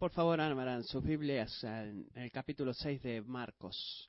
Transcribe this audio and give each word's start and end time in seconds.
Por 0.00 0.12
favor, 0.12 0.40
abran 0.40 0.82
sus 0.82 1.04
Biblias 1.04 1.62
en 1.62 2.08
el 2.14 2.32
capítulo 2.32 2.72
6 2.72 3.02
de 3.02 3.20
Marcos. 3.20 4.08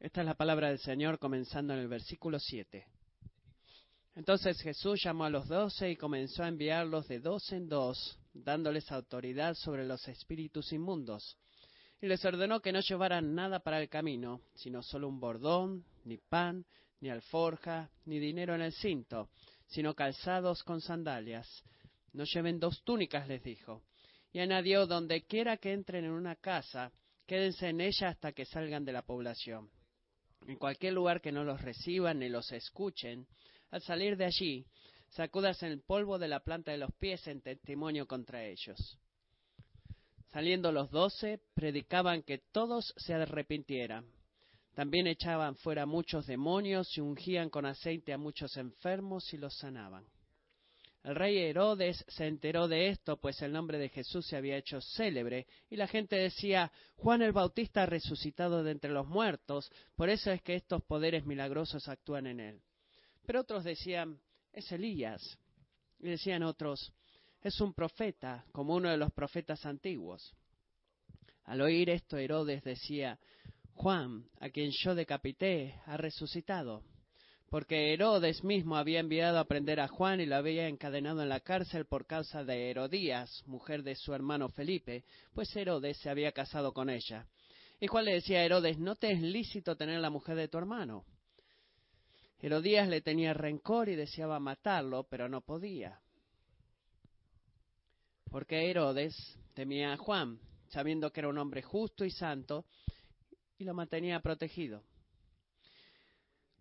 Esta 0.00 0.22
es 0.22 0.26
la 0.26 0.34
palabra 0.34 0.70
del 0.70 0.80
Señor 0.80 1.20
comenzando 1.20 1.72
en 1.72 1.78
el 1.78 1.86
versículo 1.86 2.40
7. 2.40 2.84
Entonces 4.16 4.60
Jesús 4.60 5.00
llamó 5.04 5.24
a 5.24 5.30
los 5.30 5.46
doce 5.46 5.88
y 5.88 5.94
comenzó 5.94 6.42
a 6.42 6.48
enviarlos 6.48 7.06
de 7.06 7.20
dos 7.20 7.52
en 7.52 7.68
dos, 7.68 8.18
dándoles 8.34 8.90
autoridad 8.90 9.54
sobre 9.54 9.86
los 9.86 10.08
espíritus 10.08 10.72
inmundos. 10.72 11.38
Y 12.02 12.08
les 12.08 12.24
ordenó 12.24 12.58
que 12.58 12.72
no 12.72 12.80
llevaran 12.80 13.36
nada 13.36 13.60
para 13.60 13.80
el 13.80 13.88
camino, 13.88 14.40
sino 14.56 14.82
solo 14.82 15.06
un 15.06 15.20
bordón, 15.20 15.84
ni 16.02 16.16
pan, 16.16 16.66
ni 17.00 17.08
alforja, 17.08 17.88
ni 18.06 18.18
dinero 18.18 18.56
en 18.56 18.62
el 18.62 18.72
cinto, 18.72 19.28
sino 19.68 19.94
calzados 19.94 20.64
con 20.64 20.80
sandalias. 20.80 21.62
No 22.12 22.24
lleven 22.24 22.58
dos 22.58 22.82
túnicas, 22.84 23.28
les 23.28 23.42
dijo. 23.42 23.82
Y 24.32 24.40
añadió, 24.40 24.86
donde 24.86 25.22
quiera 25.22 25.56
que 25.56 25.72
entren 25.72 26.04
en 26.04 26.12
una 26.12 26.36
casa, 26.36 26.92
quédense 27.26 27.68
en 27.68 27.80
ella 27.80 28.08
hasta 28.08 28.32
que 28.32 28.44
salgan 28.44 28.84
de 28.84 28.92
la 28.92 29.02
población. 29.02 29.70
En 30.46 30.56
cualquier 30.56 30.94
lugar 30.94 31.20
que 31.20 31.32
no 31.32 31.44
los 31.44 31.60
reciban 31.60 32.18
ni 32.18 32.28
los 32.28 32.50
escuchen, 32.52 33.26
al 33.70 33.82
salir 33.82 34.16
de 34.16 34.24
allí, 34.24 34.66
sacudas 35.10 35.62
el 35.62 35.82
polvo 35.82 36.18
de 36.18 36.28
la 36.28 36.40
planta 36.40 36.72
de 36.72 36.78
los 36.78 36.92
pies 36.94 37.26
en 37.26 37.40
testimonio 37.40 38.06
contra 38.06 38.44
ellos. 38.44 38.98
Saliendo 40.32 40.70
los 40.70 40.90
doce, 40.90 41.40
predicaban 41.54 42.22
que 42.22 42.38
todos 42.52 42.94
se 42.96 43.14
arrepintieran. 43.14 44.06
También 44.74 45.08
echaban 45.08 45.56
fuera 45.56 45.86
muchos 45.86 46.26
demonios 46.26 46.96
y 46.96 47.00
ungían 47.00 47.50
con 47.50 47.66
aceite 47.66 48.12
a 48.12 48.18
muchos 48.18 48.56
enfermos 48.56 49.32
y 49.34 49.36
los 49.36 49.56
sanaban. 49.56 50.06
El 51.02 51.14
rey 51.14 51.38
Herodes 51.38 52.04
se 52.08 52.26
enteró 52.26 52.68
de 52.68 52.88
esto, 52.88 53.16
pues 53.16 53.40
el 53.40 53.52
nombre 53.52 53.78
de 53.78 53.88
Jesús 53.88 54.26
se 54.26 54.36
había 54.36 54.58
hecho 54.58 54.80
célebre, 54.82 55.46
y 55.70 55.76
la 55.76 55.86
gente 55.86 56.16
decía, 56.16 56.70
Juan 56.96 57.22
el 57.22 57.32
Bautista 57.32 57.84
ha 57.84 57.86
resucitado 57.86 58.62
de 58.62 58.72
entre 58.72 58.90
los 58.90 59.06
muertos, 59.06 59.70
por 59.96 60.10
eso 60.10 60.30
es 60.30 60.42
que 60.42 60.56
estos 60.56 60.82
poderes 60.84 61.24
milagrosos 61.24 61.88
actúan 61.88 62.26
en 62.26 62.40
él. 62.40 62.62
Pero 63.24 63.40
otros 63.40 63.64
decían, 63.64 64.20
es 64.52 64.70
Elías. 64.72 65.38
Y 66.00 66.08
decían 66.08 66.42
otros, 66.42 66.92
es 67.42 67.60
un 67.60 67.72
profeta, 67.72 68.44
como 68.52 68.74
uno 68.74 68.90
de 68.90 68.96
los 68.96 69.12
profetas 69.12 69.64
antiguos. 69.64 70.34
Al 71.44 71.62
oír 71.62 71.88
esto, 71.90 72.18
Herodes 72.18 72.62
decía, 72.62 73.18
Juan, 73.74 74.28
a 74.40 74.50
quien 74.50 74.70
yo 74.70 74.94
decapité, 74.94 75.80
ha 75.86 75.96
resucitado. 75.96 76.82
Porque 77.50 77.92
Herodes 77.92 78.44
mismo 78.44 78.76
había 78.76 79.00
enviado 79.00 79.40
a 79.40 79.44
prender 79.44 79.80
a 79.80 79.88
Juan 79.88 80.20
y 80.20 80.26
lo 80.26 80.36
había 80.36 80.68
encadenado 80.68 81.20
en 81.20 81.28
la 81.28 81.40
cárcel 81.40 81.84
por 81.84 82.06
causa 82.06 82.44
de 82.44 82.70
Herodías, 82.70 83.42
mujer 83.44 83.82
de 83.82 83.96
su 83.96 84.14
hermano 84.14 84.48
Felipe, 84.50 85.04
pues 85.34 85.54
Herodes 85.56 85.96
se 85.98 86.08
había 86.08 86.30
casado 86.30 86.72
con 86.72 86.88
ella. 86.88 87.26
Y 87.80 87.88
Juan 87.88 88.04
le 88.04 88.14
decía 88.14 88.38
a 88.38 88.44
Herodes, 88.44 88.78
no 88.78 88.94
te 88.94 89.10
es 89.10 89.20
lícito 89.20 89.76
tener 89.76 89.98
la 90.00 90.10
mujer 90.10 90.36
de 90.36 90.46
tu 90.46 90.58
hermano. 90.58 91.04
Herodías 92.38 92.88
le 92.88 93.00
tenía 93.00 93.34
rencor 93.34 93.88
y 93.88 93.96
deseaba 93.96 94.38
matarlo, 94.38 95.08
pero 95.10 95.28
no 95.28 95.40
podía. 95.40 96.00
Porque 98.30 98.70
Herodes 98.70 99.14
temía 99.54 99.92
a 99.92 99.96
Juan, 99.96 100.38
sabiendo 100.68 101.10
que 101.10 101.18
era 101.18 101.28
un 101.28 101.38
hombre 101.38 101.62
justo 101.62 102.04
y 102.04 102.12
santo, 102.12 102.64
y 103.58 103.64
lo 103.64 103.74
mantenía 103.74 104.20
protegido. 104.20 104.84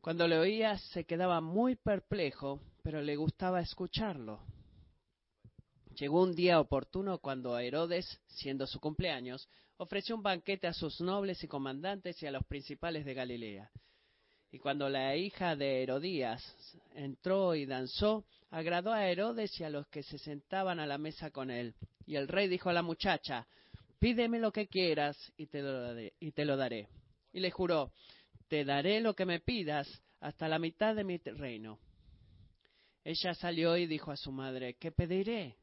Cuando 0.01 0.27
le 0.27 0.39
oía 0.39 0.77
se 0.77 1.03
quedaba 1.03 1.41
muy 1.41 1.75
perplejo, 1.75 2.61
pero 2.81 3.01
le 3.01 3.17
gustaba 3.17 3.59
escucharlo. 3.59 4.39
Llegó 5.95 6.23
un 6.23 6.33
día 6.33 6.61
oportuno 6.61 7.17
cuando 7.17 7.59
Herodes, 7.59 8.21
siendo 8.27 8.65
su 8.65 8.79
cumpleaños, 8.79 9.49
ofreció 9.75 10.15
un 10.15 10.23
banquete 10.23 10.67
a 10.67 10.73
sus 10.73 11.01
nobles 11.01 11.43
y 11.43 11.47
comandantes 11.47 12.23
y 12.23 12.27
a 12.27 12.31
los 12.31 12.45
principales 12.45 13.03
de 13.03 13.13
Galilea. 13.13 13.69
Y 14.51 14.59
cuando 14.59 14.87
la 14.87 15.15
hija 15.17 15.57
de 15.57 15.83
Herodías 15.83 16.41
entró 16.95 17.53
y 17.53 17.65
danzó, 17.65 18.25
agradó 18.49 18.93
a 18.93 19.05
Herodes 19.05 19.59
y 19.59 19.65
a 19.65 19.69
los 19.69 19.85
que 19.87 20.03
se 20.03 20.17
sentaban 20.17 20.79
a 20.79 20.87
la 20.87 20.97
mesa 20.97 21.29
con 21.29 21.51
él. 21.51 21.75
Y 22.05 22.15
el 22.15 22.29
rey 22.29 22.47
dijo 22.47 22.69
a 22.69 22.73
la 22.73 22.81
muchacha, 22.81 23.47
pídeme 23.99 24.39
lo 24.39 24.53
que 24.53 24.67
quieras 24.67 25.17
y 25.35 25.47
te 25.47 25.61
lo. 25.61 25.99
Y, 26.19 26.31
te 26.31 26.45
lo 26.45 26.55
daré. 26.55 26.87
y 27.33 27.41
le 27.41 27.51
juró, 27.51 27.91
te 28.49 28.65
daré 28.65 28.99
lo 28.99 29.15
que 29.15 29.25
me 29.25 29.39
pidas 29.39 29.87
hasta 30.19 30.47
la 30.49 30.59
mitad 30.59 30.95
de 30.95 31.03
mi 31.03 31.17
reino. 31.17 31.79
Ella 33.03 33.33
salió 33.33 33.77
y 33.77 33.87
dijo 33.87 34.11
a 34.11 34.17
su 34.17 34.31
madre, 34.31 34.73
¿qué 34.73 34.91
pediré? 34.91 35.55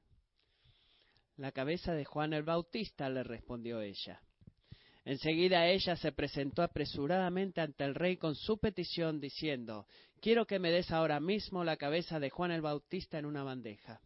La 1.37 1.53
cabeza 1.53 1.93
de 1.93 2.05
Juan 2.05 2.33
el 2.33 2.45
Bautista, 2.45 3.11
le 3.11 3.23
respondió 3.23 3.83
ella. 3.83 4.23
Enseguida 5.05 5.69
ella 5.69 5.95
se 5.97 6.13
presentó 6.13 6.63
apresuradamente 6.63 7.61
ante 7.61 7.85
el 7.85 7.95
rey 7.95 8.17
con 8.17 8.35
su 8.35 8.59
petición, 8.59 9.21
diciendo, 9.21 9.87
Quiero 10.21 10.47
que 10.47 10.59
me 10.59 10.71
des 10.71 10.91
ahora 10.91 11.21
mismo 11.21 11.63
la 11.63 11.77
cabeza 11.77 12.19
de 12.19 12.31
Juan 12.31 12.51
el 12.51 12.63
Bautista 12.63 13.19
en 13.19 13.27
una 13.27 13.45
bandeja. 13.45 14.01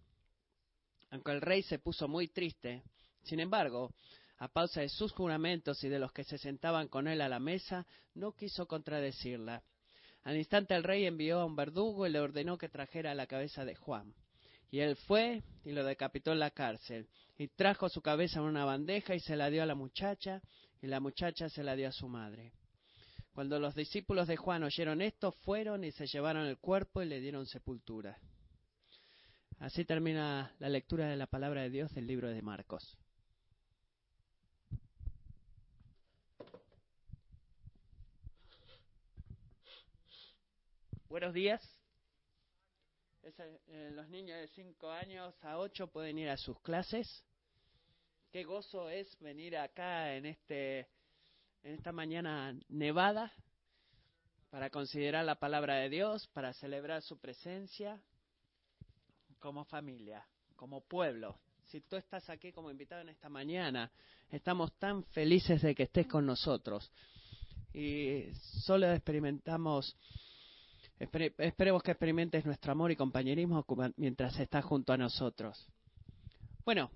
Aunque 1.11 1.33
el 1.33 1.41
rey 1.41 1.63
se 1.63 1.79
puso 1.79 2.09
muy 2.09 2.29
triste, 2.29 2.83
sin 3.23 3.41
embargo, 3.41 3.95
a 4.41 4.49
pausa 4.49 4.81
de 4.81 4.89
sus 4.89 5.13
juramentos 5.13 5.85
y 5.85 5.89
de 5.91 5.99
los 5.99 6.13
que 6.13 6.25
se 6.25 6.39
sentaban 6.39 6.89
con 6.89 7.07
él 7.07 7.21
a 7.21 7.29
la 7.29 7.39
mesa, 7.39 7.87
no 8.15 8.33
quiso 8.33 8.67
contradecirla. 8.67 9.63
Al 10.23 10.39
instante 10.39 10.75
el 10.75 10.83
rey 10.83 11.05
envió 11.05 11.41
a 11.41 11.45
un 11.45 11.57
verdugo 11.57 12.07
y 12.07 12.11
le 12.11 12.21
ordenó 12.21 12.57
que 12.57 12.71
trajera 12.71 13.15
la 13.15 13.27
cabeza 13.27 13.67
de 13.67 13.75
Juan. 13.75 14.15
Y 14.71 14.81
él 14.81 14.97
fue 14.97 15.43
y 15.63 15.73
lo 15.73 15.85
decapitó 15.85 16.33
en 16.33 16.39
la 16.39 16.53
cárcel, 16.53 17.07
y 17.37 17.49
trajo 17.49 17.91
su 17.91 18.01
cabeza 18.01 18.39
en 18.39 18.47
una 18.47 18.65
bandeja 18.65 19.15
y 19.15 19.21
se 19.21 19.37
la 19.37 19.51
dio 19.51 19.63
a 19.63 19.67
la 19.67 19.75
muchacha, 19.75 20.41
y 20.81 20.87
la 20.87 21.01
muchacha 21.01 21.51
se 21.51 21.63
la 21.63 21.77
dio 21.77 21.89
a 21.89 21.93
su 21.93 22.09
madre. 22.09 22.55
Cuando 23.35 23.61
los 23.61 23.75
discípulos 23.75 24.27
de 24.27 24.37
Juan 24.37 24.63
oyeron 24.63 25.03
esto, 25.03 25.33
fueron 25.33 25.85
y 25.85 25.93
se 25.93 26.07
llevaron 26.07 26.47
el 26.47 26.57
cuerpo 26.57 27.03
y 27.03 27.07
le 27.07 27.21
dieron 27.21 27.47
sepultura. 27.47 28.19
Así 29.59 29.85
termina 29.85 30.55
la 30.59 30.71
lectura 30.71 31.09
de 31.09 31.17
la 31.17 31.27
palabra 31.27 31.61
de 31.61 31.71
Dios 31.71 31.93
del 31.93 32.07
libro 32.07 32.31
de 32.31 32.41
Marcos. 32.41 32.97
Buenos 41.11 41.35
días. 41.35 41.61
Eh, 43.67 43.91
los 43.97 44.09
niños 44.11 44.39
de 44.39 44.47
5 44.47 44.91
años 44.93 45.35
a 45.43 45.59
8 45.59 45.89
pueden 45.89 46.21
ir 46.21 46.29
a 46.29 46.37
sus 46.37 46.61
clases. 46.61 47.25
Qué 48.31 48.45
gozo 48.45 48.89
es 48.89 49.19
venir 49.19 49.57
acá 49.57 50.15
en 50.15 50.27
este 50.27 50.87
en 51.65 51.75
esta 51.75 51.91
mañana 51.91 52.57
nevada 52.69 53.33
para 54.51 54.71
considerar 54.71 55.25
la 55.25 55.35
palabra 55.35 55.79
de 55.79 55.89
Dios, 55.89 56.29
para 56.29 56.53
celebrar 56.53 57.03
su 57.03 57.19
presencia 57.19 58.01
como 59.41 59.65
familia, 59.65 60.25
como 60.55 60.81
pueblo. 60.81 61.41
Si 61.65 61.81
tú 61.81 61.97
estás 61.97 62.31
aquí 62.31 62.53
como 62.53 62.71
invitado 62.71 63.01
en 63.01 63.09
esta 63.09 63.29
mañana, 63.29 63.91
estamos 64.31 64.79
tan 64.79 65.03
felices 65.07 65.61
de 65.61 65.75
que 65.75 65.83
estés 65.83 66.07
con 66.07 66.25
nosotros. 66.25 66.89
Y 67.73 68.33
solo 68.65 68.93
experimentamos, 68.93 69.97
esperemos 71.01 71.83
que 71.83 71.93
experimentes 71.93 72.45
nuestro 72.45 72.73
amor 72.73 72.91
y 72.91 72.97
compañerismo 72.97 73.65
mientras 73.97 74.39
estás 74.39 74.65
junto 74.65 74.93
a 74.93 74.99
nosotros. 74.99 75.67
Bueno, 76.65 76.91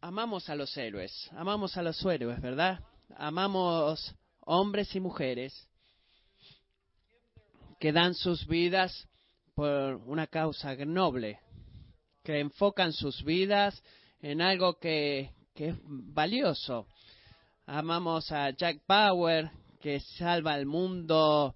amamos 0.00 0.50
a 0.50 0.56
los 0.56 0.76
héroes, 0.76 1.30
amamos 1.32 1.76
a 1.76 1.82
los 1.82 2.04
héroes, 2.04 2.40
¿verdad? 2.40 2.80
Amamos 3.16 4.14
hombres 4.40 4.94
y 4.96 5.00
mujeres 5.00 5.68
que 7.78 7.92
dan 7.92 8.14
sus 8.14 8.46
vidas 8.46 9.08
por 9.54 9.96
una 10.06 10.26
causa 10.26 10.74
noble, 10.84 11.38
que 12.24 12.40
enfocan 12.40 12.92
sus 12.92 13.22
vidas 13.24 13.82
en 14.20 14.42
algo 14.42 14.78
que, 14.78 15.30
es 15.54 15.74
valioso. 15.84 16.86
Amamos 17.66 18.32
a 18.32 18.50
Jack 18.50 18.82
Bauer, 18.86 19.50
que 19.80 20.00
salva 20.00 20.54
al 20.54 20.66
mundo 20.66 21.54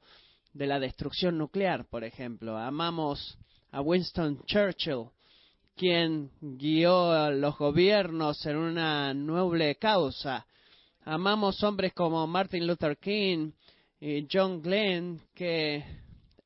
de 0.55 0.67
la 0.67 0.79
destrucción 0.81 1.37
nuclear, 1.37 1.85
por 1.87 2.05
ejemplo. 2.05 2.57
Amamos 2.57 3.37
a 3.73 3.81
Winston 3.81 4.41
Churchill, 4.47 5.09
quien 5.77 6.31
guió 6.41 7.11
a 7.11 7.31
los 7.31 7.59
gobiernos 7.59 8.47
en 8.47 8.57
una 8.57 9.13
noble 9.13 9.75
causa. 9.75 10.47
Amamos 11.05 11.63
hombres 11.63 11.93
como 11.93 12.27
Martin 12.27 12.67
Luther 12.67 12.97
King 12.97 13.51
y 14.01 14.27
John 14.33 14.63
Glenn 14.63 15.21
que 15.35 15.85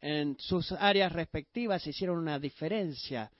en 0.00 0.37
sus 0.38 0.72
áreas 0.72 1.12
respectivas 1.12 1.87
hicieron 1.87 2.19
una 2.19 2.38
diferencia. 2.38 3.31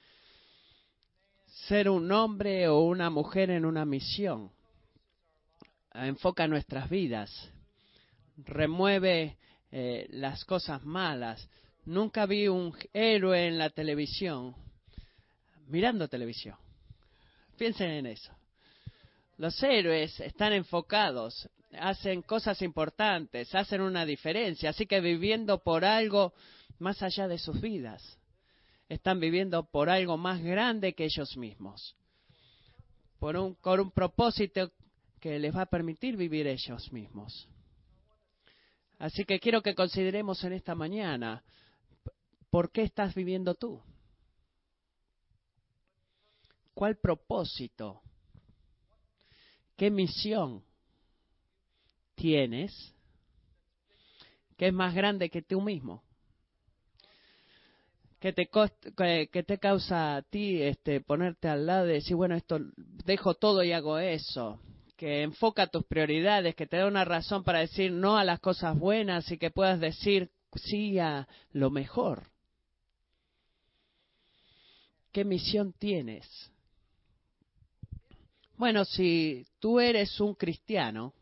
Ser 1.67 1.89
un 1.89 2.13
hombre 2.13 2.69
o 2.69 2.81
una 2.81 3.11
mujer 3.11 3.51
en 3.51 3.65
una 3.65 3.85
misión 3.85 4.51
enfoca 5.95 6.47
nuestras 6.47 6.89
vidas, 6.89 7.51
remueve 8.37 9.37
eh, 9.71 10.07
las 10.11 10.45
cosas 10.45 10.85
malas. 10.85 11.49
Nunca 11.85 12.27
vi 12.27 12.49
un 12.49 12.75
héroe 12.93 13.47
en 13.47 13.59
la 13.59 13.71
televisión 13.71 14.55
mirando 15.69 16.09
televisión. 16.09 16.57
Piensen 17.57 17.91
en 17.91 18.07
eso. 18.07 18.33
Los 19.37 19.63
héroes 19.63 20.19
están 20.21 20.53
enfocados, 20.53 21.49
hacen 21.79 22.23
cosas 22.23 22.61
importantes, 22.63 23.55
hacen 23.55 23.81
una 23.81 24.05
diferencia, 24.05 24.71
así 24.71 24.87
que 24.87 25.01
viviendo 25.01 25.63
por 25.63 25.85
algo 25.85 26.33
más 26.79 27.03
allá 27.03 27.29
de 27.29 27.39
sus 27.39 27.61
vidas. 27.61 28.19
Están 28.89 29.21
viviendo 29.21 29.65
por 29.65 29.91
algo 29.91 30.17
más 30.17 30.43
grande 30.43 30.95
que 30.95 31.05
ellos 31.05 31.37
mismos, 31.37 31.95
por 33.19 33.37
un, 33.37 33.55
por 33.57 33.81
un 33.81 33.91
propósito 33.91 34.73
que 35.21 35.39
les 35.39 35.55
va 35.55 35.63
a 35.63 35.67
permitir 35.67 36.17
vivir 36.17 36.47
ellos 36.47 36.91
mismos. 36.93 37.49
Así 38.99 39.25
que 39.25 39.39
quiero 39.39 39.63
que 39.63 39.75
consideremos 39.75 40.43
en 40.45 40.53
esta 40.53 40.75
mañana 40.75 41.45
por 42.51 42.71
qué 42.73 42.83
estás 42.83 43.15
viviendo 43.15 43.55
tú. 43.55 43.81
¿Cuál 46.75 46.97
propósito? 46.97 48.01
¿Qué 49.77 49.91
misión 49.91 50.65
tienes 52.15 52.95
que 54.57 54.69
es 54.69 54.73
más 54.73 54.95
grande 54.95 55.31
que 55.31 55.43
tú 55.43 55.61
mismo? 55.61 56.03
que 58.21 58.33
te, 58.33 58.49
que 59.29 59.43
te 59.45 59.59
causa 59.59 60.17
a 60.17 60.23
ti 60.23 60.61
este, 60.61 61.01
ponerte 61.01 61.49
al 61.49 61.67
lado 61.67 61.89
y 61.89 61.95
decir, 61.95 62.17
bueno, 62.17 62.35
esto 62.35 62.59
dejo 63.05 63.35
todo 63.35 63.63
y 63.63 63.73
hago 63.73 63.99
eso, 63.99 64.61
que 64.99 65.23
enfoca 65.23 65.69
tus 65.69 65.85
prioridades, 65.85 66.57
que 66.57 66.67
te 66.67 66.77
da 66.77 66.87
una 66.87 67.05
razón 67.05 67.45
para 67.45 67.61
decir 67.61 67.93
no 67.93 68.19
a 68.19 68.25
las 68.25 68.41
cosas 68.41 68.77
buenas 68.77 69.31
y 69.31 69.39
que 69.39 69.53
puedas 69.53 69.79
decir 69.79 70.33
sí 70.57 70.99
a 70.99 71.29
lo 71.53 71.71
mejor. 71.71 72.25
¿Qué 75.13 75.25
misión 75.25 75.73
tienes? 75.73 76.27
Bueno, 78.57 78.85
si 78.85 79.47
tú 79.61 79.79
eres 79.79 80.21
un 80.21 80.35
cristiano, 80.35 81.15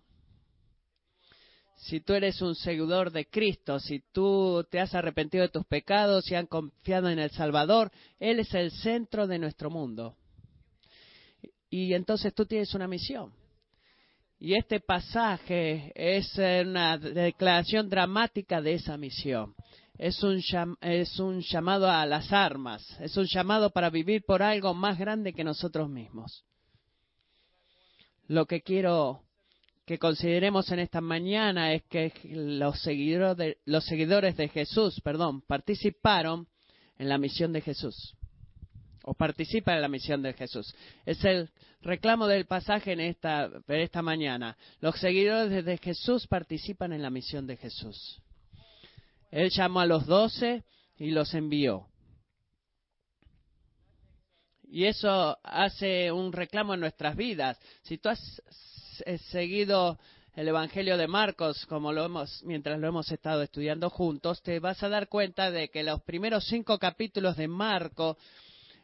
si 1.76 2.00
tú 2.00 2.14
eres 2.14 2.40
un 2.40 2.54
seguidor 2.54 3.12
de 3.12 3.26
Cristo, 3.26 3.78
si 3.78 4.00
tú 4.10 4.66
te 4.70 4.80
has 4.80 4.94
arrepentido 4.94 5.42
de 5.42 5.50
tus 5.50 5.66
pecados 5.66 6.30
y 6.30 6.34
han 6.34 6.46
confiado 6.46 7.10
en 7.10 7.18
el 7.18 7.30
Salvador, 7.30 7.92
Él 8.18 8.40
es 8.40 8.54
el 8.54 8.70
centro 8.70 9.26
de 9.26 9.38
nuestro 9.38 9.68
mundo. 9.68 10.16
Y 11.68 11.92
entonces 11.92 12.32
tú 12.32 12.46
tienes 12.46 12.72
una 12.72 12.88
misión. 12.88 13.34
Y 14.38 14.54
este 14.54 14.80
pasaje 14.80 15.92
es 15.94 16.36
una 16.36 16.98
declaración 16.98 17.88
dramática 17.88 18.60
de 18.60 18.74
esa 18.74 18.96
misión. 18.96 19.54
Es 19.98 20.22
un, 20.22 20.42
es 20.82 21.18
un 21.18 21.40
llamado 21.40 21.90
a 21.90 22.04
las 22.04 22.30
armas, 22.30 22.84
es 23.00 23.16
un 23.16 23.24
llamado 23.24 23.70
para 23.70 23.88
vivir 23.88 24.24
por 24.26 24.42
algo 24.42 24.74
más 24.74 24.98
grande 24.98 25.32
que 25.32 25.42
nosotros 25.42 25.88
mismos. 25.88 26.44
Lo 28.28 28.44
que 28.44 28.60
quiero 28.60 29.22
que 29.86 29.98
consideremos 29.98 30.70
en 30.70 30.80
esta 30.80 31.00
mañana 31.00 31.72
es 31.72 31.84
que 31.84 32.12
los 32.24 32.82
seguidores 32.82 33.36
de, 33.38 33.58
los 33.64 33.86
seguidores 33.86 34.36
de 34.36 34.48
Jesús, 34.48 35.00
perdón, 35.00 35.40
participaron 35.42 36.46
en 36.98 37.08
la 37.08 37.16
misión 37.16 37.52
de 37.52 37.62
Jesús 37.62 38.16
o 39.06 39.14
participan 39.14 39.76
en 39.76 39.82
la 39.82 39.88
misión 39.88 40.20
de 40.20 40.32
Jesús. 40.32 40.74
Es 41.04 41.24
el 41.24 41.48
reclamo 41.80 42.26
del 42.26 42.44
pasaje 42.46 42.92
en 42.92 43.00
esta, 43.00 43.48
esta 43.68 44.02
mañana. 44.02 44.56
Los 44.80 44.98
seguidores 44.98 45.64
de 45.64 45.78
Jesús 45.78 46.26
participan 46.26 46.92
en 46.92 47.02
la 47.02 47.10
misión 47.10 47.46
de 47.46 47.56
Jesús. 47.56 48.20
Él 49.30 49.50
llamó 49.50 49.80
a 49.80 49.86
los 49.86 50.06
doce 50.06 50.64
y 50.98 51.12
los 51.12 51.32
envió. 51.34 51.86
Y 54.64 54.86
eso 54.86 55.38
hace 55.44 56.10
un 56.10 56.32
reclamo 56.32 56.74
en 56.74 56.80
nuestras 56.80 57.14
vidas. 57.14 57.60
Si 57.82 57.98
tú 57.98 58.08
has 58.08 58.42
seguido 59.30 60.00
el 60.34 60.48
Evangelio 60.48 60.96
de 60.96 61.06
Marcos, 61.06 61.64
como 61.66 61.92
lo 61.92 62.04
hemos, 62.04 62.42
mientras 62.42 62.80
lo 62.80 62.88
hemos 62.88 63.10
estado 63.12 63.42
estudiando 63.42 63.88
juntos, 63.88 64.42
te 64.42 64.58
vas 64.58 64.82
a 64.82 64.88
dar 64.88 65.08
cuenta 65.08 65.52
de 65.52 65.68
que 65.68 65.84
los 65.84 66.02
primeros 66.02 66.44
cinco 66.48 66.80
capítulos 66.80 67.36
de 67.36 67.46
Marcos 67.46 68.16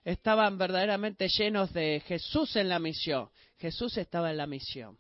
estaban 0.04 0.58
verdaderamente 0.58 1.28
llenos 1.28 1.72
de 1.72 2.02
Jesús 2.06 2.56
en 2.56 2.68
la 2.68 2.78
misión. 2.78 3.28
Jesús 3.58 3.96
estaba 3.96 4.30
en 4.30 4.36
la 4.36 4.46
misión. 4.46 4.96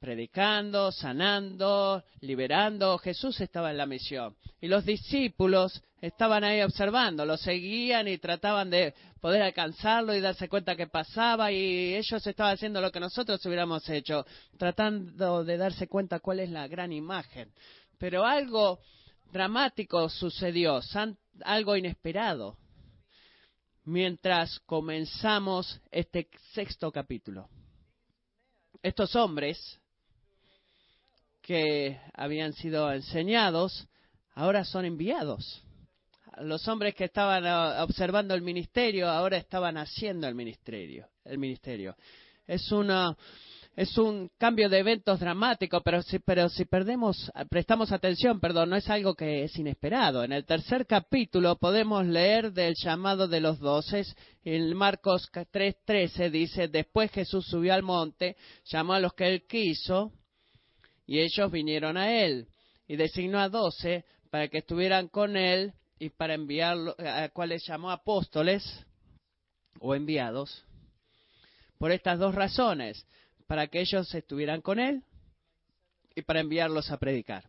Predicando, 0.00 0.92
sanando, 0.92 2.04
liberando, 2.20 2.98
Jesús 2.98 3.40
estaba 3.40 3.70
en 3.70 3.78
la 3.78 3.86
misión. 3.86 4.36
Y 4.60 4.68
los 4.68 4.84
discípulos 4.84 5.82
estaban 6.00 6.44
ahí 6.44 6.62
observando, 6.62 7.24
lo 7.24 7.36
seguían 7.36 8.06
y 8.06 8.18
trataban 8.18 8.70
de 8.70 8.94
poder 9.20 9.42
alcanzarlo 9.42 10.14
y 10.14 10.20
darse 10.20 10.48
cuenta 10.48 10.76
que 10.76 10.86
pasaba 10.86 11.50
y 11.50 11.96
ellos 11.96 12.24
estaban 12.24 12.54
haciendo 12.54 12.80
lo 12.80 12.92
que 12.92 13.00
nosotros 13.00 13.44
hubiéramos 13.44 13.88
hecho, 13.88 14.24
tratando 14.56 15.42
de 15.42 15.56
darse 15.56 15.88
cuenta 15.88 16.20
cuál 16.20 16.40
es 16.40 16.50
la 16.50 16.68
gran 16.68 16.92
imagen. 16.92 17.50
Pero 17.98 18.24
algo 18.24 18.78
dramático 19.32 20.08
sucedió, 20.08 20.80
algo 21.42 21.76
inesperado 21.76 22.56
mientras 23.88 24.60
comenzamos 24.66 25.80
este 25.90 26.28
sexto 26.52 26.92
capítulo. 26.92 27.48
Estos 28.82 29.16
hombres 29.16 29.58
que 31.40 31.98
habían 32.12 32.52
sido 32.52 32.92
enseñados 32.92 33.88
ahora 34.34 34.64
son 34.64 34.84
enviados. 34.84 35.62
Los 36.42 36.68
hombres 36.68 36.94
que 36.94 37.04
estaban 37.04 37.46
ah, 37.46 37.82
observando 37.82 38.34
el 38.34 38.42
ministerio 38.42 39.08
ahora 39.08 39.38
estaban 39.38 39.78
haciendo 39.78 40.28
el 40.28 40.34
ministerio. 40.34 41.08
El 41.24 41.38
ministerio 41.38 41.96
es 42.46 42.70
una 42.70 43.16
es 43.78 43.96
un 43.96 44.28
cambio 44.38 44.68
de 44.68 44.80
eventos 44.80 45.20
dramático, 45.20 45.82
pero 45.82 46.02
si, 46.02 46.18
pero 46.18 46.48
si 46.48 46.64
perdemos, 46.64 47.30
prestamos 47.48 47.92
atención, 47.92 48.40
perdón, 48.40 48.70
no 48.70 48.76
es 48.76 48.90
algo 48.90 49.14
que 49.14 49.44
es 49.44 49.56
inesperado. 49.56 50.24
En 50.24 50.32
el 50.32 50.44
tercer 50.44 50.84
capítulo 50.84 51.54
podemos 51.60 52.04
leer 52.04 52.52
del 52.52 52.74
llamado 52.74 53.28
de 53.28 53.40
los 53.40 53.60
doces. 53.60 54.16
En 54.42 54.74
Marcos 54.74 55.30
3:13 55.30 56.28
dice, 56.28 56.66
después 56.66 57.12
Jesús 57.12 57.46
subió 57.46 57.72
al 57.72 57.84
monte, 57.84 58.36
llamó 58.64 58.94
a 58.94 59.00
los 59.00 59.12
que 59.12 59.28
él 59.28 59.46
quiso, 59.46 60.10
y 61.06 61.20
ellos 61.20 61.48
vinieron 61.52 61.96
a 61.96 62.12
él, 62.12 62.48
y 62.88 62.96
designó 62.96 63.38
a 63.38 63.48
doce 63.48 64.04
para 64.28 64.48
que 64.48 64.58
estuvieran 64.58 65.06
con 65.06 65.36
él 65.36 65.72
y 66.00 66.10
para 66.10 66.34
enviarlo, 66.34 66.96
a 66.98 67.28
cuales 67.28 67.62
llamó 67.64 67.92
apóstoles 67.92 68.64
o 69.78 69.94
enviados, 69.94 70.64
por 71.78 71.92
estas 71.92 72.18
dos 72.18 72.34
razones 72.34 73.06
para 73.48 73.66
que 73.66 73.80
ellos 73.80 74.14
estuvieran 74.14 74.60
con 74.60 74.78
él 74.78 75.02
y 76.14 76.22
para 76.22 76.40
enviarlos 76.40 76.92
a 76.92 76.98
predicar. 76.98 77.44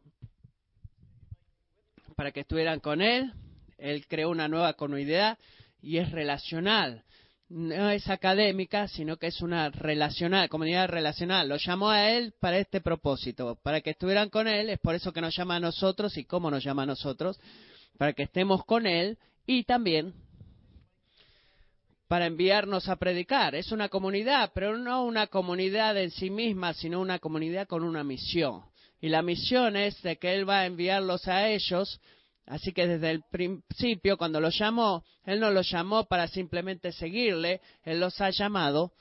Para 2.16 2.32
que 2.32 2.40
estuvieran 2.40 2.80
con 2.80 3.02
él, 3.02 3.32
él 3.78 4.08
creó 4.08 4.30
una 4.30 4.48
nueva 4.48 4.74
comunidad 4.74 5.38
y 5.82 5.98
es 5.98 6.10
relacional. 6.12 7.04
No 7.50 7.90
es 7.90 8.08
académica, 8.10 8.88
sino 8.88 9.18
que 9.18 9.28
es 9.28 9.42
una 9.42 9.70
relacional, 9.70 10.50
comunidad 10.50 10.88
relacional. 10.88 11.50
Lo 11.50 11.58
llamó 11.58 11.90
a 11.90 12.12
él 12.12 12.34
para 12.40 12.60
este 12.60 12.80
propósito, 12.80 13.58
para 13.62 13.82
que 13.82 13.92
estuvieran 13.92 14.30
con 14.30 14.48
él, 14.48 14.70
es 14.70 14.80
por 14.80 14.96
eso 14.96 15.12
que 15.12 15.22
nos 15.22 15.36
llama 15.36 15.56
a 15.58 15.60
nosotros 15.60 16.16
y 16.18 16.26
cómo 16.26 16.50
nos 16.50 16.64
llama 16.64 16.84
a 16.84 16.88
nosotros, 16.88 17.40
para 17.98 18.14
que 18.14 18.24
estemos 18.24 18.64
con 18.66 18.86
él 18.86 19.18
y 19.46 19.64
también 19.64 20.14
para 22.10 22.26
enviarnos 22.26 22.90
a 22.90 22.96
predicar. 22.96 23.54
Es 23.54 23.72
una 23.72 23.88
comunidad, 23.88 24.52
pero 24.56 24.76
no 24.76 25.06
una 25.06 25.28
comunidad 25.28 25.96
en 25.96 26.10
sí 26.10 26.32
misma, 26.32 26.74
sino 26.74 27.00
una 27.00 27.20
comunidad 27.20 27.68
con 27.68 27.84
una 27.84 28.04
misión. 28.04 28.64
Y 29.00 29.10
la 29.10 29.22
misión 29.22 29.78
es 29.78 30.02
de 30.02 30.18
que 30.18 30.34
Él 30.34 30.50
va 30.50 30.62
a 30.62 30.66
enviarlos 30.66 31.28
a 31.28 31.48
ellos. 31.48 32.02
Así 32.48 32.74
que 32.74 32.88
desde 32.88 33.12
el 33.12 33.22
principio, 33.30 34.18
cuando 34.18 34.42
los 34.42 34.58
llamó, 34.58 35.06
Él 35.24 35.40
no 35.40 35.52
los 35.52 35.70
llamó 35.70 36.06
para 36.06 36.28
simplemente 36.28 36.92
seguirle, 36.92 37.62
Él 37.84 38.00
los 38.00 38.20
ha 38.22 38.32
llamado 38.32 38.92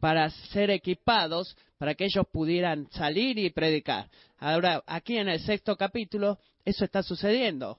para 0.00 0.30
ser 0.30 0.70
equipados, 0.70 1.54
para 1.76 1.94
que 1.94 2.06
ellos 2.06 2.24
pudieran 2.32 2.90
salir 2.92 3.38
y 3.38 3.50
predicar. 3.50 4.08
Ahora, 4.38 4.82
aquí 4.86 5.18
en 5.18 5.28
el 5.28 5.40
sexto 5.40 5.76
capítulo, 5.76 6.38
eso 6.64 6.86
está 6.86 7.02
sucediendo. 7.02 7.78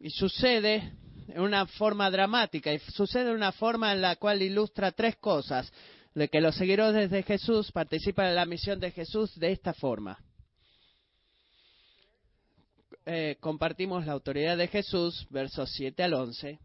Y 0.00 0.08
sucede 0.08 0.94
en 1.28 1.40
una 1.40 1.66
forma 1.66 2.10
dramática 2.10 2.72
y 2.72 2.78
sucede 2.78 3.30
en 3.30 3.36
una 3.36 3.52
forma 3.52 3.92
en 3.92 4.00
la 4.00 4.16
cual 4.16 4.42
ilustra 4.42 4.92
tres 4.92 5.16
cosas. 5.16 5.72
De 6.14 6.28
que 6.28 6.40
los 6.40 6.56
seguidores 6.56 7.10
de 7.10 7.22
Jesús 7.22 7.70
participan 7.72 8.28
en 8.28 8.36
la 8.36 8.46
misión 8.46 8.80
de 8.80 8.90
Jesús 8.90 9.34
de 9.38 9.52
esta 9.52 9.74
forma. 9.74 10.18
Eh, 13.04 13.36
compartimos 13.38 14.06
la 14.06 14.14
autoridad 14.14 14.56
de 14.56 14.66
Jesús, 14.66 15.26
versos 15.30 15.70
7 15.74 16.02
al 16.02 16.14
11. 16.14 16.58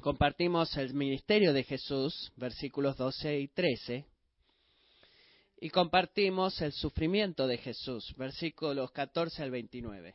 Compartimos 0.00 0.76
el 0.76 0.92
ministerio 0.94 1.52
de 1.52 1.64
Jesús, 1.64 2.32
versículos 2.36 2.96
12 2.96 3.38
y 3.40 3.48
13. 3.48 4.06
Y 5.60 5.70
compartimos 5.70 6.60
el 6.62 6.72
sufrimiento 6.72 7.46
de 7.46 7.58
Jesús, 7.58 8.12
versículos 8.16 8.90
14 8.90 9.42
al 9.42 9.50
29. 9.50 10.14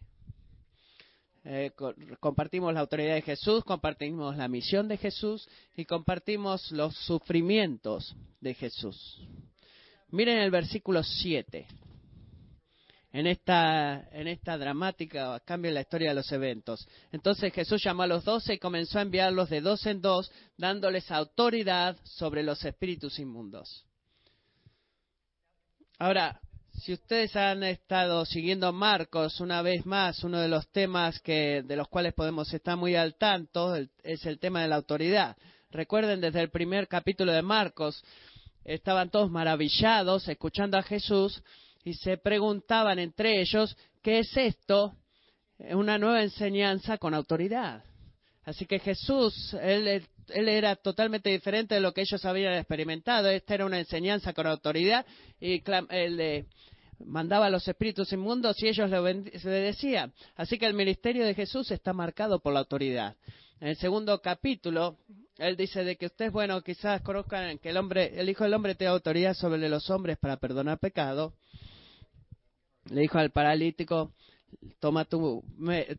Eh, 1.51 1.71
compartimos 2.19 2.71
la 2.75 2.81
autoridad 2.81 3.15
de 3.15 3.23
Jesús, 3.23 3.63
compartimos 3.63 4.37
la 4.37 4.47
misión 4.47 4.87
de 4.87 4.97
Jesús 4.97 5.49
y 5.75 5.85
compartimos 5.85 6.71
los 6.71 6.95
sufrimientos 6.95 8.15
de 8.39 8.53
Jesús. 8.53 9.19
Miren 10.09 10.37
el 10.37 10.51
versículo 10.51 11.01
7. 11.01 11.65
En 13.13 13.25
esta, 13.25 14.07
en 14.11 14.27
esta 14.27 14.59
dramática 14.59 15.39
cambio 15.39 15.69
en 15.69 15.73
la 15.73 15.81
historia 15.81 16.09
de 16.09 16.15
los 16.15 16.31
eventos. 16.31 16.87
Entonces 17.11 17.51
Jesús 17.51 17.83
llamó 17.83 18.03
a 18.03 18.07
los 18.07 18.25
doce 18.25 18.53
y 18.53 18.59
comenzó 18.59 18.99
a 18.99 19.01
enviarlos 19.01 19.49
de 19.49 19.61
dos 19.61 19.83
en 19.87 20.01
dos, 20.01 20.31
dándoles 20.55 21.09
autoridad 21.09 21.97
sobre 22.03 22.43
los 22.43 22.63
espíritus 22.63 23.17
inmundos. 23.17 23.87
Ahora, 25.97 26.39
si 26.79 26.93
ustedes 26.93 27.35
han 27.35 27.63
estado 27.63 28.25
siguiendo 28.25 28.71
Marcos, 28.71 29.41
una 29.41 29.61
vez 29.61 29.85
más, 29.85 30.23
uno 30.23 30.39
de 30.39 30.47
los 30.47 30.69
temas 30.69 31.19
que, 31.19 31.61
de 31.63 31.75
los 31.75 31.87
cuales 31.89 32.13
podemos 32.13 32.53
estar 32.53 32.77
muy 32.77 32.95
al 32.95 33.15
tanto 33.15 33.75
es 33.75 34.25
el 34.25 34.39
tema 34.39 34.61
de 34.61 34.69
la 34.69 34.77
autoridad. 34.77 35.35
Recuerden, 35.71 36.21
desde 36.21 36.41
el 36.41 36.49
primer 36.49 36.87
capítulo 36.87 37.33
de 37.33 37.41
Marcos, 37.41 38.03
estaban 38.63 39.09
todos 39.09 39.29
maravillados 39.29 40.27
escuchando 40.27 40.77
a 40.77 40.83
Jesús 40.83 41.43
y 41.83 41.93
se 41.93 42.17
preguntaban 42.17 42.97
entre 42.99 43.41
ellos, 43.41 43.75
¿qué 44.01 44.19
es 44.19 44.35
esto? 44.37 44.95
Una 45.57 45.97
nueva 45.97 46.23
enseñanza 46.23 46.97
con 46.97 47.13
autoridad. 47.13 47.83
Así 48.45 48.65
que 48.65 48.79
Jesús, 48.79 49.53
él, 49.61 50.05
él, 50.29 50.49
era 50.49 50.75
totalmente 50.75 51.29
diferente 51.29 51.75
de 51.75 51.81
lo 51.81 51.93
que 51.93 52.01
ellos 52.01 52.23
habían 52.25 52.53
experimentado. 52.53 53.29
Esta 53.29 53.53
era 53.53 53.65
una 53.65 53.79
enseñanza 53.79 54.33
con 54.33 54.47
autoridad 54.47 55.05
y 55.39 55.61
él 55.89 56.47
mandaba 57.05 57.47
a 57.47 57.49
los 57.49 57.67
espíritus 57.67 58.11
inmundos 58.13 58.61
y 58.61 58.67
ellos 58.67 58.89
le 58.89 58.99
obedecían. 58.99 60.13
Así 60.35 60.57
que 60.57 60.65
el 60.65 60.73
ministerio 60.73 61.25
de 61.25 61.33
Jesús 61.33 61.71
está 61.71 61.93
marcado 61.93 62.39
por 62.39 62.53
la 62.53 62.59
autoridad. 62.59 63.15
En 63.59 63.69
el 63.69 63.75
segundo 63.75 64.21
capítulo, 64.21 64.97
él 65.37 65.57
dice 65.57 65.83
de 65.83 65.95
que 65.95 66.05
ustedes, 66.05 66.31
bueno, 66.31 66.61
quizás 66.61 67.01
conozcan 67.01 67.57
que 67.59 67.69
el 67.69 67.77
hombre, 67.77 68.19
el 68.19 68.29
Hijo 68.29 68.43
del 68.43 68.53
Hombre 68.53 68.75
tiene 68.75 68.91
autoridad 68.91 69.33
sobre 69.33 69.67
los 69.69 69.89
hombres 69.89 70.17
para 70.17 70.37
perdonar 70.37 70.79
pecado. 70.79 71.33
Le 72.89 73.01
dijo 73.01 73.17
al 73.17 73.31
paralítico, 73.31 74.13
toma 74.79 75.05
tu, 75.05 75.43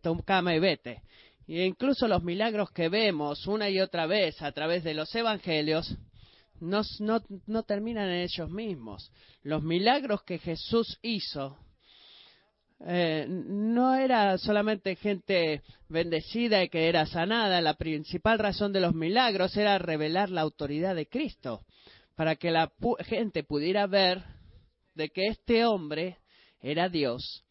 tu 0.02 0.22
cama 0.22 0.54
y 0.54 0.58
vete. 0.58 1.02
Y 1.46 1.62
incluso 1.62 2.06
los 2.08 2.22
milagros 2.22 2.70
que 2.70 2.88
vemos 2.88 3.46
una 3.46 3.68
y 3.68 3.80
otra 3.80 4.06
vez 4.06 4.40
a 4.40 4.52
través 4.52 4.84
de 4.84 4.94
los 4.94 5.14
evangelios 5.14 5.96
no, 6.60 6.82
no, 7.46 7.62
terminan 7.62 8.08
en 8.08 8.20
ellos 8.22 8.50
mismos. 8.50 9.10
Los 9.42 9.62
milagros 9.62 10.22
que 10.22 10.38
Jesús 10.38 10.98
hizo 11.02 11.58
eh, 12.86 13.26
no 13.28 13.94
era 13.94 14.36
solamente 14.38 14.96
gente 14.96 15.62
bendecida 15.88 16.62
y 16.62 16.68
que 16.68 16.88
era 16.88 17.06
sanada. 17.06 17.60
La 17.60 17.74
principal 17.74 18.38
razón 18.38 18.72
de 18.72 18.80
los 18.80 18.94
milagros 18.94 19.56
era 19.56 19.78
revelar 19.78 20.30
la 20.30 20.42
autoridad 20.42 20.94
de 20.94 21.08
Cristo, 21.08 21.64
para 22.14 22.36
que 22.36 22.50
la 22.50 22.72
gente 23.00 23.42
pudiera 23.42 23.86
ver 23.86 24.22
de 24.94 25.08
que 25.08 25.28
este 25.28 25.64
hombre 25.64 26.18
era 26.60 26.88
Dios, 26.88 27.44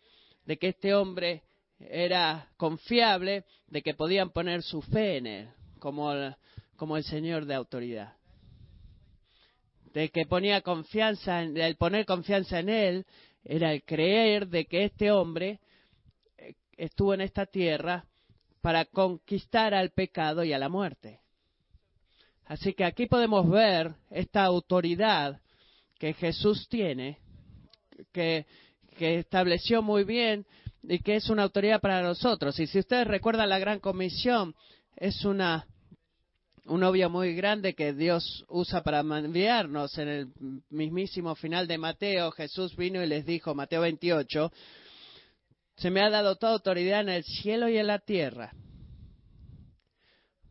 de 0.46 0.58
que 0.58 0.70
este 0.70 0.94
hombre 0.94 1.44
era 1.80 2.50
confiable, 2.58 3.46
de 3.68 3.82
que 3.82 3.94
podían 3.94 4.32
poner 4.32 4.62
su 4.62 4.82
fe 4.82 5.18
en 5.18 5.28
él 5.28 5.50
como 5.80 6.98
el 6.98 7.04
Señor 7.04 7.46
de 7.46 7.56
autoridad. 7.56 8.19
De 9.94 10.10
que 10.10 10.26
ponía 10.26 10.62
confianza, 10.62 11.42
en, 11.42 11.58
el 11.58 11.76
poner 11.76 12.06
confianza 12.06 12.60
en 12.60 12.70
él 12.70 13.06
era 13.44 13.74
el 13.74 13.84
creer 13.84 14.48
de 14.48 14.66
que 14.66 14.86
este 14.86 15.12
hombre 15.12 15.60
eh, 16.38 16.54
estuvo 16.78 17.14
en 17.14 17.22
esta 17.22 17.46
tierra 17.46 18.06
para 18.62 18.86
conquistar 18.86 19.74
al 19.74 19.92
pecado 19.92 20.44
y 20.44 20.54
a 20.54 20.60
la 20.60 20.70
muerte. 20.70 21.22
Así 22.46 22.74
que 22.74 22.84
aquí 22.84 23.06
podemos 23.06 23.50
ver 23.50 23.94
esta 24.10 24.44
autoridad 24.44 25.40
que 25.98 26.14
Jesús 26.14 26.68
tiene, 26.68 27.20
que, 28.12 28.46
que 28.98 29.20
estableció 29.20 29.82
muy 29.82 30.04
bien 30.04 30.46
y 30.84 31.00
que 31.00 31.16
es 31.16 31.30
una 31.30 31.44
autoridad 31.44 31.80
para 31.80 32.02
nosotros. 32.02 32.60
Y 32.60 32.68
si 32.68 32.80
ustedes 32.80 33.08
recuerdan 33.08 33.50
la 33.50 33.60
gran 33.60 33.80
comisión, 33.80 34.56
es 34.96 35.26
una 35.26 35.68
un 36.70 36.84
obvio 36.84 37.10
muy 37.10 37.34
grande 37.34 37.74
que 37.74 37.94
Dios 37.94 38.46
usa 38.48 38.82
para 38.84 39.00
enviarnos. 39.00 39.98
En 39.98 40.08
el 40.08 40.28
mismísimo 40.70 41.36
final 41.36 41.68
de 41.68 41.78
Mateo, 41.78 42.32
Jesús 42.32 42.76
vino 42.76 43.04
y 43.04 43.08
les 43.08 43.26
dijo, 43.26 43.56
Mateo 43.56 43.82
28, 43.82 44.52
se 45.78 45.90
me 45.90 46.02
ha 46.02 46.10
dado 46.10 46.36
toda 46.36 46.54
autoridad 46.54 47.02
en 47.02 47.10
el 47.10 47.24
cielo 47.24 47.70
y 47.70 47.78
en 47.78 47.88
la 47.88 48.00
tierra. 48.00 48.54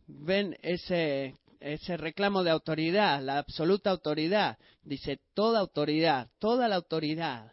Ven 0.06 0.56
ese, 0.62 1.36
ese 1.60 1.96
reclamo 1.96 2.42
de 2.42 2.50
autoridad, 2.50 3.22
la 3.22 3.38
absoluta 3.38 3.90
autoridad. 3.90 4.58
Dice, 4.82 5.20
toda 5.34 5.60
autoridad, 5.60 6.28
toda 6.38 6.66
la 6.66 6.76
autoridad 6.76 7.52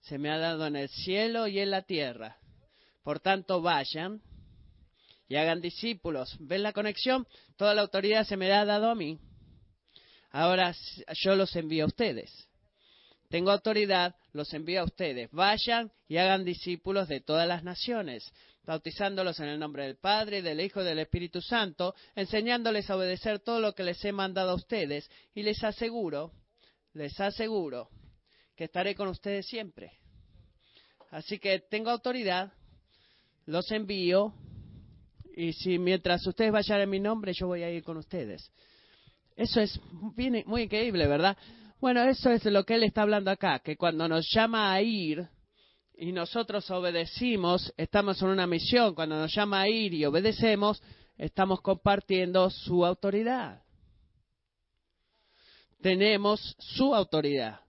se 0.00 0.18
me 0.18 0.30
ha 0.30 0.38
dado 0.38 0.66
en 0.66 0.76
el 0.76 0.88
cielo 0.88 1.46
y 1.46 1.60
en 1.60 1.70
la 1.70 1.82
tierra. 1.82 2.38
Por 3.02 3.20
tanto, 3.20 3.60
vayan 3.60 4.20
y 5.30 5.36
hagan 5.36 5.60
discípulos. 5.60 6.36
¿Ven 6.40 6.64
la 6.64 6.72
conexión? 6.72 7.24
Toda 7.56 7.72
la 7.72 7.82
autoridad 7.82 8.26
se 8.26 8.36
me 8.36 8.52
ha 8.52 8.64
dado 8.64 8.90
a 8.90 8.96
mí. 8.96 9.16
Ahora 10.32 10.74
yo 11.22 11.36
los 11.36 11.54
envío 11.54 11.84
a 11.84 11.86
ustedes. 11.86 12.48
Tengo 13.28 13.52
autoridad, 13.52 14.16
los 14.32 14.52
envío 14.52 14.80
a 14.80 14.84
ustedes. 14.84 15.30
Vayan 15.30 15.92
y 16.08 16.16
hagan 16.16 16.44
discípulos 16.44 17.06
de 17.06 17.20
todas 17.20 17.46
las 17.46 17.62
naciones, 17.62 18.28
bautizándolos 18.64 19.38
en 19.38 19.46
el 19.46 19.60
nombre 19.60 19.84
del 19.84 19.98
Padre, 19.98 20.42
del 20.42 20.60
Hijo 20.60 20.82
y 20.82 20.84
del 20.84 20.98
Espíritu 20.98 21.40
Santo, 21.40 21.94
enseñándoles 22.16 22.90
a 22.90 22.96
obedecer 22.96 23.38
todo 23.38 23.60
lo 23.60 23.72
que 23.72 23.84
les 23.84 24.04
he 24.04 24.10
mandado 24.10 24.50
a 24.50 24.54
ustedes. 24.56 25.08
Y 25.32 25.44
les 25.44 25.62
aseguro, 25.62 26.32
les 26.92 27.20
aseguro, 27.20 27.88
que 28.56 28.64
estaré 28.64 28.96
con 28.96 29.06
ustedes 29.06 29.46
siempre. 29.46 29.92
Así 31.12 31.38
que 31.38 31.60
tengo 31.60 31.90
autoridad, 31.90 32.52
los 33.46 33.70
envío, 33.70 34.34
y 35.40 35.54
si 35.54 35.78
mientras 35.78 36.26
ustedes 36.26 36.52
vayan 36.52 36.82
en 36.82 36.90
mi 36.90 37.00
nombre, 37.00 37.32
yo 37.32 37.46
voy 37.46 37.62
a 37.62 37.70
ir 37.70 37.82
con 37.82 37.96
ustedes. 37.96 38.52
Eso 39.34 39.60
es 39.62 39.80
muy 39.90 40.62
increíble, 40.62 41.06
¿verdad? 41.06 41.36
Bueno, 41.80 42.02
eso 42.02 42.30
es 42.30 42.44
lo 42.44 42.64
que 42.64 42.74
él 42.74 42.82
está 42.82 43.02
hablando 43.02 43.30
acá, 43.30 43.60
que 43.60 43.76
cuando 43.76 44.06
nos 44.06 44.28
llama 44.34 44.70
a 44.70 44.82
ir 44.82 45.26
y 45.96 46.12
nosotros 46.12 46.70
obedecimos, 46.70 47.72
estamos 47.78 48.20
en 48.20 48.28
una 48.28 48.46
misión. 48.46 48.94
Cuando 48.94 49.18
nos 49.18 49.34
llama 49.34 49.62
a 49.62 49.68
ir 49.68 49.94
y 49.94 50.04
obedecemos, 50.04 50.82
estamos 51.16 51.62
compartiendo 51.62 52.50
su 52.50 52.84
autoridad. 52.84 53.62
Tenemos 55.80 56.54
su 56.58 56.94
autoridad 56.94 57.60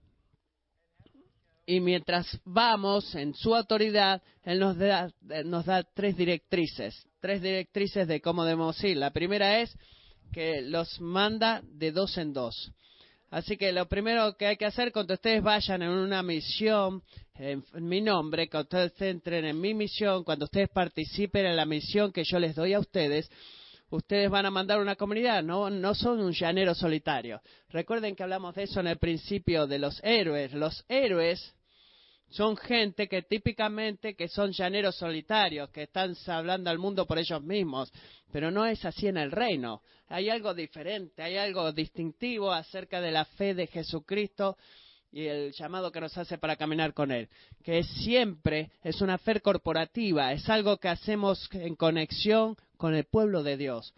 y 1.72 1.80
mientras 1.80 2.38
vamos 2.44 3.14
en 3.14 3.32
su 3.32 3.54
autoridad, 3.54 4.20
Él 4.44 4.58
nos 4.58 4.76
da, 4.76 5.10
nos 5.46 5.64
da 5.64 5.82
tres 5.82 6.18
directrices, 6.18 6.94
tres 7.18 7.40
directrices 7.40 8.06
de 8.06 8.20
cómo 8.20 8.44
debemos 8.44 8.84
ir. 8.84 8.98
La 8.98 9.10
primera 9.10 9.60
es 9.60 9.74
que 10.34 10.60
los 10.60 11.00
manda 11.00 11.62
de 11.64 11.90
dos 11.90 12.18
en 12.18 12.34
dos. 12.34 12.70
Así 13.30 13.56
que 13.56 13.72
lo 13.72 13.88
primero 13.88 14.36
que 14.36 14.48
hay 14.48 14.58
que 14.58 14.66
hacer 14.66 14.92
cuando 14.92 15.14
ustedes 15.14 15.42
vayan 15.42 15.80
en 15.80 15.88
una 15.88 16.22
misión, 16.22 17.02
en, 17.36 17.64
mi 17.80 18.02
nombre, 18.02 18.50
cuando 18.50 18.84
ustedes 18.84 19.00
entren 19.00 19.46
en 19.46 19.58
mi 19.58 19.72
misión, 19.72 20.24
cuando 20.24 20.44
ustedes 20.44 20.68
participen 20.68 21.46
en 21.46 21.56
la 21.56 21.64
misión 21.64 22.12
que 22.12 22.24
yo 22.24 22.38
les 22.38 22.54
doy 22.54 22.74
a 22.74 22.80
ustedes, 22.80 23.30
ustedes 23.88 24.28
van 24.28 24.44
a 24.44 24.50
mandar 24.50 24.78
una 24.78 24.96
comunidad, 24.96 25.42
no, 25.42 25.70
no 25.70 25.94
son 25.94 26.20
un 26.20 26.32
llanero 26.32 26.74
solitario. 26.74 27.40
Recuerden 27.70 28.14
que 28.14 28.24
hablamos 28.24 28.54
de 28.56 28.64
eso 28.64 28.80
en 28.80 28.88
el 28.88 28.98
principio 28.98 29.66
de 29.66 29.78
los 29.78 29.98
héroes. 30.04 30.52
Los 30.52 30.84
héroes 30.90 31.54
son 32.32 32.56
gente 32.56 33.08
que 33.08 33.22
típicamente 33.22 34.14
que 34.14 34.28
son 34.28 34.52
llaneros 34.52 34.96
solitarios, 34.96 35.70
que 35.70 35.84
están 35.84 36.14
hablando 36.26 36.70
al 36.70 36.78
mundo 36.78 37.06
por 37.06 37.18
ellos 37.18 37.42
mismos, 37.42 37.92
pero 38.32 38.50
no 38.50 38.64
es 38.64 38.84
así 38.84 39.06
en 39.06 39.18
el 39.18 39.30
reino. 39.30 39.82
Hay 40.08 40.30
algo 40.30 40.54
diferente, 40.54 41.22
hay 41.22 41.36
algo 41.36 41.72
distintivo 41.72 42.50
acerca 42.52 43.00
de 43.00 43.12
la 43.12 43.24
fe 43.24 43.54
de 43.54 43.66
Jesucristo 43.66 44.56
y 45.10 45.26
el 45.26 45.52
llamado 45.52 45.92
que 45.92 46.00
nos 46.00 46.16
hace 46.16 46.38
para 46.38 46.56
caminar 46.56 46.94
con 46.94 47.10
Él, 47.12 47.28
que 47.62 47.84
siempre 47.84 48.70
es 48.82 49.02
una 49.02 49.18
fe 49.18 49.40
corporativa, 49.40 50.32
es 50.32 50.48
algo 50.48 50.78
que 50.78 50.88
hacemos 50.88 51.50
en 51.52 51.76
conexión 51.76 52.56
con 52.78 52.94
el 52.94 53.04
pueblo 53.04 53.42
de 53.42 53.58
Dios. 53.58 53.92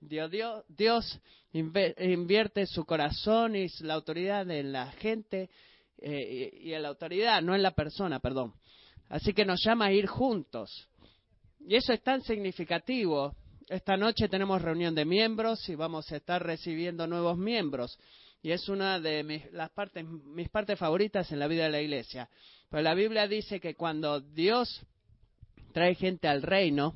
Dios, 0.00 0.30
Dios, 0.68 1.20
invierte 1.52 2.66
su 2.66 2.84
corazón 2.84 3.56
y 3.56 3.68
la 3.80 3.94
autoridad 3.94 4.50
en 4.50 4.72
la 4.72 4.92
gente 4.92 5.48
eh, 6.02 6.50
y 6.62 6.72
en 6.72 6.82
la 6.82 6.88
autoridad, 6.88 7.42
no 7.42 7.54
en 7.54 7.62
la 7.62 7.72
persona, 7.72 8.20
perdón. 8.20 8.54
Así 9.08 9.32
que 9.32 9.44
nos 9.44 9.62
llama 9.64 9.86
a 9.86 9.92
ir 9.92 10.06
juntos. 10.06 10.88
Y 11.60 11.76
eso 11.76 11.92
es 11.92 12.02
tan 12.02 12.22
significativo. 12.22 13.34
Esta 13.68 13.96
noche 13.96 14.28
tenemos 14.28 14.62
reunión 14.62 14.94
de 14.94 15.04
miembros 15.04 15.68
y 15.68 15.74
vamos 15.74 16.10
a 16.10 16.16
estar 16.16 16.44
recibiendo 16.44 17.06
nuevos 17.06 17.36
miembros. 17.36 17.98
Y 18.42 18.52
es 18.52 18.68
una 18.68 18.98
de 18.98 19.22
mis, 19.22 19.52
las 19.52 19.70
partes, 19.70 20.04
mis 20.06 20.48
partes 20.48 20.78
favoritas 20.78 21.30
en 21.30 21.38
la 21.38 21.46
vida 21.46 21.64
de 21.64 21.70
la 21.70 21.82
iglesia. 21.82 22.28
Pues 22.70 22.82
la 22.82 22.94
Biblia 22.94 23.26
dice 23.28 23.60
que 23.60 23.74
cuando 23.74 24.20
Dios 24.20 24.80
trae 25.72 25.94
gente 25.94 26.28
al 26.28 26.42
reino, 26.42 26.94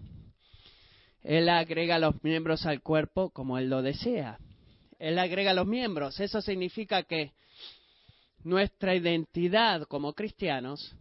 Él 1.23 1.49
agrega 1.49 1.99
los 1.99 2.23
miembros 2.23 2.65
al 2.65 2.81
cuerpo 2.81 3.31
como 3.31 3.59
Él 3.59 3.69
lo 3.69 3.83
desea. 3.83 4.39
Él 4.99 5.19
agrega 5.19 5.53
los 5.53 5.67
miembros. 5.67 6.19
Eso 6.21 6.41
significa 6.41 7.03
que 7.03 7.33
nuestra 8.45 8.95
identidad 8.95 9.83
como 9.89 10.13
cristianos 10.13 10.95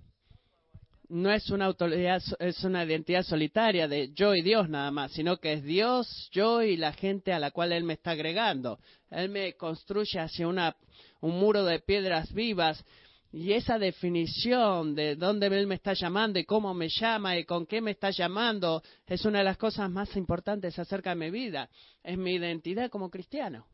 no 1.09 1.31
es 1.31 1.49
una 1.51 1.65
autoridad, 1.65 2.23
es 2.39 2.63
una 2.63 2.85
identidad 2.85 3.23
solitaria 3.23 3.87
de 3.87 4.11
yo 4.13 4.33
y 4.33 4.41
Dios 4.41 4.67
nada 4.67 4.89
más, 4.89 5.11
sino 5.11 5.37
que 5.37 5.53
es 5.53 5.63
Dios, 5.63 6.29
yo 6.31 6.63
y 6.63 6.75
la 6.75 6.93
gente 6.93 7.33
a 7.33 7.39
la 7.39 7.51
cual 7.51 7.71
Él 7.71 7.83
me 7.83 7.93
está 7.93 8.11
agregando. 8.11 8.79
Él 9.11 9.29
me 9.29 9.53
construye 9.53 10.19
hacia 10.19 10.47
una, 10.47 10.75
un 11.21 11.37
muro 11.39 11.65
de 11.65 11.79
piedras 11.79 12.33
vivas 12.33 12.83
y 13.31 13.53
esa 13.53 13.77
definición 13.77 14.95
de 14.95 15.15
dónde 15.15 15.47
Él 15.47 15.67
me 15.67 15.75
está 15.75 15.93
llamando 15.93 16.39
y 16.39 16.45
cómo 16.45 16.73
me 16.73 16.87
llama 16.89 17.37
y 17.37 17.45
con 17.45 17.65
qué 17.67 17.81
me 17.81 17.91
está 17.91 18.09
llamando 18.09 18.81
es 19.05 19.23
una 19.25 19.39
de 19.39 19.45
las 19.45 19.57
cosas 19.57 19.91
más 19.91 20.15
importantes 20.15 20.79
acerca 20.79 21.11
de 21.11 21.15
mi 21.17 21.29
vida. 21.29 21.69
Es 22.03 22.17
mi 22.17 22.33
identidad 22.33 22.89
como 22.89 23.11
cristiano. 23.11 23.67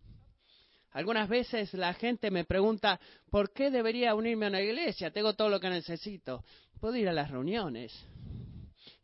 Algunas 0.92 1.30
veces 1.30 1.74
la 1.74 1.94
gente 1.94 2.32
me 2.32 2.46
pregunta, 2.46 3.00
¿por 3.30 3.54
qué 3.54 3.70
debería 3.70 4.16
unirme 4.16 4.48
a 4.48 4.50
una 4.50 4.62
iglesia? 4.62 5.12
Tengo 5.12 5.34
todo 5.34 5.50
lo 5.50 5.60
que 5.60 5.70
necesito. 5.70 6.44
Puedo 6.80 6.96
ir 6.96 7.08
a 7.08 7.14
las 7.14 7.30
reuniones. 7.30 7.94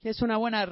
es 0.02 0.22
una 0.22 0.38
buena 0.38 0.68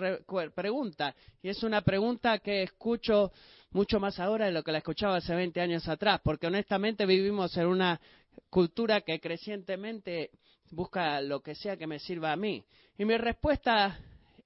pregunta. 0.56 1.16
Y 1.42 1.50
es 1.50 1.62
una 1.64 1.82
pregunta 1.82 2.40
que 2.40 2.64
escucho 2.64 3.32
mucho 3.72 4.00
más 4.00 4.20
ahora 4.20 4.46
de 4.46 4.52
lo 4.52 4.64
que 4.64 4.72
la 4.72 4.80
escuchaba 4.80 5.18
hace 5.18 5.36
20 5.36 5.62
años 5.62 5.88
atrás. 5.88 6.20
Porque 6.24 6.48
honestamente 6.48 7.06
vivimos 7.06 7.56
en 7.58 7.68
una 7.68 8.02
cultura 8.50 9.02
que 9.02 9.20
crecientemente 9.20 10.32
busca 10.72 11.22
lo 11.22 11.42
que 11.42 11.54
sea 11.54 11.78
que 11.78 11.86
me 11.86 12.00
sirva 12.00 12.32
a 12.32 12.36
mí. 12.36 12.64
Y 12.98 13.06
mi 13.06 13.18
respuesta 13.18 14.00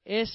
es 0.03 0.29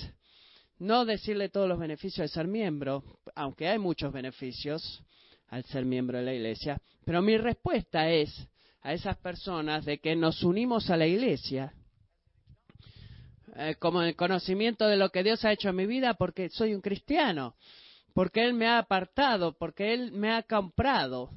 no 0.78 1.04
decirle 1.04 1.50
todos 1.50 1.68
los 1.68 1.78
beneficios 1.78 2.28
de 2.28 2.34
ser 2.34 2.46
miembro, 2.46 3.04
aunque 3.34 3.68
hay 3.68 3.78
muchos 3.78 4.12
beneficios 4.12 5.02
al 5.52 5.64
ser 5.64 5.84
miembro 5.84 6.16
de 6.16 6.24
la 6.24 6.32
iglesia, 6.32 6.80
pero 7.04 7.20
mi 7.20 7.36
respuesta 7.36 8.08
es 8.08 8.48
a 8.80 8.94
esas 8.94 9.18
personas 9.18 9.84
de 9.84 9.98
que 9.98 10.16
nos 10.16 10.42
unimos 10.42 10.88
a 10.88 10.96
la 10.96 11.06
iglesia 11.06 11.74
eh, 13.56 13.74
como 13.78 14.00
el 14.00 14.16
conocimiento 14.16 14.86
de 14.86 14.96
lo 14.96 15.10
que 15.10 15.22
Dios 15.22 15.44
ha 15.44 15.52
hecho 15.52 15.68
en 15.68 15.76
mi 15.76 15.84
vida 15.84 16.14
porque 16.14 16.48
soy 16.48 16.74
un 16.74 16.80
cristiano, 16.80 17.54
porque 18.14 18.42
Él 18.42 18.54
me 18.54 18.66
ha 18.66 18.78
apartado, 18.78 19.52
porque 19.58 19.92
Él 19.92 20.12
me 20.12 20.32
ha 20.32 20.42
comprado 20.42 21.28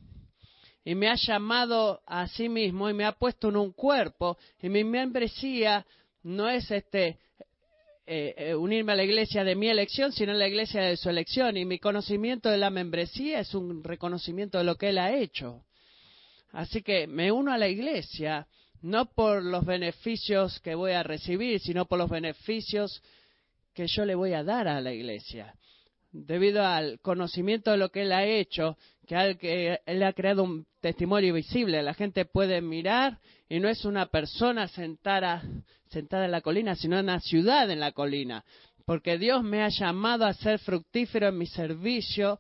y 0.86 0.95
me 0.95 1.10
ha 1.10 1.15
llamado 1.15 2.01
a 2.05 2.29
sí 2.29 2.48
mismo 2.48 2.89
y 2.89 2.93
me 2.93 3.03
ha 3.03 3.12
puesto 3.12 3.50
en 3.50 3.57
un 3.57 3.74
cuerpo 3.74 4.38
y 4.62 4.69
mi 4.69 4.86
membresía 4.86 5.86
no 6.24 6.48
es 6.48 6.72
este 6.72 7.19
eh, 8.07 8.35
eh, 8.38 8.55
unirme 8.55 8.91
a 8.91 8.95
la 8.95 9.03
iglesia 9.03 9.43
de 9.43 9.55
mi 9.55 9.67
elección, 9.67 10.12
sino 10.12 10.31
a 10.31 10.35
la 10.35 10.47
iglesia 10.47 10.81
de 10.81 10.95
su 10.95 11.09
elección. 11.09 11.57
Y 11.57 11.65
mi 11.65 11.79
conocimiento 11.79 12.50
de 12.50 12.57
la 12.57 12.69
membresía 12.69 13.39
es 13.39 13.55
un 13.55 13.83
reconocimiento 13.83 14.59
de 14.59 14.63
lo 14.63 14.75
que 14.75 14.89
Él 14.89 15.00
ha 15.00 15.15
hecho. 15.15 15.63
Así 16.51 16.83
que 16.83 17.07
me 17.07 17.31
uno 17.31 17.51
a 17.51 17.57
la 17.57 17.67
iglesia 17.67 18.47
no 18.81 19.07
por 19.07 19.43
los 19.43 19.65
beneficios 19.65 20.59
que 20.59 20.75
voy 20.75 20.91
a 20.91 21.01
recibir, 21.01 21.59
sino 21.59 21.85
por 21.85 21.97
los 21.97 22.09
beneficios 22.09 23.01
que 23.74 23.88
yo 23.88 24.05
le 24.05 24.13
voy 24.13 24.33
a 24.33 24.43
dar 24.43 24.67
a 24.67 24.79
la 24.79 24.93
iglesia. 24.93 25.55
Debido 26.12 26.63
al 26.63 27.00
conocimiento 27.01 27.71
de 27.71 27.77
lo 27.77 27.89
que 27.89 28.03
Él 28.03 28.12
ha 28.12 28.25
hecho, 28.25 28.77
que 29.07 29.79
Él 29.85 30.03
ha 30.03 30.13
creado 30.13 30.43
un 30.43 30.67
testimonio 30.79 31.33
visible, 31.33 31.81
la 31.81 31.95
gente 31.95 32.25
puede 32.25 32.62
mirar 32.62 33.19
y 33.50 33.60
no 33.60 33.70
es 33.70 33.86
una 33.86 34.08
persona 34.08 34.68
sentada 34.68 35.44
sentada 35.96 36.25
en 36.25 36.32
la 36.32 36.42
colina, 36.42 36.75
sino 36.75 37.00
una 37.00 37.20
ciudad 37.20 37.70
en 37.70 37.80
la 37.80 37.92
colina. 37.94 38.44
Porque 38.86 39.18
Dios 39.18 39.44
me 39.44 39.64
ha 39.64 39.70
llamado 39.70 40.25
a 40.25 40.34
ser 40.34 40.60
fructífero 40.60 41.30
en 41.30 41.38
mi 41.38 41.48
servicio 41.48 42.40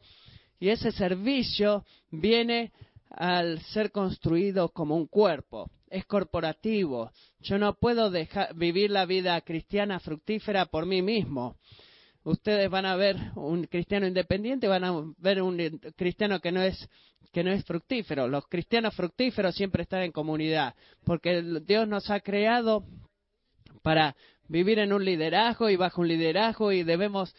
y 0.59 0.69
ese 0.69 0.91
servicio 0.91 1.85
viene 2.11 2.71
al 3.09 3.61
ser 3.61 3.91
construido 3.91 4.69
como 4.69 4.95
un 4.95 5.07
cuerpo. 5.07 5.69
Es 5.89 6.05
corporativo. 6.05 7.11
Yo 7.39 7.57
no 7.57 7.75
puedo 7.75 8.11
dejar, 8.11 8.53
vivir 8.55 8.91
la 8.91 9.05
vida 9.05 9.39
cristiana 9.41 9.99
fructífera 9.99 10.65
por 10.65 10.85
mí 10.85 11.01
mismo. 11.01 11.55
Ustedes 12.25 12.71
van 12.71 12.87
a 12.87 12.95
ver 12.95 13.17
un 13.35 13.65
cristiano 13.65 14.07
independiente, 14.07 14.67
van 14.67 14.83
a 14.83 14.93
ver 15.19 15.43
un 15.43 15.57
cristiano 15.95 16.39
que 16.39 16.51
no 16.51 16.61
es 16.63 16.89
que 17.31 17.43
no 17.43 17.51
es 17.51 17.63
fructífero. 17.65 18.27
Los 18.27 18.47
cristianos 18.47 18.95
fructíferos 18.95 19.53
siempre 19.53 19.83
están 19.83 20.01
en 20.01 20.11
comunidad, 20.11 20.73
porque 21.03 21.43
Dios 21.63 21.87
nos 21.87 22.09
ha 22.09 22.21
creado 22.21 22.83
para 23.83 24.15
vivir 24.47 24.79
en 24.79 24.91
un 24.91 25.05
liderazgo 25.05 25.69
y 25.69 25.75
bajo 25.75 26.01
un 26.01 26.07
liderazgo 26.07 26.71
y 26.71 26.81
debemos 26.81 27.35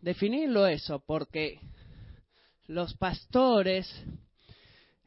definirlo 0.00 0.68
eso, 0.68 1.02
porque 1.04 1.58
los 2.68 2.94
pastores 2.94 3.90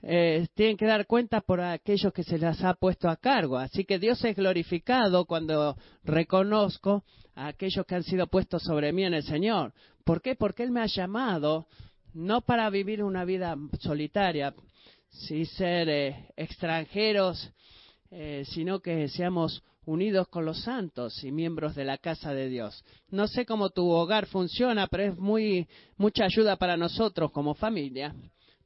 eh, 0.04 0.48
tienen 0.56 0.78
que 0.78 0.86
dar 0.86 1.06
cuenta 1.06 1.42
por 1.42 1.62
aquellos 1.62 2.12
que 2.12 2.24
se 2.24 2.38
les 2.38 2.64
ha 2.64 2.74
puesto 2.74 3.08
a 3.08 3.18
cargo. 3.18 3.58
Así 3.58 3.86
que 3.86 4.00
Dios 4.00 4.24
es 4.24 4.36
glorificado 4.36 5.26
cuando 5.26 5.78
reconozco 6.04 7.04
a 7.36 7.48
aquellos 7.48 7.86
que 7.86 7.96
han 7.96 8.04
sido 8.04 8.28
puestos 8.28 8.64
sobre 8.64 8.92
mí 8.94 9.04
en 9.04 9.14
el 9.14 9.24
Señor. 9.24 9.74
¿Por 10.04 10.22
qué? 10.22 10.36
Porque 10.36 10.64
Él 10.64 10.72
me 10.72 10.82
ha 10.82 10.88
llamado 10.88 11.68
no 12.14 12.42
para 12.42 12.70
vivir 12.70 13.04
una 13.04 13.24
vida 13.26 13.56
solitaria, 13.80 14.54
sin 15.10 15.46
ser 15.46 15.88
eh, 15.90 16.30
extranjeros, 16.36 17.52
eh, 18.10 18.44
sino 18.48 18.80
que 18.80 19.08
seamos 19.08 19.64
unidos 19.86 20.28
con 20.28 20.46
los 20.46 20.62
santos 20.64 21.24
y 21.24 21.32
miembros 21.32 21.76
de 21.76 21.86
la 21.86 21.98
casa 21.98 22.34
de 22.34 22.50
Dios. 22.50 22.84
No 23.10 23.28
sé 23.28 23.46
cómo 23.46 23.70
tu 23.70 23.90
hogar 23.90 24.26
funciona, 24.26 24.88
pero 24.88 25.04
es 25.04 25.18
muy 25.18 25.68
mucha 25.98 26.26
ayuda 26.26 26.58
para 26.58 26.76
nosotros 26.76 27.32
como 27.32 27.54
familia 27.54 28.14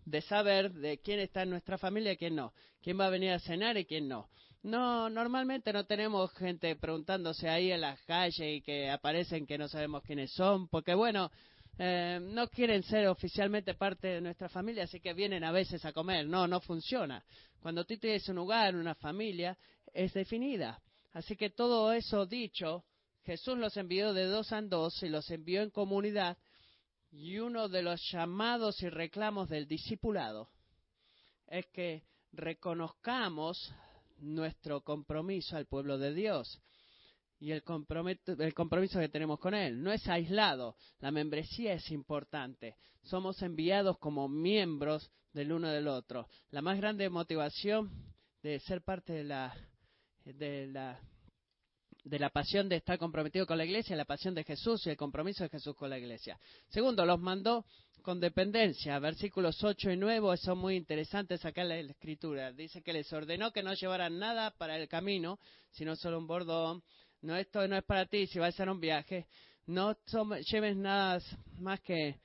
de 0.05 0.21
saber 0.21 0.71
de 0.71 0.99
quién 0.99 1.19
está 1.19 1.43
en 1.43 1.49
nuestra 1.49 1.77
familia 1.77 2.13
y 2.13 2.17
quién 2.17 2.35
no, 2.35 2.53
quién 2.81 2.99
va 2.99 3.07
a 3.07 3.09
venir 3.09 3.31
a 3.31 3.39
cenar 3.39 3.77
y 3.77 3.85
quién 3.85 4.07
no. 4.07 4.29
No, 4.63 5.09
normalmente 5.09 5.71
no 5.73 5.85
tenemos 5.85 6.31
gente 6.33 6.75
preguntándose 6.75 7.47
ahí 7.49 7.71
en 7.71 7.81
las 7.81 8.01
calles 8.03 8.39
y 8.39 8.61
que 8.61 8.89
aparecen 8.89 9.45
que 9.45 9.57
no 9.57 9.67
sabemos 9.67 10.01
quiénes 10.03 10.31
son, 10.33 10.67
porque 10.69 10.95
bueno, 10.95 11.29
eh, 11.77 12.19
no 12.21 12.47
quieren 12.47 12.81
ser 12.83 13.07
oficialmente 13.07 13.73
parte 13.73 14.07
de 14.07 14.21
nuestra 14.21 14.49
familia, 14.49 14.85
así 14.85 14.99
que 14.99 15.13
vienen 15.13 15.43
a 15.43 15.51
veces 15.51 15.83
a 15.85 15.91
comer. 15.91 16.25
No, 16.25 16.47
no 16.47 16.61
funciona. 16.61 17.23
Cuando 17.61 17.83
tú 17.85 17.97
tienes 17.97 18.27
un 18.29 18.37
hogar, 18.39 18.75
una 18.75 18.95
familia, 18.95 19.57
es 19.93 20.13
definida. 20.13 20.81
Así 21.13 21.35
que 21.35 21.49
todo 21.49 21.91
eso 21.91 22.25
dicho, 22.25 22.85
Jesús 23.23 23.57
los 23.57 23.75
envió 23.77 24.13
de 24.13 24.25
dos 24.25 24.51
en 24.51 24.69
dos 24.69 25.01
y 25.03 25.09
los 25.09 25.29
envió 25.29 25.61
en 25.61 25.69
comunidad. 25.69 26.37
Y 27.17 27.39
uno 27.39 27.69
de 27.69 27.81
los 27.81 28.01
llamados 28.11 28.81
y 28.83 28.89
reclamos 28.89 29.47
del 29.47 29.67
discipulado 29.67 30.49
es 31.47 31.65
que 31.67 32.03
reconozcamos 32.33 33.73
nuestro 34.17 34.81
compromiso 34.81 35.55
al 35.55 35.65
pueblo 35.65 35.97
de 35.97 36.13
Dios 36.13 36.61
y 37.39 37.51
el, 37.51 37.63
el 38.39 38.53
compromiso 38.53 38.99
que 38.99 39.07
tenemos 39.07 39.39
con 39.39 39.53
Él. 39.53 39.81
No 39.81 39.93
es 39.93 40.05
aislado, 40.09 40.75
la 40.99 41.09
membresía 41.11 41.73
es 41.73 41.89
importante. 41.89 42.75
Somos 43.03 43.41
enviados 43.41 43.97
como 43.97 44.27
miembros 44.27 45.09
del 45.31 45.53
uno 45.53 45.69
del 45.69 45.87
otro. 45.87 46.27
La 46.49 46.61
más 46.61 46.77
grande 46.77 47.09
motivación 47.09 47.91
de 48.41 48.59
ser 48.59 48.81
parte 48.81 49.13
de 49.13 49.23
la 49.23 49.55
de 50.25 50.67
la, 50.67 50.99
de 52.05 52.19
la 52.19 52.29
pasión 52.29 52.69
de 52.69 52.77
estar 52.77 52.99
comprometido 52.99 53.47
con 53.47 53.57
la 53.57 53.65
iglesia, 53.65 53.95
la 53.95 54.05
pasión 54.05 54.35
de 54.35 54.43
Jesús 54.43 54.85
y 54.85 54.91
el 54.91 54.95
compromiso 54.95 55.43
de 55.43 55.49
Jesús 55.49 55.75
con 55.75 55.89
la 55.89 55.97
iglesia. 55.97 56.39
Segundo, 56.69 57.03
los 57.03 57.19
mandó 57.19 57.65
con 58.03 58.19
dependencia. 58.19 58.99
Versículos 58.99 59.61
8 59.63 59.91
y 59.91 59.97
9 59.97 60.37
son 60.37 60.59
muy 60.59 60.75
interesantes 60.75 61.43
acá 61.43 61.63
en 61.63 61.69
la 61.69 61.79
escritura. 61.79 62.53
Dice 62.53 62.83
que 62.83 62.93
les 62.93 63.11
ordenó 63.11 63.51
que 63.51 63.63
no 63.63 63.73
llevaran 63.73 64.19
nada 64.19 64.51
para 64.51 64.77
el 64.77 64.87
camino, 64.87 65.39
sino 65.71 65.95
solo 65.95 66.19
un 66.19 66.27
bordón. 66.27 66.83
No, 67.21 67.35
esto 67.35 67.67
no 67.67 67.75
es 67.75 67.83
para 67.83 68.05
ti 68.05 68.27
si 68.27 68.37
vas 68.37 68.47
a 68.47 68.49
hacer 68.49 68.69
un 68.69 68.79
viaje. 68.79 69.25
No 69.65 69.97
lleves 70.51 70.77
nada 70.77 71.19
más 71.57 71.81
que 71.81 72.19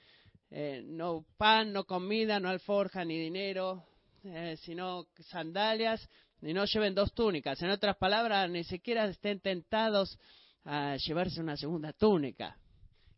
eh, 0.51 0.83
no 0.85 1.25
pan, 1.39 1.73
no 1.73 1.85
comida, 1.85 2.39
no 2.39 2.51
alforja, 2.51 3.03
ni 3.03 3.19
dinero, 3.19 3.87
eh, 4.25 4.59
sino 4.61 5.07
sandalias 5.31 6.07
y 6.43 6.53
no 6.53 6.65
lleven 6.65 6.95
dos 6.95 7.13
túnicas. 7.13 7.61
En 7.63 7.71
otras 7.71 7.97
palabras, 7.97 8.49
ni 8.51 8.65
siquiera 8.65 9.05
estén 9.07 9.41
tentados 9.41 10.19
a 10.65 10.97
llevarse 10.97 11.41
una 11.41 11.57
segunda 11.57 11.93
túnica. 11.93 12.57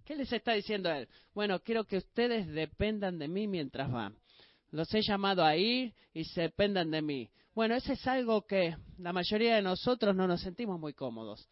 ¿Qué 0.04 0.16
les 0.16 0.32
está 0.32 0.52
diciendo 0.52 0.90
él? 0.90 1.08
Bueno, 1.34 1.60
quiero 1.60 1.84
que 1.84 1.98
ustedes 1.98 2.48
dependan 2.48 3.18
de 3.18 3.28
mí 3.28 3.46
mientras 3.46 3.90
van. 3.90 4.16
Los 4.70 4.92
he 4.94 5.02
llamado 5.02 5.44
a 5.44 5.56
ir 5.56 5.94
y 6.12 6.24
se 6.24 6.42
dependan 6.42 6.90
de 6.90 7.02
mí. 7.02 7.30
Bueno, 7.54 7.74
eso 7.74 7.92
es 7.92 8.06
algo 8.06 8.46
que 8.46 8.74
la 8.98 9.12
mayoría 9.12 9.56
de 9.56 9.62
nosotros 9.62 10.16
no 10.16 10.26
nos 10.26 10.40
sentimos 10.40 10.80
muy 10.80 10.94
cómodos. 10.94 11.48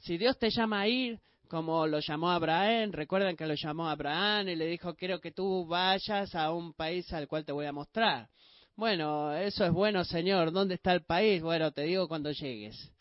Si 0.00 0.18
Dios 0.18 0.38
te 0.38 0.50
llama 0.50 0.80
a 0.80 0.88
ir, 0.88 1.20
como 1.48 1.86
lo 1.86 2.00
llamó 2.00 2.30
Abraham, 2.30 2.90
recuerdan 2.92 3.36
que 3.36 3.46
lo 3.46 3.54
llamó 3.54 3.88
Abraham 3.88 4.48
y 4.48 4.56
le 4.56 4.66
dijo, 4.66 4.94
quiero 4.94 5.20
que 5.20 5.30
tú 5.30 5.64
vayas 5.66 6.34
a 6.34 6.52
un 6.52 6.74
país 6.74 7.10
al 7.12 7.28
cual 7.28 7.44
te 7.44 7.52
voy 7.52 7.66
a 7.66 7.72
mostrar. 7.72 8.28
Bueno, 8.76 9.32
eso 9.34 9.64
es 9.64 9.72
bueno, 9.72 10.04
Señor. 10.04 10.52
¿Dónde 10.52 10.74
está 10.74 10.92
el 10.92 11.02
país? 11.02 11.42
Bueno, 11.42 11.72
te 11.72 11.82
digo 11.84 12.06
cuando 12.08 12.30
llegues. 12.30 12.92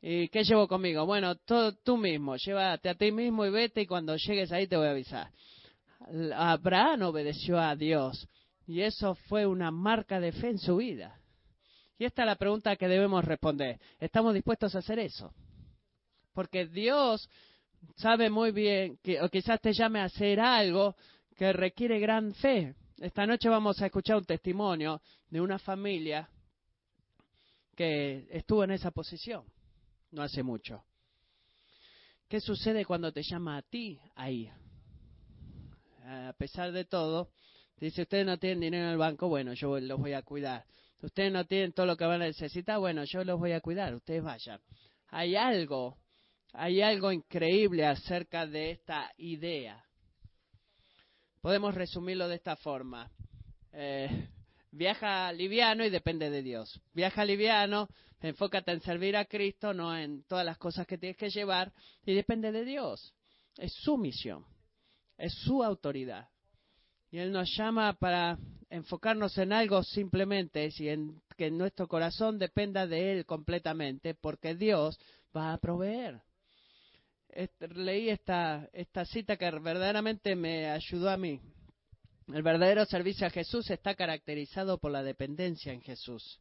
¿Y 0.00 0.28
qué 0.28 0.42
llevo 0.42 0.66
conmigo? 0.66 1.04
Bueno, 1.04 1.34
tú 1.36 1.96
mismo, 1.98 2.36
llévate 2.36 2.88
a 2.88 2.94
ti 2.94 3.12
mismo 3.12 3.44
y 3.44 3.50
vete 3.50 3.82
y 3.82 3.86
cuando 3.86 4.16
llegues 4.16 4.52
ahí 4.52 4.66
te 4.66 4.76
voy 4.76 4.86
a 4.86 4.92
avisar. 4.92 5.30
Abraham 6.34 7.02
obedeció 7.02 7.58
a 7.58 7.76
Dios 7.76 8.26
y 8.66 8.80
eso 8.80 9.14
fue 9.28 9.46
una 9.46 9.70
marca 9.70 10.18
de 10.18 10.32
fe 10.32 10.48
en 10.48 10.58
su 10.58 10.76
vida. 10.76 11.20
Y 11.98 12.06
esta 12.06 12.22
es 12.22 12.26
la 12.26 12.36
pregunta 12.36 12.76
que 12.76 12.88
debemos 12.88 13.22
responder. 13.24 13.78
¿Estamos 13.98 14.32
dispuestos 14.32 14.74
a 14.74 14.78
hacer 14.78 14.98
eso? 14.98 15.30
Porque 16.32 16.66
Dios 16.66 17.28
sabe 17.96 18.30
muy 18.30 18.50
bien 18.50 18.98
que 19.02 19.20
o 19.20 19.28
quizás 19.28 19.60
te 19.60 19.74
llame 19.74 20.00
a 20.00 20.04
hacer 20.04 20.40
algo 20.40 20.96
que 21.36 21.52
requiere 21.52 21.98
gran 21.98 22.32
fe. 22.34 22.74
Esta 22.98 23.26
noche 23.26 23.50
vamos 23.50 23.80
a 23.82 23.86
escuchar 23.86 24.16
un 24.16 24.24
testimonio 24.24 25.02
de 25.28 25.40
una 25.42 25.58
familia 25.58 26.30
que 27.76 28.26
estuvo 28.30 28.64
en 28.64 28.70
esa 28.70 28.90
posición 28.90 29.44
no 30.12 30.22
hace 30.22 30.42
mucho. 30.42 30.82
¿Qué 32.26 32.40
sucede 32.40 32.86
cuando 32.86 33.12
te 33.12 33.22
llama 33.22 33.58
a 33.58 33.62
ti 33.62 34.00
ahí? 34.14 34.50
A 36.04 36.32
pesar 36.38 36.72
de 36.72 36.86
todo, 36.86 37.30
dice, 37.76 38.02
ustedes 38.02 38.24
no 38.24 38.38
tienen 38.38 38.60
dinero 38.60 38.86
en 38.86 38.92
el 38.92 38.98
banco, 38.98 39.28
bueno, 39.28 39.52
yo 39.52 39.78
los 39.78 40.00
voy 40.00 40.14
a 40.14 40.22
cuidar. 40.22 40.64
Ustedes 41.02 41.30
no 41.30 41.44
tienen 41.44 41.74
todo 41.74 41.84
lo 41.84 41.98
que 41.98 42.06
van 42.06 42.22
a 42.22 42.26
necesitar, 42.26 42.78
bueno, 42.78 43.04
yo 43.04 43.22
los 43.24 43.38
voy 43.38 43.52
a 43.52 43.60
cuidar, 43.60 43.94
ustedes 43.94 44.22
vayan. 44.22 44.58
Hay 45.08 45.36
algo, 45.36 45.98
hay 46.54 46.80
algo 46.80 47.12
increíble 47.12 47.84
acerca 47.84 48.46
de 48.46 48.70
esta 48.70 49.12
idea. 49.18 49.85
Podemos 51.46 51.76
resumirlo 51.76 52.26
de 52.26 52.34
esta 52.34 52.56
forma. 52.56 53.08
Eh, 53.72 54.30
viaja 54.72 55.30
liviano 55.32 55.84
y 55.84 55.90
depende 55.90 56.28
de 56.28 56.42
Dios. 56.42 56.80
Viaja 56.92 57.24
liviano, 57.24 57.88
enfócate 58.20 58.72
en 58.72 58.80
servir 58.80 59.16
a 59.16 59.26
Cristo, 59.26 59.72
no 59.72 59.96
en 59.96 60.24
todas 60.24 60.44
las 60.44 60.58
cosas 60.58 60.88
que 60.88 60.98
tienes 60.98 61.16
que 61.16 61.30
llevar, 61.30 61.72
y 62.04 62.14
depende 62.14 62.50
de 62.50 62.64
Dios. 62.64 63.14
Es 63.58 63.72
su 63.74 63.96
misión, 63.96 64.44
es 65.18 65.34
su 65.34 65.62
autoridad. 65.62 66.28
Y 67.12 67.18
Él 67.18 67.30
nos 67.30 67.48
llama 67.56 67.92
para 67.92 68.40
enfocarnos 68.68 69.38
en 69.38 69.52
algo 69.52 69.84
simplemente 69.84 70.68
y 70.76 70.88
en 70.88 71.22
que 71.36 71.52
nuestro 71.52 71.86
corazón 71.86 72.40
dependa 72.40 72.88
de 72.88 73.12
Él 73.12 73.24
completamente, 73.24 74.16
porque 74.16 74.56
Dios 74.56 74.98
va 75.32 75.52
a 75.52 75.58
proveer. 75.58 76.25
Leí 77.74 78.08
esta, 78.08 78.68
esta 78.72 79.04
cita 79.04 79.36
que 79.36 79.50
verdaderamente 79.50 80.34
me 80.34 80.70
ayudó 80.70 81.10
a 81.10 81.16
mí. 81.16 81.40
El 82.28 82.42
verdadero 82.42 82.84
servicio 82.86 83.26
a 83.26 83.30
Jesús 83.30 83.70
está 83.70 83.94
caracterizado 83.94 84.78
por 84.78 84.90
la 84.90 85.02
dependencia 85.02 85.72
en 85.72 85.80
Jesús. 85.80 86.40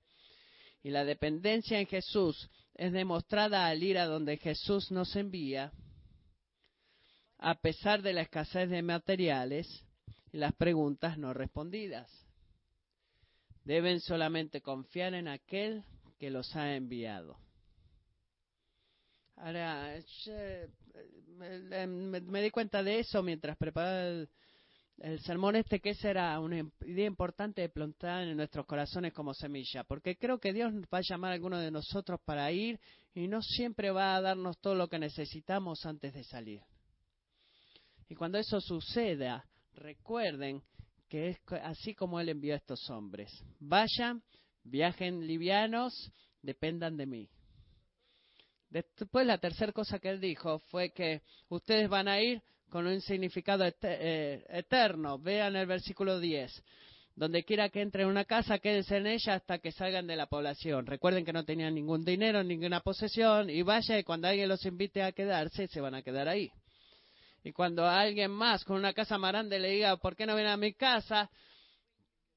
Y 0.82 0.90
la 0.90 1.04
dependencia 1.04 1.80
en 1.80 1.88
Jesús 1.88 2.50
es 2.76 2.92
demostrada 2.92 3.68
al 3.68 3.84
ir 3.84 3.98
a 3.98 4.06
donde 4.06 4.38
Jesús 4.38 4.92
nos 4.92 5.16
envía, 5.16 5.72
a 7.38 7.56
pesar 7.56 8.02
de 8.02 8.14
la 8.14 8.22
escasez 8.22 8.70
de 8.70 8.82
materiales 8.82 9.84
y 10.32 10.38
las 10.38 10.54
preguntas 10.54 11.18
no 11.18 11.34
respondidas. 11.34 12.12
Deben 13.64 14.00
solamente 14.00 14.62
confiar 14.62 15.14
en 15.14 15.28
aquel 15.28 15.84
que 16.20 16.30
los 16.30 16.56
ha 16.56 16.76
enviado. 16.76 17.38
Ahora, 19.38 19.96
me, 21.38 22.42
di 22.42 22.52
cuenta 22.52 22.82
de 22.84 23.00
eso 23.00 23.22
mientras 23.22 23.58
preparaba 23.58 24.04
el, 24.04 24.30
el 25.00 25.20
sermón 25.22 25.56
este 25.56 25.80
que 25.80 25.94
será 25.94 26.40
una 26.40 26.60
idea 26.86 27.06
importante 27.06 27.62
de 27.62 27.70
plantar 27.70 28.24
en 28.24 28.38
nuestros 28.38 28.66
corazones 28.66 29.14
como 29.14 29.34
semilla, 29.34 29.84
porque 29.84 30.18
creo 30.18 30.40
que 30.40 30.54
Dios 30.54 30.74
va 30.94 31.00
a 31.00 31.08
llamar 31.08 31.32
a 31.32 31.34
alguno 31.36 31.60
de 31.60 31.72
nosotros 31.72 32.20
para 32.24 32.52
ir 32.52 32.80
y 33.14 33.28
no 33.28 33.42
siempre 33.42 33.92
va 33.92 34.16
a 34.16 34.22
darnos 34.22 34.60
todo 34.60 34.76
lo 34.76 34.88
que 34.88 35.00
necesitamos 35.00 35.86
antes 35.86 36.14
de 36.14 36.24
salir. 36.24 36.62
Y 38.08 38.16
cuando 38.16 38.38
eso 38.38 38.62
suceda, 38.62 39.46
recuerden 39.74 40.62
que 41.10 41.30
es 41.30 41.38
así 41.64 41.94
como 41.94 42.20
Él 42.20 42.30
envió 42.30 42.54
a 42.54 42.58
estos 42.58 42.90
hombres. 42.90 43.32
Vayan, 43.60 44.24
viajen 44.64 45.26
livianos, 45.26 45.94
dependan 46.42 46.98
de 46.98 47.06
mí. 47.06 47.30
Después 48.84 49.26
la 49.26 49.38
tercera 49.38 49.72
cosa 49.72 50.00
que 50.00 50.10
Él 50.10 50.20
dijo 50.20 50.60
fue 50.60 50.92
que 50.92 51.22
ustedes 51.48 51.88
van 51.88 52.10
a 52.10 52.20
ir 52.20 52.42
con 52.70 52.86
un 52.86 53.00
significado 53.00 53.64
eh, 53.64 54.46
eterno. 54.50 55.18
Vean 55.18 55.56
el 55.56 55.66
versículo 55.66 56.20
10. 56.20 56.52
Donde 57.16 57.46
quiera 57.46 57.70
que 57.70 57.80
entre 57.80 58.04
en 58.04 58.10
una 58.10 58.26
casa, 58.26 58.60
quédense 58.60 58.98
en 58.98 59.08
ella 59.08 59.36
hasta 59.36 59.60
que 59.60 59.72
salgan 59.72 60.08
de 60.08 60.18
la 60.18 60.26
población. 60.26 60.86
Recuerden 60.86 61.24
que 61.24 61.32
no 61.32 61.46
tenían 61.46 61.74
ningún 61.74 62.04
dinero, 62.04 62.44
ninguna 62.44 62.82
posesión, 62.82 63.50
y 63.50 63.62
vaya, 63.62 64.04
cuando 64.04 64.28
alguien 64.28 64.50
los 64.50 64.66
invite 64.66 65.04
a 65.04 65.14
quedarse, 65.14 65.68
se 65.68 65.80
van 65.80 65.96
a 65.96 66.02
quedar 66.02 66.28
ahí. 66.28 66.52
Y 67.46 67.54
cuando 67.54 67.88
alguien 67.88 68.32
más 68.32 68.66
con 68.66 68.76
una 68.76 68.92
casa 68.92 69.18
más 69.18 69.32
grande 69.32 69.58
le 69.58 69.70
diga, 69.70 69.96
¿por 69.96 70.18
qué 70.18 70.26
no 70.26 70.36
viene 70.36 70.50
a 70.50 70.58
mi 70.58 70.74
casa? 70.74 71.30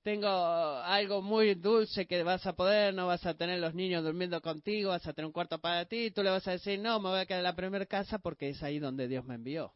Tengo 0.03 0.29
algo 0.29 1.21
muy 1.23 1.55
dulce 1.55 2.07
que 2.07 2.23
vas 2.23 2.47
a 2.47 2.55
poder, 2.55 2.95
no 2.95 3.07
vas 3.07 3.27
a 3.27 3.35
tener 3.35 3.59
los 3.59 3.75
niños 3.75 4.05
durmiendo 4.05 4.41
contigo, 4.41 4.91
vas 4.91 5.07
a 5.07 5.13
tener 5.13 5.27
un 5.27 5.33
cuarto 5.33 5.61
para 5.61 5.85
ti, 5.87 6.07
y 6.07 6.11
tú 6.11 6.23
le 6.23 6.31
vas 6.31 6.47
a 6.47 6.53
decir, 6.53 6.79
no, 6.79 7.01
me 7.01 7.11
voy 7.11 7.21
a 7.21 7.27
quedar 7.27 7.41
en 7.41 7.45
la 7.45 7.57
primera 7.57 7.85
casa 7.85 8.19
porque 8.19 8.51
es 8.51 8.63
ahí 8.63 8.79
donde 8.79 9.09
Dios 9.09 9.25
me 9.25 9.35
envió. 9.35 9.73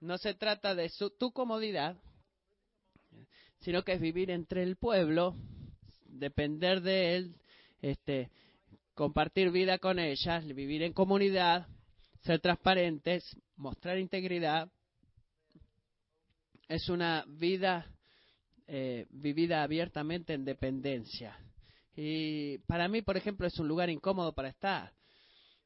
No 0.00 0.16
se 0.16 0.34
trata 0.34 0.74
de 0.74 0.88
su, 0.88 1.10
tu 1.10 1.32
comodidad, 1.32 1.96
sino 3.58 3.82
que 3.82 3.92
es 3.92 4.00
vivir 4.00 4.30
entre 4.30 4.62
el 4.62 4.76
pueblo, 4.76 5.36
depender 6.06 6.80
de 6.80 7.16
él, 7.16 7.34
este, 7.82 8.30
compartir 8.94 9.50
vida 9.50 9.78
con 9.78 9.98
ellas, 9.98 10.46
vivir 10.46 10.82
en 10.82 10.92
comunidad, 10.92 11.66
ser 12.22 12.40
transparentes, 12.40 13.24
mostrar 13.56 13.98
integridad. 13.98 14.70
Es 16.68 16.88
una 16.88 17.24
vida 17.26 17.86
eh, 18.72 19.06
vivida 19.10 19.64
abiertamente 19.64 20.32
en 20.32 20.44
dependencia. 20.44 21.36
Y 21.96 22.58
para 22.58 22.86
mí, 22.86 23.02
por 23.02 23.16
ejemplo, 23.16 23.48
es 23.48 23.58
un 23.58 23.66
lugar 23.66 23.90
incómodo 23.90 24.32
para 24.32 24.48
estar 24.48 24.92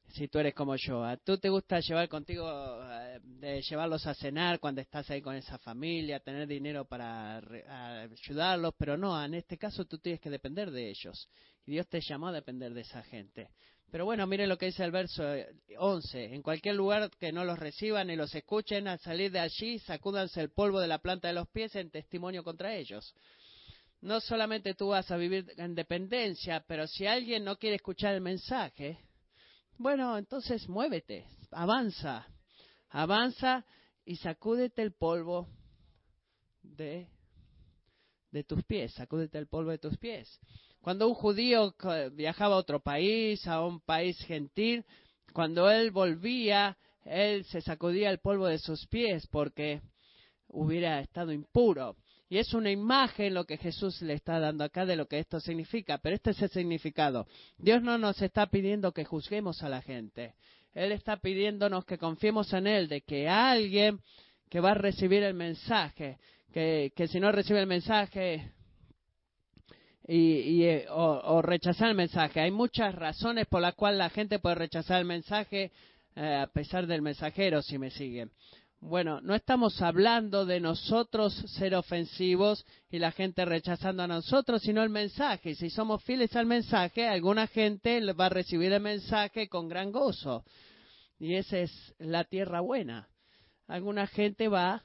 si 0.09 0.27
tú 0.27 0.39
eres 0.39 0.55
como 0.55 0.75
yo. 0.75 1.03
¿A 1.03 1.17
tú 1.17 1.37
te 1.37 1.49
gusta 1.49 1.79
llevar 1.81 2.09
contigo, 2.09 2.49
eh, 2.83 3.19
de 3.21 3.61
llevarlos 3.61 4.07
a 4.07 4.13
cenar 4.15 4.59
cuando 4.59 4.81
estás 4.81 5.09
ahí 5.11 5.21
con 5.21 5.35
esa 5.35 5.57
familia, 5.59 6.19
tener 6.19 6.47
dinero 6.47 6.85
para 6.85 7.37
ayudarlos, 7.37 8.73
pero 8.77 8.97
no, 8.97 9.23
en 9.23 9.35
este 9.35 9.57
caso 9.57 9.85
tú 9.85 9.99
tienes 9.99 10.19
que 10.19 10.29
depender 10.29 10.71
de 10.71 10.89
ellos. 10.89 11.29
Y 11.65 11.73
Dios 11.73 11.87
te 11.87 12.01
llamó 12.01 12.29
a 12.29 12.31
depender 12.31 12.73
de 12.73 12.81
esa 12.81 13.03
gente. 13.03 13.49
Pero 13.91 14.05
bueno, 14.05 14.27
miren 14.27 14.49
lo 14.49 14.57
que 14.57 14.67
dice 14.67 14.83
el 14.83 14.91
verso 14.91 15.23
11. 15.77 16.35
En 16.35 16.41
cualquier 16.41 16.75
lugar 16.75 17.09
que 17.19 17.31
no 17.31 17.45
los 17.45 17.57
reciban 17.57 18.09
y 18.09 18.15
los 18.15 18.33
escuchen, 18.35 18.87
al 18.87 18.99
salir 18.99 19.31
de 19.31 19.39
allí, 19.39 19.79
sacúdanse 19.79 20.41
el 20.41 20.49
polvo 20.49 20.79
de 20.79 20.87
la 20.87 20.99
planta 20.99 21.27
de 21.27 21.33
los 21.33 21.47
pies 21.49 21.75
en 21.75 21.91
testimonio 21.91 22.43
contra 22.43 22.75
ellos. 22.75 23.15
No 24.01 24.19
solamente 24.19 24.73
tú 24.73 24.89
vas 24.89 25.09
a 25.11 25.17
vivir 25.17 25.51
en 25.57 25.75
dependencia, 25.75 26.63
pero 26.67 26.87
si 26.87 27.07
alguien 27.07 27.43
no 27.43 27.57
quiere 27.57 27.77
escuchar 27.77 28.13
el 28.13 28.21
mensaje, 28.21 28.99
bueno, 29.77 30.17
entonces 30.17 30.67
muévete, 30.67 31.25
avanza, 31.51 32.27
avanza 32.89 33.65
y 34.05 34.15
sacúdete 34.17 34.81
el 34.81 34.93
polvo 34.93 35.47
de, 36.61 37.07
de 38.31 38.43
tus 38.43 38.63
pies, 38.63 38.93
sacúdete 38.93 39.37
el 39.37 39.47
polvo 39.47 39.71
de 39.71 39.79
tus 39.79 39.97
pies. 39.97 40.39
Cuando 40.85 41.07
un 41.07 41.15
judío 41.15 41.73
viajaba 42.11 42.53
a 42.53 42.59
otro 42.59 42.79
país, 42.79 43.47
a 43.47 43.65
un 43.65 43.79
país 43.79 44.19
gentil, 44.27 44.85
cuando 45.33 45.71
él 45.71 45.89
volvía, 45.89 46.77
él 47.03 47.43
se 47.45 47.59
sacudía 47.61 48.11
el 48.11 48.19
polvo 48.19 48.45
de 48.45 48.59
sus 48.59 48.85
pies 48.85 49.25
porque 49.31 49.81
hubiera 50.47 50.99
estado 50.99 51.31
impuro. 51.31 51.95
Y 52.29 52.37
es 52.37 52.53
una 52.53 52.69
imagen 52.69 53.33
lo 53.33 53.45
que 53.45 53.57
Jesús 53.57 53.99
le 54.03 54.13
está 54.13 54.39
dando 54.39 54.63
acá 54.63 54.85
de 54.85 54.95
lo 54.95 55.07
que 55.07 55.17
esto 55.17 55.39
significa, 55.39 55.97
pero 55.97 56.17
este 56.17 56.29
es 56.29 56.41
el 56.43 56.49
significado. 56.51 57.25
Dios 57.57 57.81
no 57.81 57.97
nos 57.97 58.21
está 58.21 58.45
pidiendo 58.45 58.91
que 58.91 59.05
juzguemos 59.05 59.63
a 59.63 59.69
la 59.69 59.81
gente. 59.81 60.35
Él 60.75 60.91
está 60.91 61.17
pidiéndonos 61.17 61.83
que 61.85 61.97
confiemos 61.97 62.53
en 62.53 62.67
Él, 62.67 62.87
de 62.89 63.01
que 63.01 63.27
alguien 63.27 64.01
que 64.51 64.59
va 64.59 64.73
a 64.73 64.75
recibir 64.75 65.23
el 65.23 65.33
mensaje, 65.33 66.19
que, 66.53 67.07
si 67.09 67.19
no 67.19 67.31
recibe 67.31 67.59
el 67.59 67.65
mensaje 67.65 68.51
y, 70.07 70.63
eh, 70.63 70.85
o, 70.89 71.41
rechazar 71.41 71.89
el 71.89 71.95
mensaje. 71.95 72.39
Hay 72.39 72.51
muchas 72.51 72.93
razones 72.93 73.47
por 73.47 73.61
las 73.61 73.73
cuales 73.73 73.97
la 73.97 74.09
gente 74.09 74.39
puede 74.39 74.55
rechazar 74.55 74.99
el 74.99 75.05
mensaje 75.05 75.71
eh, 76.15 76.35
a 76.35 76.47
pesar 76.47 76.85
del 76.85 77.01
mensajero, 77.01 77.61
si 77.61 77.77
me 77.77 77.89
siguen. 77.89 78.31
Bueno, 78.79 79.19
no 79.21 79.33
estamos 79.33 79.81
hablando 79.81 80.45
de 80.45 80.59
nosotros 80.59 81.33
ser 81.57 81.73
ofensivos 81.73 82.65
y 82.91 82.99
la 82.99 83.11
gente 83.11 83.43
rechazando 83.43 84.03
a 84.03 84.07
nosotros, 84.07 84.61
sino 84.61 84.83
el 84.83 84.89
mensaje. 84.89 85.55
Si 85.55 85.71
somos 85.71 86.03
fieles 86.03 86.35
al 86.35 86.45
mensaje, 86.45 87.07
alguna 87.07 87.47
gente 87.47 87.99
va 88.13 88.27
a 88.27 88.29
recibir 88.29 88.71
el 88.73 88.81
mensaje 88.81 89.49
con 89.49 89.67
gran 89.67 89.91
gozo. 89.91 90.45
Y 91.17 91.33
esa 91.33 91.59
es 91.59 91.95
la 91.97 92.25
tierra 92.25 92.59
buena. 92.59 93.09
Alguna 93.67 94.05
gente 94.05 94.49
va 94.49 94.83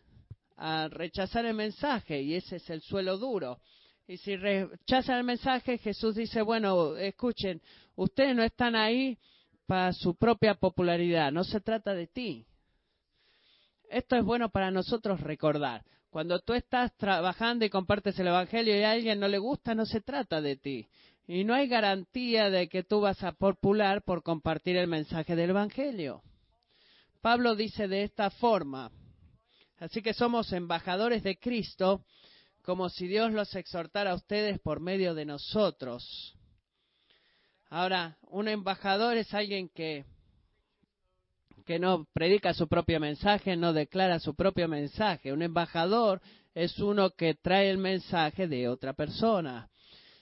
a 0.56 0.88
rechazar 0.88 1.44
el 1.44 1.54
mensaje 1.54 2.22
y 2.22 2.36
ese 2.36 2.56
es 2.56 2.70
el 2.70 2.80
suelo 2.80 3.18
duro. 3.18 3.58
Y 4.10 4.16
si 4.16 4.34
rechazan 4.34 5.18
el 5.18 5.24
mensaje, 5.24 5.78
Jesús 5.78 6.16
dice, 6.16 6.42
bueno, 6.42 6.96
escuchen, 6.96 7.62
ustedes 7.94 8.34
no 8.34 8.42
están 8.42 8.74
ahí 8.74 9.16
para 9.66 9.92
su 9.92 10.16
propia 10.16 10.54
popularidad, 10.54 11.30
no 11.30 11.44
se 11.44 11.60
trata 11.60 11.94
de 11.94 12.08
ti. 12.08 12.44
Esto 13.88 14.16
es 14.16 14.24
bueno 14.24 14.48
para 14.48 14.72
nosotros 14.72 15.20
recordar. 15.20 15.84
Cuando 16.10 16.40
tú 16.40 16.54
estás 16.54 16.92
trabajando 16.96 17.64
y 17.64 17.70
compartes 17.70 18.18
el 18.18 18.26
Evangelio 18.26 18.76
y 18.76 18.82
a 18.82 18.90
alguien 18.90 19.20
no 19.20 19.28
le 19.28 19.38
gusta, 19.38 19.76
no 19.76 19.86
se 19.86 20.00
trata 20.00 20.40
de 20.40 20.56
ti. 20.56 20.88
Y 21.28 21.44
no 21.44 21.54
hay 21.54 21.68
garantía 21.68 22.50
de 22.50 22.68
que 22.68 22.82
tú 22.82 23.00
vas 23.00 23.22
a 23.22 23.30
popular 23.30 24.02
por 24.02 24.24
compartir 24.24 24.76
el 24.76 24.88
mensaje 24.88 25.36
del 25.36 25.50
Evangelio. 25.50 26.24
Pablo 27.20 27.54
dice 27.54 27.86
de 27.86 28.02
esta 28.02 28.30
forma, 28.30 28.90
así 29.78 30.02
que 30.02 30.14
somos 30.14 30.52
embajadores 30.52 31.22
de 31.22 31.38
Cristo, 31.38 32.04
como 32.62 32.88
si 32.88 33.06
Dios 33.06 33.32
los 33.32 33.54
exhortara 33.54 34.12
a 34.12 34.14
ustedes 34.14 34.58
por 34.60 34.80
medio 34.80 35.14
de 35.14 35.24
nosotros. 35.24 36.34
Ahora, 37.68 38.18
un 38.22 38.48
embajador 38.48 39.16
es 39.16 39.32
alguien 39.32 39.68
que, 39.68 40.04
que 41.64 41.78
no 41.78 42.06
predica 42.12 42.52
su 42.52 42.68
propio 42.68 42.98
mensaje, 43.00 43.56
no 43.56 43.72
declara 43.72 44.18
su 44.18 44.34
propio 44.34 44.66
mensaje. 44.68 45.32
Un 45.32 45.42
embajador 45.42 46.20
es 46.54 46.78
uno 46.78 47.10
que 47.10 47.34
trae 47.34 47.70
el 47.70 47.78
mensaje 47.78 48.48
de 48.48 48.68
otra 48.68 48.92
persona. 48.92 49.70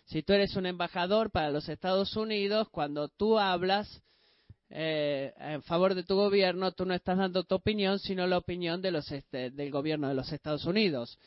Si 0.04 0.22
tú 0.22 0.32
eres 0.32 0.56
un 0.56 0.66
embajador 0.66 1.30
para 1.30 1.50
los 1.50 1.68
Estados 1.68 2.16
Unidos, 2.16 2.68
cuando 2.70 3.08
tú 3.08 3.38
hablas 3.38 4.02
eh, 4.70 5.32
en 5.38 5.62
favor 5.62 5.94
de 5.94 6.04
tu 6.04 6.14
gobierno, 6.14 6.72
tú 6.72 6.84
no 6.84 6.94
estás 6.94 7.16
dando 7.16 7.44
tu 7.44 7.54
opinión, 7.54 7.98
sino 7.98 8.26
la 8.26 8.38
opinión 8.38 8.82
de 8.82 8.90
los, 8.90 9.10
este, 9.10 9.50
del 9.50 9.70
gobierno 9.70 10.08
de 10.08 10.14
los 10.14 10.30
Estados 10.32 10.66
Unidos. 10.66 11.18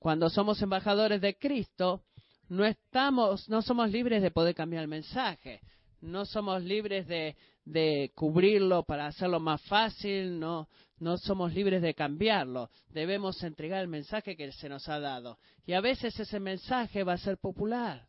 Cuando 0.00 0.30
somos 0.30 0.62
embajadores 0.62 1.20
de 1.20 1.36
Cristo, 1.36 2.04
no 2.48 2.64
estamos, 2.64 3.50
no 3.50 3.60
somos 3.60 3.90
libres 3.90 4.22
de 4.22 4.30
poder 4.30 4.54
cambiar 4.54 4.82
el 4.82 4.88
mensaje, 4.88 5.60
no 6.00 6.24
somos 6.24 6.62
libres 6.62 7.06
de, 7.06 7.36
de 7.66 8.10
cubrirlo 8.14 8.82
para 8.82 9.06
hacerlo 9.06 9.40
más 9.40 9.60
fácil, 9.66 10.40
no, 10.40 10.70
no 11.00 11.18
somos 11.18 11.52
libres 11.52 11.82
de 11.82 11.92
cambiarlo. 11.92 12.70
Debemos 12.88 13.42
entregar 13.42 13.82
el 13.82 13.88
mensaje 13.88 14.38
que 14.38 14.50
se 14.52 14.70
nos 14.70 14.88
ha 14.88 14.98
dado. 15.00 15.38
Y 15.66 15.74
a 15.74 15.82
veces 15.82 16.18
ese 16.18 16.40
mensaje 16.40 17.04
va 17.04 17.12
a 17.12 17.18
ser 17.18 17.36
popular. 17.36 18.08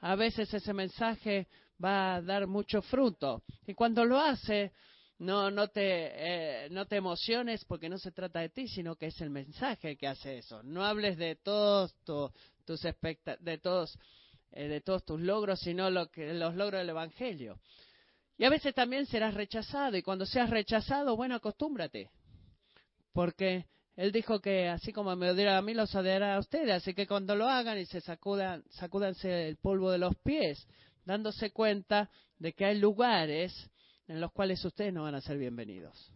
A 0.00 0.16
veces 0.16 0.52
ese 0.52 0.74
mensaje 0.74 1.48
va 1.82 2.16
a 2.16 2.20
dar 2.20 2.46
mucho 2.46 2.82
fruto. 2.82 3.42
Y 3.66 3.72
cuando 3.72 4.04
lo 4.04 4.20
hace, 4.20 4.72
no, 5.18 5.50
no, 5.50 5.68
te, 5.68 5.82
eh, 5.84 6.68
no 6.70 6.86
te 6.86 6.96
emociones 6.96 7.64
porque 7.64 7.88
no 7.88 7.98
se 7.98 8.12
trata 8.12 8.40
de 8.40 8.48
ti, 8.48 8.68
sino 8.68 8.96
que 8.96 9.06
es 9.06 9.20
el 9.20 9.30
mensaje 9.30 9.96
que 9.96 10.08
hace 10.08 10.38
eso. 10.38 10.62
No 10.62 10.84
hables 10.84 11.16
de 11.16 11.36
todos 11.36 11.94
tus 12.04 12.30
de 12.66 13.58
todos, 13.58 13.98
eh, 14.52 14.68
de 14.68 14.80
todos 14.80 15.04
tus 15.04 15.20
logros, 15.20 15.60
sino 15.60 15.90
lo 15.90 16.10
que, 16.10 16.34
los 16.34 16.54
logros 16.54 16.80
del 16.80 16.90
Evangelio. 16.90 17.60
Y 18.36 18.44
a 18.44 18.50
veces 18.50 18.74
también 18.74 19.06
serás 19.06 19.34
rechazado, 19.34 19.96
y 19.96 20.02
cuando 20.02 20.26
seas 20.26 20.50
rechazado, 20.50 21.16
bueno, 21.16 21.36
acostúmbrate. 21.36 22.10
Porque 23.12 23.66
él 23.96 24.10
dijo 24.10 24.40
que 24.40 24.68
así 24.68 24.92
como 24.92 25.14
me 25.14 25.30
odiará 25.30 25.58
a 25.58 25.62
mí, 25.62 25.72
los 25.72 25.94
odiará 25.94 26.34
a 26.34 26.40
ustedes. 26.40 26.72
Así 26.72 26.94
que 26.94 27.06
cuando 27.06 27.36
lo 27.36 27.48
hagan 27.48 27.78
y 27.78 27.86
se 27.86 28.00
sacudan, 28.00 28.64
sacúdanse 28.70 29.46
el 29.46 29.56
polvo 29.56 29.92
de 29.92 29.98
los 29.98 30.16
pies, 30.16 30.66
dándose 31.04 31.52
cuenta 31.52 32.10
de 32.38 32.52
que 32.54 32.64
hay 32.64 32.78
lugares 32.78 33.70
en 34.08 34.20
los 34.20 34.32
cuales 34.32 34.64
ustedes 34.64 34.92
no 34.92 35.04
van 35.04 35.14
a 35.14 35.20
ser 35.20 35.38
bienvenidos. 35.38 36.12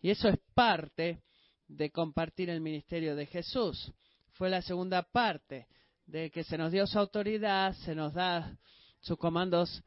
Y 0.00 0.10
eso 0.10 0.28
es 0.28 0.38
parte 0.54 1.22
de 1.68 1.90
compartir 1.90 2.50
el 2.50 2.60
ministerio 2.60 3.16
de 3.16 3.26
Jesús. 3.26 3.92
Fue 4.32 4.50
la 4.50 4.62
segunda 4.62 5.02
parte 5.02 5.66
de 6.06 6.30
que 6.30 6.44
se 6.44 6.58
nos 6.58 6.72
dio 6.72 6.86
su 6.86 6.98
autoridad, 6.98 7.74
se 7.84 7.94
nos 7.94 8.12
da 8.12 8.58
sus 9.00 9.16
comandos 9.18 9.82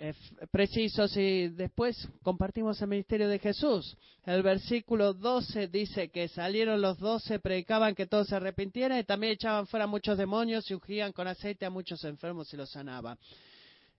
eh, 0.00 0.14
precisos 0.52 1.16
y 1.16 1.48
después 1.48 2.08
compartimos 2.22 2.80
el 2.80 2.88
ministerio 2.88 3.28
de 3.28 3.40
Jesús. 3.40 3.96
El 4.24 4.44
versículo 4.44 5.12
12 5.12 5.66
dice 5.66 6.10
que 6.10 6.28
salieron 6.28 6.80
los 6.80 6.98
doce, 6.98 7.40
predicaban 7.40 7.96
que 7.96 8.06
todos 8.06 8.28
se 8.28 8.36
arrepintieran 8.36 8.98
y 8.98 9.04
también 9.04 9.32
echaban 9.32 9.66
fuera 9.66 9.88
muchos 9.88 10.16
demonios 10.16 10.70
y 10.70 10.74
ungían 10.74 11.12
con 11.12 11.26
aceite 11.26 11.66
a 11.66 11.70
muchos 11.70 12.04
enfermos 12.04 12.52
y 12.54 12.56
los 12.56 12.70
sanaban. 12.70 13.18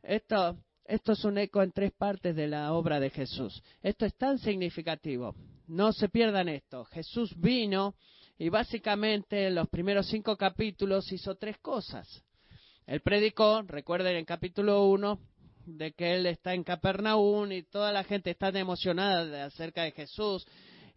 Esto, 0.02 0.58
esto 0.90 1.12
es 1.12 1.24
un 1.24 1.38
eco 1.38 1.62
en 1.62 1.72
tres 1.72 1.92
partes 1.92 2.36
de 2.36 2.48
la 2.48 2.74
obra 2.74 3.00
de 3.00 3.12
Jesús. 3.12 3.62
Esto 3.84 4.08
es 4.08 4.16
tan 4.16 4.40
significativo. 4.40 5.36
No 5.68 5.94
se 5.94 6.10
pierdan 6.10 6.50
esto. 6.50 6.84
Jesús 6.86 7.32
vino 7.40 7.94
y 8.40 8.50
básicamente 8.50 9.48
en 9.48 9.56
los 9.56 9.70
primeros 9.70 10.08
cinco 10.08 10.36
capítulos 10.36 11.12
hizo 11.12 11.36
tres 11.36 11.60
cosas. 11.60 12.24
Él 12.88 13.02
predicó, 13.02 13.62
recuerden 13.62 14.16
en 14.16 14.26
capítulo 14.26 14.86
1, 14.86 15.20
de 15.68 15.92
que 15.92 16.16
él 16.16 16.26
está 16.26 16.56
en 16.56 16.64
Capernaum 16.64 17.52
y 17.52 17.62
toda 17.62 17.92
la 17.92 18.04
gente 18.04 18.32
está 18.32 18.50
emocionada 18.50 19.46
acerca 19.46 19.84
de 19.84 19.92
Jesús. 19.92 20.48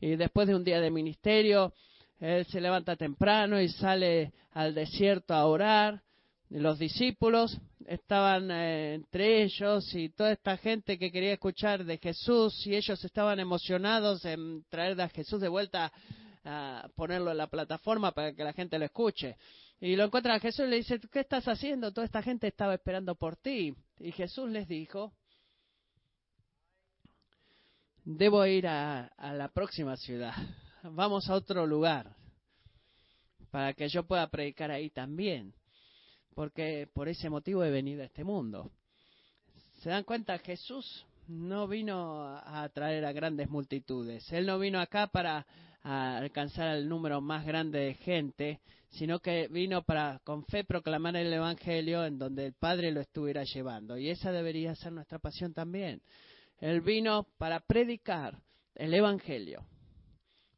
Y 0.01 0.17
después 0.17 0.49
de 0.49 0.55
un 0.55 0.65
día 0.65 0.81
de 0.81 0.91
ministerio, 0.91 1.75
él 2.19 2.47
se 2.47 2.63
levanta 2.63 2.97
temprano 2.97 3.61
y 3.61 3.69
sale 3.69 4.33
al 4.53 4.75
desierto 4.75 5.35
a 5.35 5.45
orar. 5.45 6.03
Los 6.49 6.79
discípulos 6.79 7.59
estaban 7.93 8.51
eh, 8.51 8.95
entre 8.95 9.43
ellos 9.43 9.95
y 9.95 10.09
toda 10.09 10.33
esta 10.33 10.57
gente 10.57 10.99
que 10.99 11.13
quería 11.13 11.35
escuchar 11.35 11.85
de 11.85 11.99
Jesús 11.99 12.67
y 12.67 12.75
ellos 12.75 13.05
estaban 13.05 13.39
emocionados 13.39 14.25
en 14.25 14.65
traer 14.71 14.99
a 15.01 15.11
Jesús 15.11 15.41
de 15.43 15.49
vuelta 15.49 15.93
a 16.45 16.89
ponerlo 16.97 17.31
en 17.31 17.37
la 17.37 17.49
plataforma 17.49 18.13
para 18.13 18.33
que 18.33 18.45
la 18.45 18.55
gente 18.55 18.79
lo 18.79 18.87
escuche. 18.87 19.37
Y 19.79 19.95
lo 19.95 20.05
encuentra 20.05 20.35
a 20.35 20.41
Jesús 20.41 20.67
y 20.67 20.71
le 20.71 20.77
dice, 20.77 21.01
¿qué 21.11 21.21
estás 21.21 21.47
haciendo? 21.47 21.93
Toda 21.93 22.07
esta 22.07 22.23
gente 22.23 22.47
estaba 22.47 22.75
esperando 22.75 23.15
por 23.15 23.37
ti. 23.37 23.75
Y 23.99 24.13
Jesús 24.13 24.49
les 24.49 24.67
dijo, 24.67 25.13
debo 28.05 28.47
ir 28.47 28.69
a, 28.69 29.07
a 29.19 29.35
la 29.35 29.49
próxima 29.49 29.97
ciudad. 29.97 30.35
Vamos 30.83 31.29
a 31.29 31.35
otro 31.35 31.67
lugar 31.67 32.17
para 33.51 33.75
que 33.75 33.89
yo 33.89 34.05
pueda 34.05 34.27
predicar 34.29 34.71
ahí 34.71 34.89
también. 34.89 35.53
Porque 36.35 36.89
por 36.93 37.09
ese 37.09 37.29
motivo 37.29 37.65
he 37.65 37.71
venido 37.71 38.03
a 38.03 38.07
este 38.07 38.25
mundo. 38.25 38.71
¿Se 39.81 39.91
dan 39.91 40.05
cuenta? 40.05 40.39
Jesús 40.39 41.05
no 41.29 41.67
vino 41.69 42.25
a 42.25 42.63
atraer 42.63 43.05
a 43.05 43.13
grandes 43.13 43.49
multitudes. 43.49 44.31
Él 44.33 44.47
no 44.47 44.59
vino 44.59 44.81
acá 44.81 45.09
para 45.09 45.47
alcanzar 45.83 46.77
el 46.77 46.89
número 46.89 47.21
más 47.21 47.45
grande 47.45 47.81
de 47.81 47.95
gente, 47.95 48.61
sino 48.91 49.21
que 49.21 49.49
vino 49.49 49.83
para 49.83 50.21
con 50.25 50.45
fe 50.45 50.65
proclamar 50.65 51.17
el 51.17 51.33
Evangelio 51.33 52.05
en 52.05 52.19
donde 52.19 52.47
el 52.47 52.53
Padre 52.53 52.93
lo 52.93 53.01
estuviera 53.01 53.45
llevando. 53.45 53.99
Y 53.99 54.11
esa 54.11 54.31
debería 54.31 54.75
ser 54.75 54.93
nuestra 54.93 55.19
pasión 55.19 55.53
también. 55.53 56.03
Él 56.59 56.81
vino 56.81 57.27
para 57.39 57.61
predicar 57.61 58.39
el 58.75 58.95
Evangelio, 58.95 59.65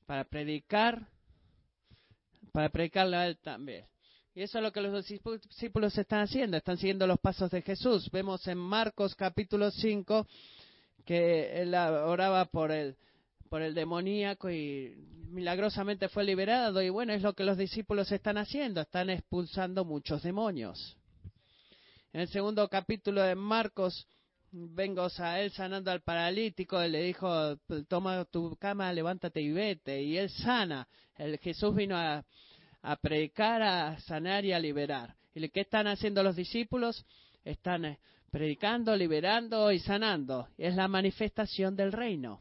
para 0.07 0.25
predicar, 0.25 1.09
para 2.53 2.69
predicarlo 2.69 3.17
a 3.17 3.27
Él 3.27 3.39
también. 3.39 3.87
Y 4.37 4.43
eso 4.43 4.59
es 4.59 4.65
lo 4.65 4.73
que 4.73 4.81
los 4.81 5.07
discípulos 5.07 5.97
están 5.97 6.23
haciendo, 6.23 6.57
están 6.57 6.77
siguiendo 6.77 7.07
los 7.07 7.21
pasos 7.21 7.53
de 7.53 7.63
Jesús. 7.63 8.11
Vemos 8.11 8.45
en 8.49 8.59
Marcos 8.59 9.15
capítulo 9.15 9.71
5 9.71 10.27
que 11.05 11.63
él 11.63 11.73
oraba 11.73 12.45
por 12.47 12.73
el, 12.73 12.97
por 13.49 13.63
el 13.63 13.75
demoníaco 13.75 14.51
y 14.51 14.93
milagrosamente 15.29 16.09
fue 16.09 16.25
liberado. 16.25 16.83
Y 16.83 16.89
bueno, 16.89 17.13
es 17.13 17.23
lo 17.23 17.35
que 17.35 17.45
los 17.45 17.57
discípulos 17.57 18.11
están 18.11 18.37
haciendo, 18.37 18.81
están 18.81 19.09
expulsando 19.09 19.85
muchos 19.85 20.25
demonios. 20.25 20.97
En 22.13 22.23
el 22.23 22.29
segundo 22.29 22.69
capítulo 22.69 23.23
de 23.23 23.37
Marcos, 23.37 24.05
vengo 24.51 25.07
a 25.17 25.41
él 25.43 25.53
sanando 25.53 25.93
al 25.93 26.01
paralítico, 26.01 26.81
él 26.81 26.91
le 26.91 27.03
dijo, 27.03 27.57
toma 27.87 28.25
tu 28.25 28.57
cama, 28.57 28.93
levántate 28.93 29.41
y 29.41 29.53
vete. 29.53 30.03
Y 30.03 30.19
él 30.19 30.29
sana. 30.29 30.89
El 31.17 31.39
Jesús 31.39 31.73
vino 31.77 31.97
a, 31.97 32.25
a 32.85 32.97
predicar, 32.97 33.63
a 33.63 33.99
sanar 34.01 34.45
y 34.45 34.53
a 34.53 34.59
liberar. 34.59 35.15
¿Y 35.35 35.49
qué 35.49 35.63
están 35.63 35.87
haciendo 35.87 36.23
los 36.23 36.37
discípulos? 36.37 37.05
Están 37.43 37.87
eh, 37.87 37.99
predicando, 38.31 38.95
liberando 38.95 39.73
y 39.73 39.79
sanando. 39.79 40.49
Es 40.59 40.75
la 40.75 40.87
manifestación 40.87 41.77
del 41.77 41.93
reino. 41.93 42.41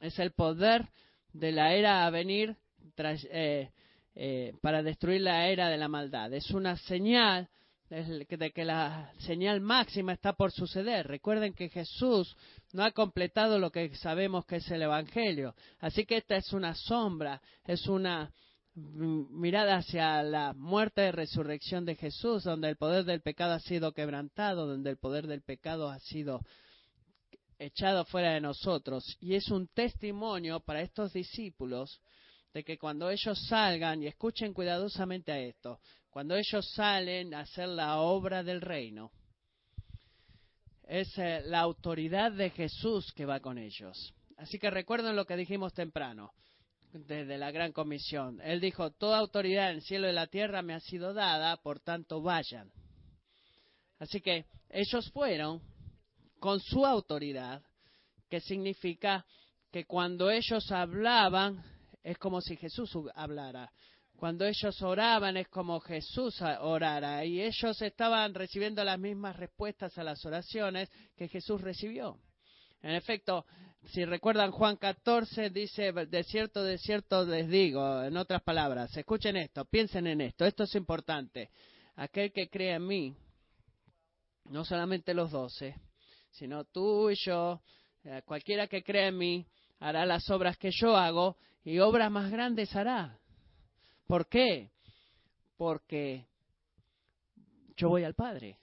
Es 0.00 0.18
el 0.18 0.32
poder 0.32 0.88
de 1.32 1.52
la 1.52 1.72
era 1.72 2.06
a 2.06 2.10
venir 2.10 2.56
eh, 2.98 3.70
eh, 4.14 4.52
para 4.60 4.82
destruir 4.82 5.22
la 5.22 5.48
era 5.48 5.70
de 5.70 5.78
la 5.78 5.88
maldad. 5.88 6.32
Es 6.34 6.50
una 6.50 6.76
señal 6.76 7.48
de 7.88 8.52
que 8.54 8.66
la 8.66 9.10
señal 9.20 9.62
máxima 9.62 10.12
está 10.12 10.34
por 10.34 10.52
suceder. 10.52 11.06
Recuerden 11.06 11.54
que 11.54 11.70
Jesús 11.70 12.36
no 12.74 12.84
ha 12.84 12.90
completado 12.90 13.58
lo 13.58 13.72
que 13.72 13.94
sabemos 13.96 14.44
que 14.44 14.56
es 14.56 14.70
el 14.70 14.82
Evangelio. 14.82 15.54
Así 15.80 16.04
que 16.04 16.18
esta 16.18 16.36
es 16.36 16.52
una 16.52 16.74
sombra, 16.74 17.40
es 17.64 17.86
una 17.86 18.30
mirada 18.78 19.76
hacia 19.76 20.22
la 20.22 20.52
muerte 20.54 21.06
y 21.06 21.10
resurrección 21.10 21.84
de 21.84 21.96
Jesús, 21.96 22.44
donde 22.44 22.68
el 22.68 22.76
poder 22.76 23.04
del 23.04 23.20
pecado 23.20 23.54
ha 23.54 23.60
sido 23.60 23.92
quebrantado, 23.92 24.66
donde 24.66 24.90
el 24.90 24.98
poder 24.98 25.26
del 25.26 25.42
pecado 25.42 25.90
ha 25.90 25.98
sido 26.00 26.40
echado 27.58 28.04
fuera 28.04 28.32
de 28.32 28.40
nosotros. 28.40 29.04
Y 29.20 29.34
es 29.34 29.50
un 29.50 29.68
testimonio 29.68 30.60
para 30.60 30.82
estos 30.82 31.12
discípulos 31.12 32.00
de 32.54 32.64
que 32.64 32.78
cuando 32.78 33.10
ellos 33.10 33.38
salgan, 33.48 34.02
y 34.02 34.06
escuchen 34.06 34.54
cuidadosamente 34.54 35.32
a 35.32 35.38
esto, 35.38 35.80
cuando 36.10 36.34
ellos 36.34 36.70
salen 36.74 37.34
a 37.34 37.40
hacer 37.40 37.68
la 37.68 37.98
obra 38.00 38.42
del 38.42 38.60
reino, 38.60 39.12
es 40.88 41.16
eh, 41.18 41.42
la 41.44 41.60
autoridad 41.60 42.32
de 42.32 42.50
Jesús 42.50 43.12
que 43.12 43.26
va 43.26 43.40
con 43.40 43.58
ellos. 43.58 44.14
Así 44.38 44.58
que 44.58 44.70
recuerden 44.70 45.16
lo 45.16 45.26
que 45.26 45.36
dijimos 45.36 45.74
temprano, 45.74 46.32
desde 46.92 47.38
la 47.38 47.50
gran 47.50 47.72
comisión. 47.72 48.40
Él 48.42 48.60
dijo, 48.60 48.90
toda 48.90 49.18
autoridad 49.18 49.70
en 49.70 49.76
el 49.76 49.82
cielo 49.82 50.08
y 50.08 50.12
la 50.12 50.26
tierra 50.26 50.62
me 50.62 50.74
ha 50.74 50.80
sido 50.80 51.12
dada, 51.12 51.56
por 51.58 51.80
tanto 51.80 52.22
vayan. 52.22 52.70
Así 53.98 54.20
que 54.20 54.46
ellos 54.70 55.10
fueron 55.10 55.60
con 56.38 56.60
su 56.60 56.86
autoridad, 56.86 57.62
que 58.28 58.40
significa 58.40 59.24
que 59.72 59.84
cuando 59.84 60.30
ellos 60.30 60.70
hablaban 60.70 61.62
es 62.02 62.16
como 62.18 62.40
si 62.40 62.56
Jesús 62.56 62.90
hablara. 63.14 63.70
Cuando 64.16 64.46
ellos 64.46 64.82
oraban 64.82 65.36
es 65.36 65.48
como 65.48 65.78
Jesús 65.80 66.40
orara 66.60 67.24
y 67.24 67.40
ellos 67.40 67.80
estaban 67.82 68.34
recibiendo 68.34 68.82
las 68.82 68.98
mismas 68.98 69.36
respuestas 69.36 69.96
a 69.96 70.02
las 70.02 70.24
oraciones 70.24 70.90
que 71.16 71.28
Jesús 71.28 71.60
recibió. 71.60 72.18
En 72.82 72.92
efecto, 72.92 73.44
si 73.86 74.04
recuerdan 74.04 74.50
Juan 74.50 74.76
14 74.76 75.50
dice, 75.50 75.92
de 75.92 76.24
cierto, 76.24 76.62
de 76.62 76.78
cierto 76.78 77.24
les 77.24 77.48
digo, 77.48 78.02
en 78.04 78.16
otras 78.16 78.42
palabras, 78.42 78.96
escuchen 78.96 79.36
esto, 79.36 79.64
piensen 79.64 80.06
en 80.06 80.20
esto, 80.20 80.44
esto 80.44 80.64
es 80.64 80.74
importante. 80.74 81.50
Aquel 81.96 82.32
que 82.32 82.48
cree 82.48 82.74
en 82.74 82.86
mí, 82.86 83.16
no 84.44 84.64
solamente 84.64 85.14
los 85.14 85.30
doce, 85.30 85.74
sino 86.30 86.64
tú 86.64 87.10
y 87.10 87.14
yo, 87.24 87.60
eh, 88.04 88.22
cualquiera 88.24 88.66
que 88.66 88.82
cree 88.82 89.08
en 89.08 89.18
mí, 89.18 89.46
hará 89.80 90.06
las 90.06 90.28
obras 90.30 90.56
que 90.56 90.70
yo 90.72 90.96
hago 90.96 91.36
y 91.64 91.78
obras 91.78 92.10
más 92.10 92.30
grandes 92.30 92.74
hará 92.74 93.18
¿Por 94.06 94.26
qué? 94.26 94.70
Porque 95.58 96.26
yo 97.76 97.90
voy 97.90 98.04
al 98.04 98.14
Padre. 98.14 98.58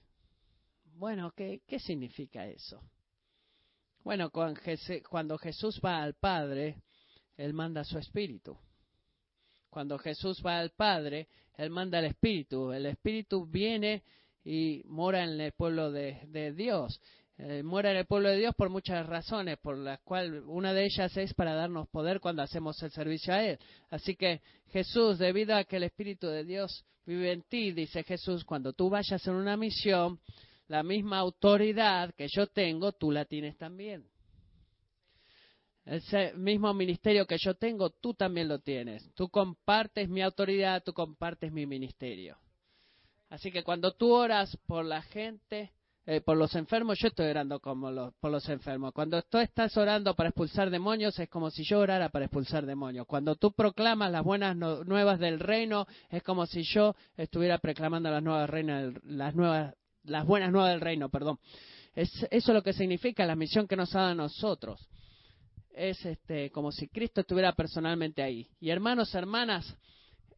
Bueno, 0.96 1.32
¿qué, 1.36 1.62
qué 1.68 1.78
significa 1.80 2.48
eso? 2.48 2.82
Bueno, 4.06 4.30
cuando 4.30 5.40
Jesús 5.40 5.82
va 5.84 6.04
al 6.04 6.14
Padre, 6.14 6.84
Él 7.38 7.56
manda 7.56 7.84
su 7.84 7.98
Espíritu. 7.98 8.56
Cuando 9.68 9.98
Jesús 9.98 10.44
va 10.46 10.60
al 10.60 10.70
Padre, 10.70 11.28
Él 11.56 11.72
manda 11.72 11.98
el 11.98 12.06
Espíritu. 12.06 12.72
El 12.72 12.86
Espíritu 12.86 13.48
viene 13.48 14.04
y 14.44 14.84
mora 14.86 15.24
en 15.24 15.42
el 15.42 15.54
pueblo 15.54 15.92
de, 15.92 16.54
Dios. 16.56 17.02
Eh, 17.40 17.64
muera 17.64 17.90
en 17.90 17.98
el 17.98 18.06
pueblo 18.06 18.30
de 18.30 18.38
Dios 18.38 18.54
por 18.54 18.70
muchas 18.70 19.08
razones, 19.08 19.58
por 19.58 19.76
las 19.76 20.00
cuales 20.02 20.44
una 20.46 20.72
de 20.72 20.86
ellas 20.86 21.18
es 21.18 21.34
para 21.34 21.56
darnos 21.56 21.90
poder 21.90 22.20
cuando 22.20 22.44
hacemos 22.44 22.82
el 22.84 22.92
servicio 22.92 23.34
a 23.34 23.44
Él. 23.44 23.58
Así 23.90 24.16
que 24.16 24.40
Jesús, 24.68 25.18
debido 25.18 25.56
a 25.56 25.64
que 25.64 25.78
el 25.78 25.84
Espíritu 25.84 26.28
de 26.28 26.44
Dios 26.44 26.86
vive 27.08 27.32
en 27.32 27.42
ti, 27.42 27.72
dice 27.72 28.04
Jesús, 28.04 28.46
cuando 28.46 28.72
tú 28.72 28.88
vayas 28.88 29.26
en 29.26 29.34
una 29.34 29.58
misión, 29.58 30.20
la 30.68 30.84
misma 30.84 31.20
autoridad 31.20 32.14
que 32.16 32.28
yo 32.28 32.48
tengo, 32.48 32.92
tú 32.92 33.12
la 33.12 33.26
tienes 33.26 33.58
también. 33.58 34.06
Ese 35.86 36.34
mismo 36.34 36.74
ministerio 36.74 37.28
que 37.28 37.38
yo 37.38 37.54
tengo, 37.54 37.92
tú 37.92 38.16
también 38.16 38.48
lo 38.48 38.60
tienes. 38.60 39.14
Tú 39.14 39.30
compartes 39.30 40.10
mi 40.10 40.24
autoridad, 40.24 40.84
tú 40.84 40.94
compartes 40.94 41.52
mi 41.52 41.68
ministerio. 41.68 42.38
Así 43.30 43.52
que 43.52 43.64
cuando 43.64 43.94
tú 43.94 44.12
oras 44.12 44.58
por 44.66 44.84
la 44.84 45.04
gente, 45.04 45.72
eh, 46.08 46.22
por 46.22 46.38
los 46.38 46.56
enfermos, 46.56 46.98
yo 47.00 47.08
estoy 47.08 47.28
orando 47.28 47.60
como 47.60 48.12
por 48.20 48.32
los 48.32 48.48
enfermos. 48.50 48.94
Cuando 48.94 49.22
tú 49.24 49.40
estás 49.40 49.76
orando 49.78 50.16
para 50.16 50.30
expulsar 50.30 50.70
demonios, 50.70 51.18
es 51.20 51.30
como 51.30 51.50
si 51.50 51.64
yo 51.64 51.80
orara 51.80 52.10
para 52.10 52.26
expulsar 52.26 52.66
demonios. 52.66 53.08
Cuando 53.08 53.36
tú 53.36 53.52
proclamas 53.52 54.12
las 54.12 54.24
buenas 54.24 54.56
nuevas 54.56 55.20
del 55.20 55.40
reino, 55.40 55.88
es 56.10 56.22
como 56.24 56.46
si 56.46 56.62
yo 56.64 56.96
estuviera 57.18 57.58
proclamando 57.58 58.10
las 58.10 58.22
nuevas 58.24 58.50
reinas, 58.50 58.94
las 59.04 59.36
nuevas, 59.36 59.76
las 60.06 60.26
buenas 60.26 60.52
nuevas 60.52 60.72
del 60.72 60.82
reino, 60.82 61.10
perdón. 61.10 61.40
Es, 61.94 62.12
eso 62.32 62.52
es 62.52 62.56
lo 62.56 62.64
que 62.64 62.74
significa 62.74 63.26
la 63.26 63.36
misión 63.36 63.68
que 63.68 63.76
nos 63.76 63.96
ha 63.96 64.00
dado 64.00 64.12
a 64.12 64.16
nosotros. 64.16 64.88
Es 65.74 66.06
este, 66.06 66.52
como 66.52 66.72
si 66.72 66.88
Cristo 66.88 67.22
estuviera 67.22 67.54
personalmente 67.54 68.22
ahí. 68.22 68.48
Y 68.60 68.70
hermanos, 68.70 69.14
hermanas, 69.16 69.76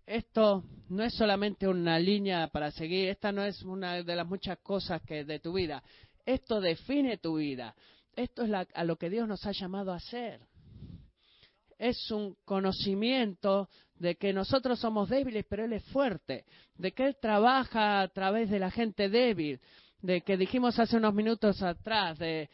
esto 0.05 0.63
no 0.89 1.03
es 1.03 1.13
solamente 1.13 1.67
una 1.67 1.99
línea 1.99 2.47
para 2.47 2.71
seguir, 2.71 3.09
esta 3.09 3.31
no 3.31 3.43
es 3.43 3.61
una 3.63 4.01
de 4.01 4.15
las 4.15 4.25
muchas 4.25 4.57
cosas 4.59 5.01
que 5.01 5.25
de 5.25 5.39
tu 5.39 5.53
vida. 5.53 5.83
Esto 6.25 6.61
define 6.61 7.17
tu 7.17 7.37
vida. 7.37 7.75
Esto 8.15 8.43
es 8.43 8.51
a 8.73 8.83
lo 8.83 8.95
que 8.95 9.09
Dios 9.09 9.27
nos 9.27 9.45
ha 9.45 9.51
llamado 9.51 9.91
a 9.91 9.97
hacer. 9.97 10.41
Es 11.77 12.09
un 12.09 12.35
conocimiento 12.45 13.69
de 13.99 14.15
que 14.15 14.33
nosotros 14.33 14.79
somos 14.79 15.09
débiles, 15.09 15.45
pero 15.49 15.65
Él 15.65 15.73
es 15.73 15.83
fuerte, 15.85 16.45
de 16.75 16.91
que 16.91 17.05
Él 17.05 17.17
trabaja 17.19 18.01
a 18.01 18.07
través 18.09 18.49
de 18.49 18.59
la 18.59 18.71
gente 18.71 19.09
débil, 19.09 19.59
de 20.01 20.21
que 20.21 20.37
dijimos 20.37 20.77
hace 20.79 20.97
unos 20.97 21.13
minutos 21.13 21.61
atrás, 21.61 22.17
de, 22.19 22.49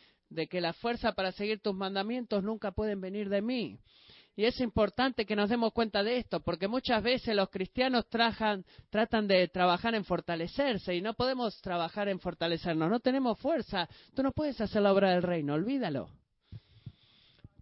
que 0.50 0.62
la 0.62 0.74
fuerza 0.74 1.14
para 1.14 1.32
seguir 1.32 1.60
tus 1.60 1.76
mandamientos 1.76 2.44
nunca 2.44 2.72
pueden 2.72 3.02
venir 3.02 3.30
de 3.30 3.42
mí, 3.42 3.80
y 4.36 4.46
es 4.46 4.60
importante 4.62 5.26
que 5.26 5.36
nos 5.36 5.50
demos 5.50 5.74
cuenta 5.74 6.02
de 6.02 6.18
esto, 6.18 6.40
porque 6.40 6.68
muchas 6.68 7.04
veces 7.04 7.36
los 7.36 7.50
cristianos 7.50 8.06
tratan 8.10 9.28
de 9.28 9.48
trabajar 9.48 9.94
en 9.94 10.06
fortalecerse 10.06 10.96
y 10.96 11.02
no 11.02 11.14
podemos 11.14 11.62
trabajar 11.62 12.10
en 12.10 12.20
fortalecernos. 12.20 12.90
No 12.90 13.00
tenemos 13.00 13.38
fuerza. 13.38 13.88
Tú 14.16 14.24
no 14.24 14.32
puedes 14.32 14.60
hacer 14.60 14.82
la 14.82 14.92
obra 14.92 15.12
del 15.12 15.22
reino, 15.22 15.54
olvídalo. 15.54 16.10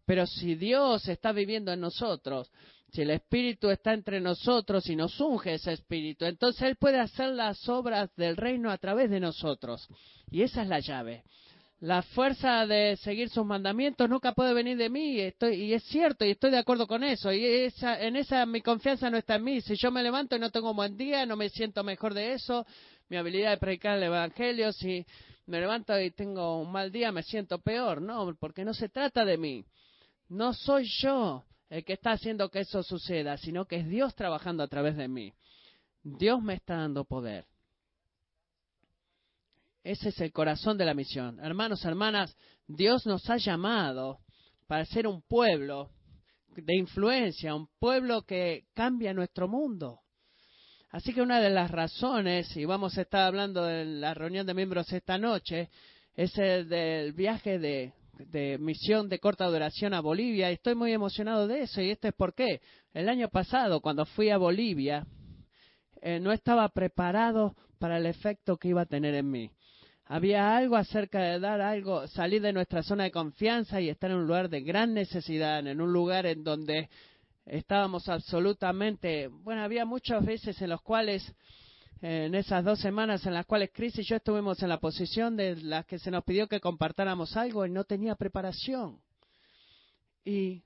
Pero 0.06 0.26
si 0.26 0.56
Dios 0.56 1.08
está 1.10 1.34
viviendo 1.34 1.74
en 1.74 1.82
nosotros, 1.82 2.50
si 2.91 3.04
el 3.04 3.12
Espíritu 3.12 3.69
está 3.69 3.93
entre 3.93 4.19
nosotros 4.19 4.89
y 4.89 4.97
nos 4.97 5.17
unge 5.21 5.54
ese 5.54 5.71
Espíritu, 5.71 6.25
entonces 6.25 6.63
Él 6.63 6.75
puede 6.75 6.99
hacer 6.99 7.30
las 7.30 7.67
obras 7.69 8.10
del 8.17 8.36
reino 8.36 8.69
a 8.69 8.77
través 8.77 9.10
de 9.10 9.21
nosotros. 9.21 9.88
Y 10.30 10.41
esa 10.41 10.63
es 10.63 10.67
la 10.67 10.80
llave. 10.80 11.23
La 11.80 12.01
fuerza 12.01 12.67
de 12.67 12.97
seguir 12.97 13.30
sus 13.30 13.45
mandamientos 13.45 14.10
nunca 14.10 14.34
puede 14.34 14.54
venir 14.54 14.77
de 14.77 14.89
mí 14.89 15.13
y, 15.13 15.21
estoy, 15.21 15.56
y 15.56 15.73
es 15.73 15.84
cierto 15.86 16.25
y 16.25 16.32
estoy 16.32 16.51
de 16.51 16.58
acuerdo 16.58 16.86
con 16.86 17.04
eso. 17.04 17.32
Y 17.32 17.43
esa, 17.45 17.99
en 17.99 18.17
esa 18.17 18.45
mi 18.45 18.62
confianza 18.62 19.10
no 19.10 19.17
está 19.17 19.36
en 19.36 19.45
mí. 19.45 19.62
Si 19.62 19.75
yo 19.77 19.89
me 19.89 20.04
levanto 20.04 20.36
y 20.36 20.39
no 20.39 20.51
tengo 20.51 20.71
un 20.71 20.75
buen 20.75 20.97
día 20.97 21.25
no 21.25 21.38
me 21.38 21.49
siento 21.49 21.84
mejor 21.84 22.13
de 22.13 22.34
eso 22.34 22.67
mi 23.10 23.17
habilidad 23.17 23.51
de 23.51 23.58
predicar 23.58 23.97
el 23.97 24.04
evangelio 24.04 24.71
si 24.73 25.06
me 25.47 25.60
levanto 25.60 25.99
y 25.99 26.12
tengo 26.12 26.62
un 26.62 26.71
mal 26.71 26.91
día 26.91 27.12
me 27.12 27.23
siento 27.23 27.60
peor. 27.60 28.01
No 28.01 28.36
porque 28.39 28.65
no 28.65 28.73
se 28.73 28.89
trata 28.89 29.25
de 29.25 29.38
mí. 29.38 29.65
No 30.30 30.54
soy 30.54 30.86
yo 31.01 31.45
el 31.71 31.84
que 31.84 31.93
está 31.93 32.12
haciendo 32.12 32.49
que 32.49 32.60
eso 32.60 32.84
suceda 32.84 33.38
sino 33.38 33.65
que 33.65 33.77
es 33.77 33.88
Dios 33.88 34.13
trabajando 34.13 34.62
a 34.62 34.67
través 34.67 34.95
de 34.95 35.07
mí 35.07 35.34
Dios 36.03 36.43
me 36.43 36.53
está 36.53 36.75
dando 36.75 37.05
poder 37.05 37.47
ese 39.84 40.10
es 40.10 40.21
el 40.21 40.31
corazón 40.31 40.77
de 40.77 40.86
la 40.86 40.93
misión. 40.93 41.39
Hermanos, 41.39 41.84
hermanas, 41.86 42.36
Dios 42.67 43.05
nos 43.07 43.27
ha 43.29 43.38
llamado 43.38 44.19
para 44.67 44.86
ser 44.86 45.07
un 45.07 45.23
pueblo 45.23 45.89
de 46.55 46.75
influencia, 46.75 47.55
un 47.55 47.67
pueblo 47.79 48.21
que 48.23 48.65
cambia 48.73 49.13
nuestro 49.13 49.47
mundo. 49.47 49.99
Así 50.91 51.13
que 51.13 51.21
una 51.21 51.39
de 51.39 51.49
las 51.49 51.71
razones, 51.71 52.55
y 52.55 52.65
vamos 52.65 52.97
a 52.97 53.01
estar 53.01 53.21
hablando 53.21 53.63
de 53.63 53.86
la 53.86 54.13
reunión 54.13 54.45
de 54.45 54.53
miembros 54.53 54.91
esta 54.91 55.17
noche, 55.17 55.69
es 56.15 56.38
el 56.38 56.67
del 56.67 57.13
viaje 57.13 57.57
de, 57.57 57.93
misión 58.60 59.10
de 59.10 59.19
corta 59.19 59.45
duración 59.47 59.93
a 59.93 60.02
Bolivia. 60.02 60.50
Y 60.50 60.56
estoy 60.56 60.76
muy 60.76 60.93
emocionado 60.93 61.47
de 61.47 61.62
eso, 61.63 61.82
y 61.82 61.91
esto 61.91 62.08
es 62.08 62.13
por 62.13 62.34
qué. 62.34 62.62
El 62.93 63.10
año 63.10 63.30
pasado, 63.30 63.82
cuando 63.82 64.06
fui 64.06 64.30
a 64.30 64.38
Bolivia, 64.38 65.06
eh, 66.02 66.19
no 66.19 66.32
estaba 66.32 66.67
preparado 66.69 67.56
para 67.80 67.97
el 67.97 68.06
efecto 68.06 68.58
que 68.58 68.69
iba 68.69 68.82
a 68.82 68.86
tener 68.86 69.15
en 69.15 69.30
mí. 69.30 69.52
Había 70.06 70.58
algo 70.58 70.76
acerca 70.76 71.21
de 71.21 71.39
dar 71.39 71.62
algo, 71.62 72.06
salir 72.08 72.41
de 72.41 72.52
nuestra 72.52 72.84
zona 72.84 73.06
de 73.06 73.12
confianza 73.12 73.80
y 73.80 73.89
estar 73.89 74.12
en 74.12 74.17
un 74.17 74.28
lugar 74.28 74.50
de 74.50 74.62
gran 74.62 74.93
necesidad, 74.93 75.65
en 75.65 75.80
un 75.80 75.93
lugar 75.93 76.26
en 76.26 76.43
donde 76.43 76.89
estábamos 77.45 78.10
absolutamente, 78.10 79.28
bueno, 79.28 79.63
había 79.63 79.86
muchas 79.86 80.26
veces 80.26 80.62
en 80.62 80.69
los 80.69 80.82
cuales, 80.82 81.24
en 82.02 82.36
esas 82.36 82.64
dos 82.64 82.80
semanas 82.80 83.26
en 83.26 83.34
las 83.34 83.46
cuales 83.46 83.70
Chris 83.74 83.98
y 84.00 84.04
yo 84.04 84.16
estuvimos 84.18 84.62
en 84.64 84.70
la 84.70 84.80
posición 84.80 85.36
de 85.36 85.56
las 85.58 85.86
que 85.86 86.00
se 86.00 86.12
nos 86.12 86.24
pidió 86.24 86.48
que 86.48 86.60
compartáramos 86.60 87.38
algo 87.38 87.66
y 87.66 87.70
no 87.70 87.84
tenía 87.84 88.16
preparación. 88.16 89.00
Y 90.26 90.64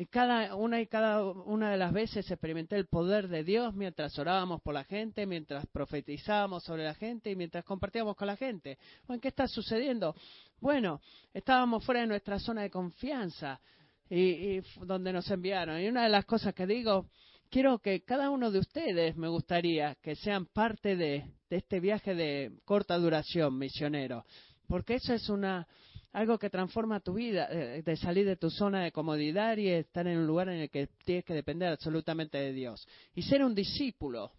y 0.00 0.06
cada 0.06 0.54
una 0.54 0.80
y 0.80 0.86
cada 0.86 1.24
una 1.24 1.72
de 1.72 1.76
las 1.76 1.92
veces 1.92 2.30
experimenté 2.30 2.76
el 2.76 2.86
poder 2.86 3.26
de 3.26 3.42
Dios 3.42 3.74
mientras 3.74 4.16
orábamos 4.16 4.62
por 4.62 4.72
la 4.72 4.84
gente, 4.84 5.26
mientras 5.26 5.66
profetizábamos 5.66 6.62
sobre 6.62 6.84
la 6.84 6.94
gente 6.94 7.32
y 7.32 7.34
mientras 7.34 7.64
compartíamos 7.64 8.14
con 8.14 8.28
la 8.28 8.36
gente. 8.36 8.78
Bueno, 9.08 9.20
¿qué 9.20 9.26
está 9.26 9.48
sucediendo? 9.48 10.14
Bueno, 10.60 11.00
estábamos 11.34 11.84
fuera 11.84 12.02
de 12.02 12.06
nuestra 12.06 12.38
zona 12.38 12.62
de 12.62 12.70
confianza 12.70 13.60
y, 14.08 14.60
donde 14.84 15.12
nos 15.12 15.28
enviaron. 15.32 15.80
Y 15.80 15.88
una 15.88 16.04
de 16.04 16.10
las 16.10 16.26
cosas 16.26 16.54
que 16.54 16.64
digo, 16.64 17.08
quiero 17.50 17.78
que 17.78 18.02
cada 18.02 18.30
uno 18.30 18.50
de 18.50 18.58
ustedes 18.58 19.16
me 19.16 19.28
gustaría 19.28 19.94
que 20.02 20.16
sean 20.16 20.46
parte 20.46 20.96
de 20.96 21.24
este 21.50 21.80
viaje 21.80 22.14
de 22.14 22.52
corta 22.64 22.96
duración 22.96 23.58
misionero, 23.58 24.24
porque 24.66 24.94
eso 24.96 25.14
es 25.14 25.28
una 25.28 25.66
algo 26.12 26.38
que 26.38 26.50
transforma 26.50 27.00
tu 27.00 27.14
vida, 27.14 27.48
de 27.48 27.96
salir 27.96 28.26
de 28.26 28.36
tu 28.36 28.50
zona 28.50 28.82
de 28.82 28.92
comodidad 28.92 29.56
y 29.58 29.68
estar 29.68 30.06
en 30.06 30.18
un 30.18 30.26
lugar 30.26 30.48
en 30.48 30.60
el 30.60 30.70
que 30.70 30.88
tienes 31.04 31.24
que 31.24 31.34
depender 31.34 31.68
absolutamente 31.68 32.38
de 32.38 32.52
Dios. 32.52 32.86
Y 33.14 33.22
ser 33.22 33.44
un 33.44 33.54
discípulo 33.54 34.32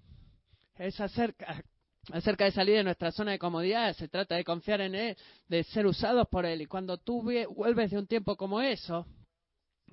es 0.77 0.99
hacer 0.99 1.35
acerca 2.11 2.45
de 2.45 2.51
salir 2.51 2.75
de 2.77 2.83
nuestra 2.83 3.11
zona 3.11 3.31
de 3.31 3.39
comodidad, 3.39 3.95
se 3.95 4.07
trata 4.07 4.35
de 4.35 4.43
confiar 4.43 4.81
en 4.81 4.95
Él, 4.95 5.17
de 5.47 5.63
ser 5.65 5.85
usados 5.85 6.27
por 6.27 6.45
Él. 6.45 6.61
Y 6.61 6.65
cuando 6.65 6.97
tú 6.97 7.21
vuelves 7.21 7.91
de 7.91 7.97
un 7.97 8.07
tiempo 8.07 8.35
como 8.35 8.61
eso, 8.61 9.05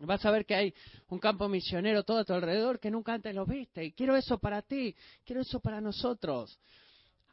vas 0.00 0.24
a 0.24 0.30
ver 0.30 0.44
que 0.44 0.54
hay 0.54 0.74
un 1.08 1.18
campo 1.18 1.48
misionero 1.48 2.02
todo 2.04 2.18
a 2.18 2.24
tu 2.24 2.32
alrededor 2.32 2.78
que 2.80 2.90
nunca 2.90 3.14
antes 3.14 3.34
lo 3.34 3.46
viste. 3.46 3.84
Y 3.84 3.92
quiero 3.92 4.16
eso 4.16 4.38
para 4.38 4.62
ti, 4.62 4.94
quiero 5.24 5.42
eso 5.42 5.60
para 5.60 5.80
nosotros. 5.80 6.58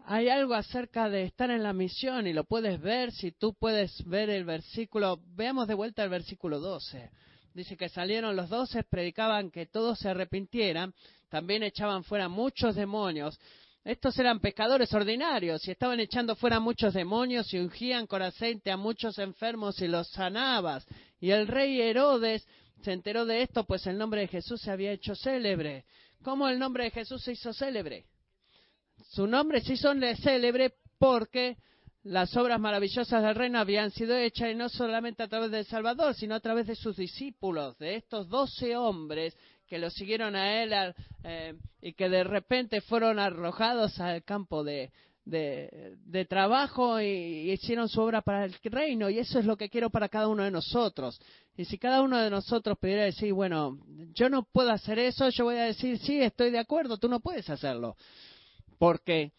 Hay 0.06 0.28
algo 0.28 0.54
acerca 0.54 1.10
de 1.10 1.24
estar 1.24 1.50
en 1.50 1.64
la 1.64 1.72
misión 1.72 2.28
y 2.28 2.34
lo 2.34 2.44
puedes 2.44 2.82
ver 2.82 3.12
si 3.12 3.32
tú 3.32 3.54
puedes 3.54 4.04
ver 4.06 4.30
el 4.30 4.44
versículo. 4.44 5.20
Veamos 5.36 5.68
de 5.68 5.76
vuelta 5.76 6.04
el 6.04 6.10
versículo 6.10 6.60
12. 6.60 7.10
Dice 7.54 7.78
que 7.78 7.88
salieron 7.88 8.36
los 8.36 8.50
doce, 8.50 8.84
predicaban 8.84 9.52
que 9.52 9.66
todos 9.66 10.00
se 10.00 10.10
arrepintieran, 10.10 10.94
también 11.30 11.64
echaban 11.64 12.04
fuera 12.04 12.28
muchos 12.28 12.76
demonios 12.76 13.40
estos 13.84 14.18
eran 14.18 14.40
pescadores 14.40 14.94
ordinarios 14.94 15.68
y 15.68 15.72
estaban 15.72 16.00
echando 16.00 16.36
fuera 16.38 16.62
muchos 16.62 16.94
demonios 16.94 17.54
y 17.54 17.60
ungían 17.60 18.08
con 18.08 18.22
aceite 18.22 18.72
a 18.72 18.78
muchos 18.78 19.20
enfermos 19.20 19.82
y 19.82 19.88
los 19.88 20.10
sanabas. 20.12 20.86
Y 21.20 21.32
el 21.32 21.48
rey 21.48 21.82
Herodes 21.82 22.48
se 22.82 22.94
enteró 22.94 23.26
de 23.26 23.42
esto, 23.42 23.66
pues 23.66 23.86
el 23.86 23.98
nombre 23.98 24.22
de 24.22 24.28
Jesús 24.30 24.62
se 24.62 24.72
había 24.72 24.92
hecho 24.92 25.16
célebre. 25.16 25.84
¿Cómo 26.24 26.48
el 26.48 26.60
nombre 26.60 26.86
de 26.86 26.92
Jesús 26.92 27.22
se 27.24 27.34
hizo 27.34 27.52
célebre? 27.52 28.06
Su 29.10 29.28
nombre 29.28 29.60
se 29.60 29.74
hizo 29.74 29.94
célebre 30.22 30.74
porque 30.98 31.58
las 32.04 32.36
obras 32.38 32.60
maravillosas 32.60 33.22
del 33.22 33.36
reino 33.36 33.60
habían 33.60 33.92
sido 33.92 34.16
hechas 34.16 34.52
y 34.52 34.56
no 34.56 34.70
solamente 34.70 35.24
a 35.24 35.28
través 35.28 35.52
del 35.52 35.66
Salvador, 35.66 36.16
sino 36.16 36.36
a 36.36 36.40
través 36.40 36.68
de 36.68 36.76
sus 36.76 36.96
discípulos, 36.96 37.78
de 37.78 37.96
estos 37.96 38.30
doce 38.30 38.78
hombres 38.78 39.36
que 39.74 39.80
lo 39.80 39.90
siguieron 39.90 40.36
a 40.36 40.62
él 40.62 40.72
eh, 41.24 41.56
y 41.82 41.94
que 41.94 42.08
de 42.08 42.24
repente 42.24 42.80
fueron 42.82 43.18
arrojados 43.18 44.00
al 44.00 44.24
campo 44.24 44.64
de, 44.64 44.92
de, 45.26 46.26
trabajo 46.30 47.02
y, 47.02 47.52
hicieron 47.52 47.90
su 47.90 48.00
obra 48.00 48.22
para 48.22 48.46
el 48.46 48.54
reino. 48.66 49.10
Y 49.10 49.18
eso 49.18 49.40
es 49.40 49.46
lo 49.46 49.58
que 49.58 49.70
quiero 49.70 49.90
para 49.90 50.10
cada 50.10 50.28
uno 50.28 50.44
de 50.44 50.52
nosotros. 50.52 51.20
Y 51.58 51.66
si 51.66 51.80
cada 51.80 52.04
uno 52.04 52.20
de 52.20 52.30
nosotros 52.30 52.78
pudiera 52.78 53.06
decir, 53.06 53.34
bueno, 53.34 53.80
yo 54.14 54.30
no 54.30 54.44
puedo 54.44 54.70
hacer 54.70 55.00
eso, 55.00 55.28
yo 55.30 55.46
voy 55.46 55.56
a 55.56 55.64
decir, 55.64 55.98
sí, 55.98 56.22
estoy 56.22 56.52
de 56.52 56.60
acuerdo, 56.60 57.00
tú 57.00 57.10
no 57.10 57.20
puedes 57.20 57.50
hacerlo. 57.50 57.96
Porque 58.78 59.32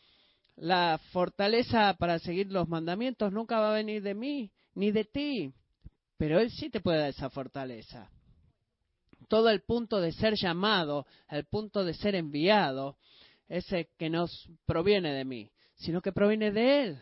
la 0.56 0.98
fortaleza 1.12 1.94
para 1.96 2.18
seguir 2.18 2.50
los 2.50 2.68
mandamientos 2.68 3.32
nunca 3.32 3.60
va 3.60 3.70
a 3.70 3.74
venir 3.74 4.02
de 4.02 4.14
mí 4.14 4.50
ni 4.74 4.90
de 4.90 5.04
ti. 5.04 5.52
Pero 6.16 6.40
Él 6.40 6.50
sí 6.50 6.70
te 6.70 6.80
puede 6.80 6.98
dar 6.98 7.10
esa 7.10 7.30
fortaleza 7.30 8.10
todo 9.34 9.50
el 9.50 9.62
punto 9.62 10.00
de 10.00 10.12
ser 10.12 10.36
llamado, 10.36 11.08
el 11.28 11.44
punto 11.46 11.84
de 11.84 11.92
ser 11.94 12.14
enviado, 12.14 12.98
ese 13.48 13.90
que 13.98 14.08
nos 14.08 14.48
proviene 14.64 15.12
de 15.12 15.24
mí, 15.24 15.50
sino 15.74 16.00
que 16.00 16.12
proviene 16.12 16.52
de 16.52 16.82
Él. 16.84 17.00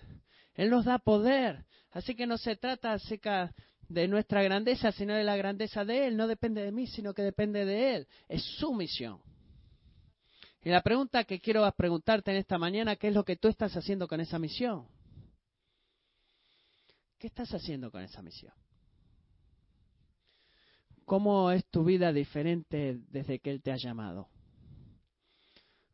Él 0.54 0.70
nos 0.70 0.86
da 0.86 0.98
poder. 0.98 1.66
Así 1.90 2.14
que 2.14 2.26
no 2.26 2.38
se 2.38 2.56
trata 2.56 2.94
acerca 2.94 3.54
de 3.86 4.08
nuestra 4.08 4.42
grandeza, 4.42 4.92
sino 4.92 5.12
de 5.14 5.24
la 5.24 5.36
grandeza 5.36 5.84
de 5.84 6.06
Él. 6.06 6.16
No 6.16 6.26
depende 6.26 6.62
de 6.62 6.72
mí, 6.72 6.86
sino 6.86 7.12
que 7.12 7.20
depende 7.20 7.66
de 7.66 7.96
Él. 7.96 8.08
Es 8.30 8.42
su 8.42 8.72
misión. 8.72 9.20
Y 10.62 10.70
la 10.70 10.80
pregunta 10.80 11.24
que 11.24 11.38
quiero 11.38 11.70
preguntarte 11.72 12.30
en 12.30 12.38
esta 12.38 12.56
mañana, 12.56 12.96
¿qué 12.96 13.08
es 13.08 13.14
lo 13.14 13.26
que 13.26 13.36
tú 13.36 13.48
estás 13.48 13.76
haciendo 13.76 14.08
con 14.08 14.22
esa 14.22 14.38
misión? 14.38 14.88
¿Qué 17.18 17.26
estás 17.26 17.52
haciendo 17.52 17.90
con 17.90 18.00
esa 18.00 18.22
misión? 18.22 18.54
¿Cómo 21.12 21.50
es 21.50 21.66
tu 21.66 21.84
vida 21.84 22.10
diferente 22.10 22.98
desde 23.10 23.38
que 23.38 23.50
Él 23.50 23.60
te 23.60 23.70
ha 23.70 23.76
llamado? 23.76 24.30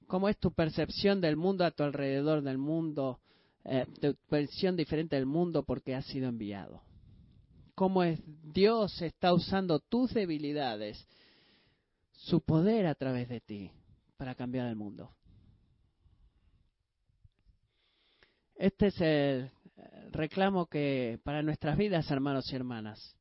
¿Cómo 0.06 0.28
es 0.28 0.38
tu 0.38 0.52
percepción 0.52 1.20
del 1.20 1.36
mundo 1.36 1.64
a 1.64 1.72
tu 1.72 1.82
alrededor, 1.82 2.40
del 2.40 2.56
mundo, 2.56 3.18
eh, 3.64 3.84
tu 4.00 4.14
percepción 4.28 4.76
diferente 4.76 5.16
del 5.16 5.26
mundo 5.26 5.64
porque 5.64 5.96
has 5.96 6.06
sido 6.06 6.28
enviado? 6.28 6.84
¿Cómo 7.74 8.04
es 8.04 8.20
Dios 8.44 9.02
está 9.02 9.34
usando 9.34 9.80
tus 9.80 10.14
debilidades, 10.14 11.04
su 12.12 12.40
poder 12.40 12.86
a 12.86 12.94
través 12.94 13.28
de 13.28 13.40
ti 13.40 13.72
para 14.18 14.36
cambiar 14.36 14.68
el 14.68 14.76
mundo? 14.76 15.10
Este 18.54 18.86
es 18.86 19.00
el 19.00 19.50
reclamo 20.12 20.66
que 20.66 21.18
para 21.24 21.42
nuestras 21.42 21.76
vidas, 21.76 22.08
hermanos 22.08 22.52
y 22.52 22.54
hermanas 22.54 23.17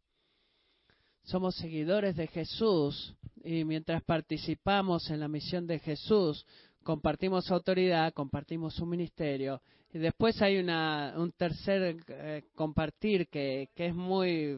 somos 1.27 1.55
seguidores 1.55 2.15
de 2.15 2.27
Jesús 2.27 3.13
y 3.43 3.65
mientras 3.65 4.01
participamos 4.03 5.09
en 5.09 5.19
la 5.19 5.27
misión 5.27 5.67
de 5.67 5.79
Jesús, 5.79 6.45
compartimos 6.83 7.51
autoridad, 7.51 8.13
compartimos 8.13 8.75
su 8.75 8.85
ministerio 8.85 9.61
y 9.91 9.99
después 9.99 10.41
hay 10.41 10.57
una, 10.57 11.13
un 11.17 11.33
tercer 11.33 11.97
eh, 12.07 12.43
compartir 12.55 13.27
que, 13.27 13.69
que 13.75 13.87
es 13.87 13.93
muy 13.93 14.57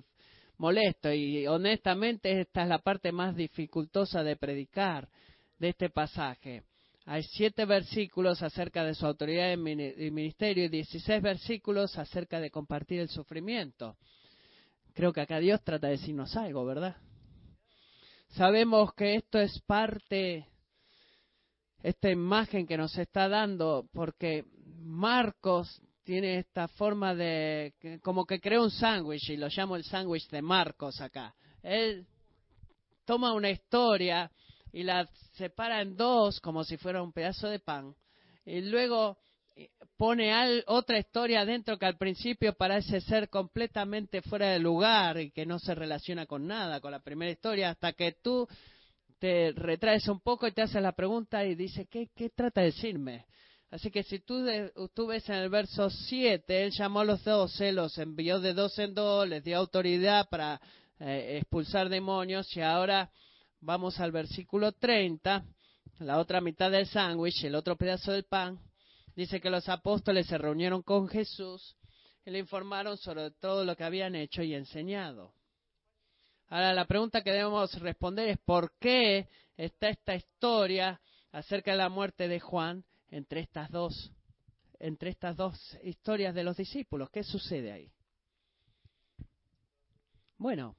molesto 0.58 1.12
y 1.12 1.48
honestamente 1.48 2.40
esta 2.40 2.62
es 2.62 2.70
la 2.70 2.80
parte 2.80 3.12
más 3.12 3.36
dificultosa 3.36 4.24
de 4.24 4.36
predicar 4.36 5.10
de 5.58 5.70
este 5.70 5.90
pasaje. 5.90 6.64
Hay 7.06 7.24
siete 7.24 7.66
versículos 7.66 8.44
acerca 8.44 8.84
de 8.84 8.94
su 8.94 9.08
autoridad 9.08 9.52
y 9.52 10.12
ministerio 10.12 10.66
y 10.66 10.70
dieciséis 10.70 11.24
versículos 11.24 11.98
acerca 11.98 12.40
de 12.40 12.52
compartir 12.52 13.00
el 13.00 13.10
sufrimiento. 13.10 13.98
Creo 15.00 15.14
que 15.14 15.22
acá 15.22 15.40
Dios 15.40 15.64
trata 15.64 15.88
de 15.88 15.94
decirnos 15.94 16.36
algo, 16.36 16.66
¿verdad? 16.66 16.98
Sabemos 18.32 18.94
que 18.96 19.16
esto 19.16 19.40
es 19.40 19.58
parte, 19.62 20.46
esta 21.82 22.10
imagen 22.10 22.68
que 22.68 22.76
nos 22.76 22.98
está 22.98 23.30
dando, 23.30 23.88
porque 23.94 24.44
Marcos 24.82 25.82
tiene 26.04 26.40
esta 26.40 26.68
forma 26.68 27.16
de, 27.16 28.00
como 28.04 28.26
que 28.26 28.42
crea 28.42 28.60
un 28.60 28.72
sándwich, 28.72 29.30
y 29.30 29.38
lo 29.38 29.48
llamo 29.48 29.78
el 29.78 29.86
sándwich 29.86 30.28
de 30.32 30.42
Marcos 30.42 31.00
acá. 31.00 31.34
Él 31.64 32.06
toma 33.06 33.32
una 33.32 33.52
historia 33.52 34.30
y 34.74 34.84
la 34.84 35.08
separa 35.36 35.82
en 35.82 35.96
dos, 35.96 36.42
como 36.42 36.66
si 36.66 36.76
fuera 36.76 37.02
un 37.02 37.14
pedazo 37.14 37.48
de 37.48 37.60
pan, 37.60 37.96
y 38.46 38.60
luego 38.60 39.18
pone 39.98 40.64
otra 40.68 40.98
historia 40.98 41.46
dentro 41.46 41.78
que 41.78 41.86
al 41.86 41.98
principio 41.98 42.54
parece 42.54 43.02
ser 43.02 43.30
completamente 43.30 44.22
fuera 44.22 44.52
de 44.52 44.60
lugar 44.60 45.20
y 45.20 45.32
que 45.32 45.46
no 45.46 45.60
se 45.60 45.76
relaciona 45.76 46.26
con 46.26 46.48
nada, 46.48 46.80
con 46.80 46.92
la 46.92 47.02
primera 47.02 47.32
historia, 47.32 47.72
hasta 47.72 47.94
que 47.94 48.14
tú 48.22 48.48
te 49.20 49.52
retraes 49.52 50.08
un 50.08 50.22
poco 50.22 50.48
y 50.48 50.54
te 50.54 50.62
haces 50.62 50.82
la 50.82 50.94
pregunta 50.94 51.46
y 51.46 51.56
dices, 51.56 51.88
¿qué, 51.90 52.10
qué 52.16 52.30
trata 52.30 52.62
de 52.62 52.68
decirme? 52.68 53.26
Así 53.72 53.92
que 53.92 54.02
si 54.04 54.20
tú, 54.20 54.46
tú, 54.96 55.08
ves 55.08 55.30
en 55.30 55.36
el 55.36 55.50
verso 55.50 55.90
7, 55.90 56.64
él 56.64 56.72
llamó 56.72 57.02
a 57.02 57.06
los 57.06 57.24
doce, 57.24 57.72
los 57.72 57.98
envió 58.00 58.40
de 58.40 58.54
dos 58.54 58.80
en 58.80 58.96
dos, 58.96 59.28
les 59.28 59.44
dio 59.44 59.58
autoridad 59.58 60.28
para 60.30 60.60
eh, 61.00 61.38
expulsar 61.40 61.88
demonios 61.88 62.56
y 62.58 62.62
ahora 62.62 63.12
vamos 63.62 64.00
al 64.00 64.12
versículo 64.12 64.72
30, 64.72 65.46
la 66.00 66.18
otra 66.18 66.42
mitad 66.42 66.72
del 66.72 66.88
sándwich, 66.88 67.44
el 67.44 67.56
otro 67.56 67.76
pedazo 67.76 68.12
del 68.12 68.24
pan. 68.24 68.60
Dice 69.20 69.42
que 69.42 69.50
los 69.50 69.68
apóstoles 69.68 70.28
se 70.28 70.38
reunieron 70.38 70.82
con 70.82 71.10
Jesús 71.10 71.76
y 72.26 72.32
le 72.32 72.40
informaron 72.40 72.96
sobre 72.96 73.32
todo 73.32 73.66
lo 73.66 73.76
que 73.76 73.84
habían 73.84 74.16
hecho 74.16 74.44
y 74.44 74.56
enseñado. 74.56 75.34
Ahora 76.48 76.72
la 76.72 76.86
pregunta 76.86 77.22
que 77.22 77.34
debemos 77.34 77.78
responder 77.82 78.30
es 78.30 78.38
¿por 78.38 78.72
qué 78.80 79.28
está 79.58 79.90
esta 79.90 80.16
historia 80.16 81.02
acerca 81.34 81.72
de 81.72 81.78
la 81.80 81.90
muerte 81.90 82.30
de 82.30 82.40
Juan 82.40 82.86
entre 83.10 83.42
estas 83.42 83.70
dos 83.72 84.10
entre 84.80 85.10
estas 85.10 85.36
dos 85.36 85.78
historias 85.84 86.34
de 86.34 86.46
los 86.46 86.56
discípulos? 86.56 87.10
¿Qué 87.10 87.26
sucede 87.26 87.74
ahí? 87.74 87.92
Bueno, 90.38 90.78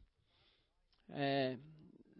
eh, 1.11 1.59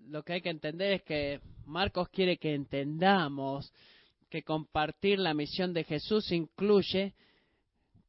lo 0.09 0.23
que 0.23 0.35
hay 0.35 0.43
que 0.43 0.51
entender 0.51 0.93
es 0.93 1.03
que 1.03 1.41
Marcos 1.65 2.11
quiere 2.11 2.37
que 2.37 2.53
entendamos 2.53 3.73
que 4.31 4.43
compartir 4.43 5.19
la 5.19 5.35
misión 5.35 5.75
de 5.75 5.85
Jesús 5.85 6.31
incluye 6.33 7.15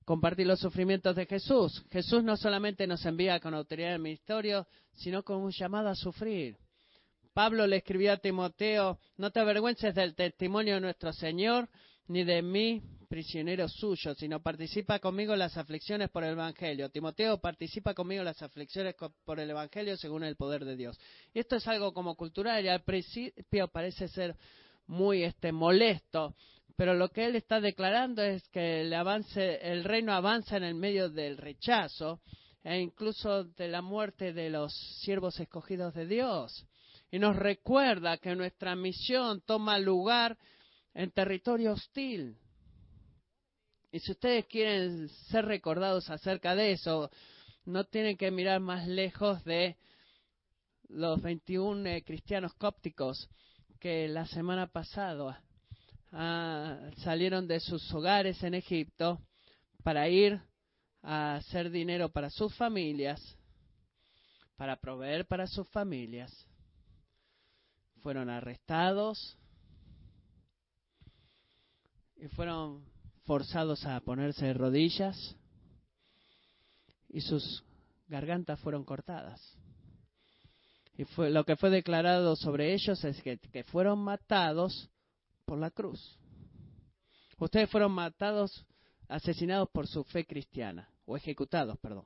compartir 0.05 0.47
los 0.47 0.59
sufrimientos 0.59 1.15
de 1.15 1.25
Jesús. 1.25 1.83
Jesús 1.91 2.23
no 2.23 2.37
solamente 2.37 2.87
nos 2.87 3.05
envía 3.05 3.39
con 3.39 3.53
autoridad 3.53 3.91
del 3.91 4.01
ministerio, 4.01 4.67
sino 4.93 5.23
con 5.23 5.37
un 5.37 5.51
llamado 5.51 5.89
a 5.89 5.95
sufrir. 5.95 6.57
Pablo 7.33 7.65
le 7.65 7.77
escribió 7.77 8.13
a 8.13 8.17
Timoteo, 8.17 8.99
no 9.17 9.31
te 9.31 9.39
avergüences 9.39 9.95
del 9.95 10.15
testimonio 10.15 10.75
de 10.75 10.81
nuestro 10.81 11.13
Señor, 11.13 11.69
ni 12.07 12.23
de 12.23 12.41
mí, 12.41 12.81
prisionero 13.07 13.67
suyo, 13.67 14.13
sino 14.15 14.41
participa 14.41 14.99
conmigo 14.99 15.33
en 15.33 15.39
las 15.39 15.57
aflicciones 15.57 16.09
por 16.09 16.23
el 16.23 16.31
Evangelio. 16.31 16.89
Timoteo 16.89 17.39
participa 17.39 17.93
conmigo 17.93 18.21
en 18.21 18.25
las 18.25 18.41
aflicciones 18.41 18.95
por 19.25 19.37
el 19.39 19.49
Evangelio 19.49 19.97
según 19.97 20.23
el 20.23 20.37
poder 20.37 20.63
de 20.63 20.77
Dios. 20.77 20.97
Y 21.33 21.39
esto 21.39 21.57
es 21.57 21.67
algo 21.67 21.93
como 21.93 22.15
cultural 22.15 22.63
y 22.63 22.69
al 22.69 22.83
principio 22.83 23.67
parece 23.67 24.07
ser 24.07 24.35
muy 24.91 25.23
este 25.23 25.53
molesto, 25.53 26.35
pero 26.75 26.93
lo 26.93 27.09
que 27.09 27.25
él 27.25 27.37
está 27.37 27.61
declarando 27.61 28.21
es 28.21 28.45
que 28.49 28.81
el 28.81 28.93
avance, 28.93 29.59
el 29.61 29.85
reino 29.85 30.13
avanza 30.13 30.57
en 30.57 30.63
el 30.63 30.75
medio 30.75 31.09
del 31.09 31.37
rechazo 31.37 32.19
e 32.63 32.77
incluso 32.79 33.45
de 33.45 33.69
la 33.69 33.81
muerte 33.81 34.33
de 34.33 34.49
los 34.49 34.73
siervos 34.99 35.39
escogidos 35.39 35.93
de 35.93 36.07
Dios. 36.07 36.67
Y 37.09 37.19
nos 37.19 37.37
recuerda 37.37 38.17
que 38.17 38.35
nuestra 38.35 38.75
misión 38.75 39.41
toma 39.41 39.79
lugar 39.79 40.37
en 40.93 41.11
territorio 41.11 41.71
hostil. 41.71 42.37
Y 43.93 43.99
si 43.99 44.11
ustedes 44.11 44.45
quieren 44.47 45.07
ser 45.29 45.45
recordados 45.45 46.09
acerca 46.09 46.53
de 46.53 46.73
eso, 46.73 47.09
no 47.63 47.85
tienen 47.85 48.17
que 48.17 48.29
mirar 48.29 48.59
más 48.59 48.87
lejos 48.87 49.41
de 49.45 49.77
los 50.89 51.21
21 51.21 51.87
eh, 51.87 52.03
cristianos 52.03 52.53
cópticos 52.55 53.29
que 53.81 54.07
la 54.07 54.27
semana 54.27 54.67
pasada 54.67 55.43
ah, 56.11 56.77
salieron 56.97 57.47
de 57.47 57.59
sus 57.59 57.91
hogares 57.91 58.41
en 58.43 58.53
Egipto 58.53 59.19
para 59.81 60.07
ir 60.07 60.39
a 61.01 61.37
hacer 61.37 61.71
dinero 61.71 62.09
para 62.09 62.29
sus 62.29 62.55
familias, 62.55 63.19
para 64.55 64.75
proveer 64.75 65.25
para 65.25 65.47
sus 65.47 65.67
familias. 65.69 66.31
Fueron 68.03 68.29
arrestados 68.29 69.35
y 72.17 72.27
fueron 72.27 72.85
forzados 73.23 73.83
a 73.87 73.99
ponerse 74.01 74.45
de 74.45 74.53
rodillas 74.53 75.35
y 77.09 77.21
sus 77.21 77.63
gargantas 78.07 78.59
fueron 78.59 78.85
cortadas. 78.85 79.57
Y 81.01 81.05
fue, 81.05 81.31
lo 81.31 81.43
que 81.43 81.55
fue 81.55 81.71
declarado 81.71 82.35
sobre 82.35 82.75
ellos 82.75 83.03
es 83.03 83.19
que, 83.23 83.63
fueron 83.63 83.97
matados 84.03 84.87
por 85.45 85.57
la 85.57 85.71
cruz. 85.71 86.15
Ustedes 87.39 87.71
fueron 87.71 87.91
matados, 87.91 88.67
asesinados 89.07 89.67
por 89.71 89.87
su 89.87 90.03
fe 90.03 90.25
cristiana, 90.25 90.87
o 91.05 91.17
ejecutados, 91.17 91.79
perdón. 91.79 92.05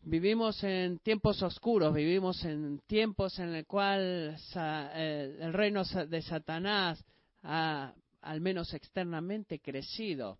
Vivimos 0.00 0.64
en 0.64 1.00
tiempos 1.00 1.42
oscuros, 1.42 1.92
vivimos 1.92 2.42
en 2.46 2.78
tiempos 2.86 3.38
en 3.38 3.56
el 3.56 3.66
cual 3.66 4.34
eh, 4.54 5.36
el 5.38 5.52
reino 5.52 5.84
de 5.84 6.22
Satanás 6.22 7.04
ha, 7.42 7.92
al 8.22 8.40
menos 8.40 8.72
externamente, 8.72 9.60
crecido 9.60 10.38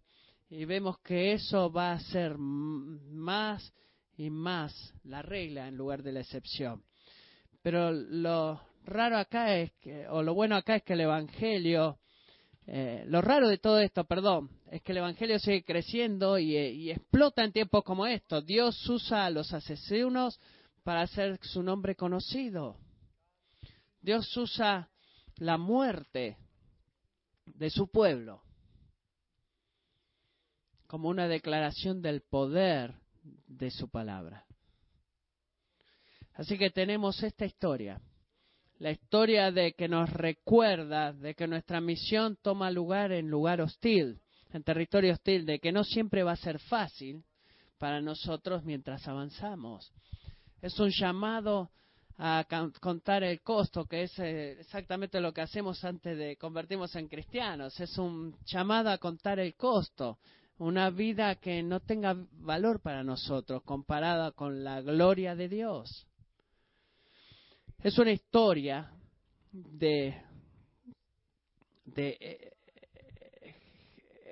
y 0.49 0.65
vemos 0.65 0.99
que 1.01 1.35
eso 1.35 1.71
va 1.71 1.93
a 1.93 2.01
ser 2.01 2.39
más 2.39 3.75
y 4.17 4.31
más 4.31 4.95
la 5.05 5.23
regla 5.23 5.69
en 5.69 5.77
lugar 5.77 6.03
de 6.03 6.13
la 6.13 6.21
excepción. 6.21 6.83
Pero 7.63 7.93
lo 7.93 8.61
raro 8.85 9.17
acá 9.19 9.57
es 9.57 9.73
que, 9.81 10.07
o 10.09 10.23
lo 10.23 10.35
bueno 10.35 10.57
acá 10.57 10.77
es 10.77 10.83
que 10.83 10.95
el 10.95 11.01
Evangelio, 11.03 11.99
eh, 12.67 13.05
lo 13.07 13.21
raro 13.21 13.49
de 13.49 13.59
todo 13.59 13.79
esto, 13.79 14.05
perdón, 14.05 14.51
es 14.71 14.83
que 14.83 14.93
el 14.93 14.99
Evangelio 14.99 15.39
sigue 15.39 15.65
creciendo 15.65 16.39
y, 16.39 16.57
y 16.57 16.91
explota 16.91 17.45
en 17.45 17.53
tiempos 17.53 17.85
como 17.85 18.07
estos. 18.07 18.45
Dios 18.45 18.89
usa 18.89 19.27
a 19.27 19.31
los 19.31 19.53
asesinos 19.53 20.41
para 20.83 21.03
hacer 21.03 21.39
su 21.43 21.63
nombre 21.63 21.95
conocido. 21.95 22.77
Dios 24.01 24.37
usa 24.37 24.91
la 25.37 25.57
muerte 25.57 26.37
de 27.47 27.71
su 27.71 27.89
pueblo 27.89 28.43
como 30.87 31.09
una 31.09 31.27
declaración 31.27 32.03
del 32.03 32.21
poder 32.21 33.02
de 33.47 33.71
su 33.71 33.89
palabra. 33.89 34.45
Así 36.35 36.57
que 36.57 36.71
tenemos 36.71 37.23
esta 37.23 37.45
historia, 37.45 38.01
la 38.79 38.91
historia 38.91 39.53
de 39.53 39.75
que 39.75 39.89
nos 39.89 40.11
recuerda 40.11 41.13
de 41.13 41.35
que 41.35 41.47
nuestra 41.47 41.81
misión 41.81 42.37
toma 42.41 42.71
lugar 42.71 43.13
en 43.13 43.29
lugar 43.29 43.61
hostil, 43.61 44.21
en 44.53 44.63
territorio 44.63 45.13
hostil, 45.13 45.47
de 45.47 45.59
que 45.59 45.73
no 45.73 45.85
siempre 45.85 46.23
va 46.23 46.33
a 46.33 46.37
ser 46.37 46.59
fácil 46.59 47.23
para 47.79 48.01
nosotros 48.01 48.65
mientras 48.65 49.07
avanzamos. 49.07 49.93
Es 50.61 50.79
un 50.79 50.91
llamado 50.91 51.71
a 52.19 52.47
contar 52.81 53.25
el 53.25 53.41
costo, 53.41 53.87
que 53.87 54.05
es 54.05 54.19
eh, 54.19 54.61
exactamente 54.61 55.21
lo 55.21 55.33
que 55.33 55.41
hacemos 55.41 55.83
antes 55.85 56.17
de 56.17 56.37
convertirnos 56.37 56.95
en 56.95 57.09
cristianos. 57.09 57.79
Es 57.81 57.99
un 57.99 58.37
llamado 58.47 58.91
a 58.91 58.99
contar 58.99 59.39
el 59.39 59.55
costo, 59.55 60.19
una 60.63 60.91
vida 60.91 61.35
que 61.37 61.63
no 61.63 61.81
tenga 61.81 62.17
valor 62.35 62.81
para 62.81 63.03
nosotros 63.03 63.63
comparada 63.65 64.31
con 64.31 64.63
la 64.63 64.81
gloria 64.81 65.35
de 65.35 65.49
Dios. 65.49 66.07
Es 67.83 67.99
una 67.99 68.13
historia 68.13 68.93
de, 69.51 70.23
de 71.85 72.17
eh, 72.21 72.53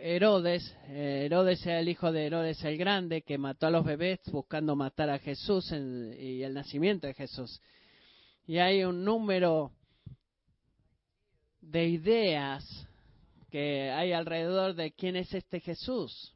Herodes. 0.01 0.72
Herodes 0.89 1.66
era 1.66 1.81
el 1.81 1.89
hijo 1.89 2.12
de 2.12 2.26
Herodes 2.26 2.64
el 2.64 2.78
Grande 2.78 3.22
que 3.22 3.37
mató 3.37 3.66
a 3.66 3.70
los 3.70 3.85
bebés 3.85 4.20
buscando 4.31 4.76
matar 4.76 5.11
a 5.11 5.18
Jesús 5.18 5.72
y 5.72 6.45
el 6.45 6.55
nacimiento 6.55 7.09
de 7.09 7.14
Jesús. 7.14 7.61
Y 8.47 8.59
hay 8.59 8.85
un 8.85 9.05
número 9.05 9.72
de 11.61 11.89
ideas 11.89 12.87
que 13.51 13.90
hay 13.90 14.12
alrededor 14.12 14.74
de 14.74 14.92
quién 14.92 15.16
es 15.16 15.34
este 15.34 15.61
Jesús. 15.61 16.32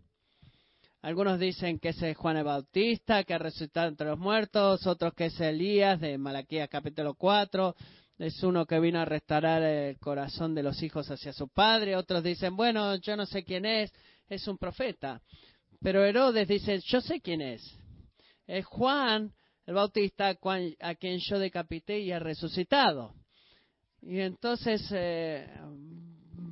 Algunos 1.01 1.39
dicen 1.39 1.79
que 1.79 1.91
es 1.91 2.17
Juan 2.17 2.39
el 2.39 2.45
Bautista, 2.45 3.25
que 3.25 3.35
ha 3.35 3.39
resucitado 3.39 3.89
entre 3.89 4.09
los 4.09 4.19
muertos, 4.19 4.87
otros 4.87 5.15
que 5.15 5.27
es 5.27 5.41
Elías 5.41 6.01
de 6.01 6.19
Malaquías 6.19 6.69
capítulo 6.69 7.15
4, 7.15 7.75
es 8.19 8.43
uno 8.43 8.65
que 8.65 8.81
vino 8.81 9.01
a 9.01 9.05
restaurar 9.05 9.62
el 9.62 9.99
corazón 9.99 10.55
de 10.55 10.62
los 10.62 10.83
hijos 10.83 11.11
hacia 11.11 11.33
su 11.33 11.49
padre, 11.49 11.97
otros 11.97 12.23
dicen, 12.23 12.57
bueno, 12.57 12.97
yo 12.97 13.17
no 13.17 13.27
sé 13.27 13.45
quién 13.45 13.67
es, 13.67 13.93
es 14.29 14.49
un 14.49 14.57
profeta. 14.57 15.21
Pero 15.83 16.05
Herodes 16.05 16.49
dice, 16.49 16.81
yo 16.81 17.01
sé 17.01 17.21
quién 17.21 17.43
es. 17.43 17.62
Es 18.47 18.65
Juan 18.65 19.33
el 19.67 19.75
Bautista 19.75 20.29
a 20.81 20.95
quien 20.95 21.19
yo 21.19 21.39
decapité 21.39 21.99
y 21.99 22.12
ha 22.12 22.19
resucitado. 22.19 23.15
Y 24.01 24.21
entonces 24.21 24.87
eh, 24.93 25.49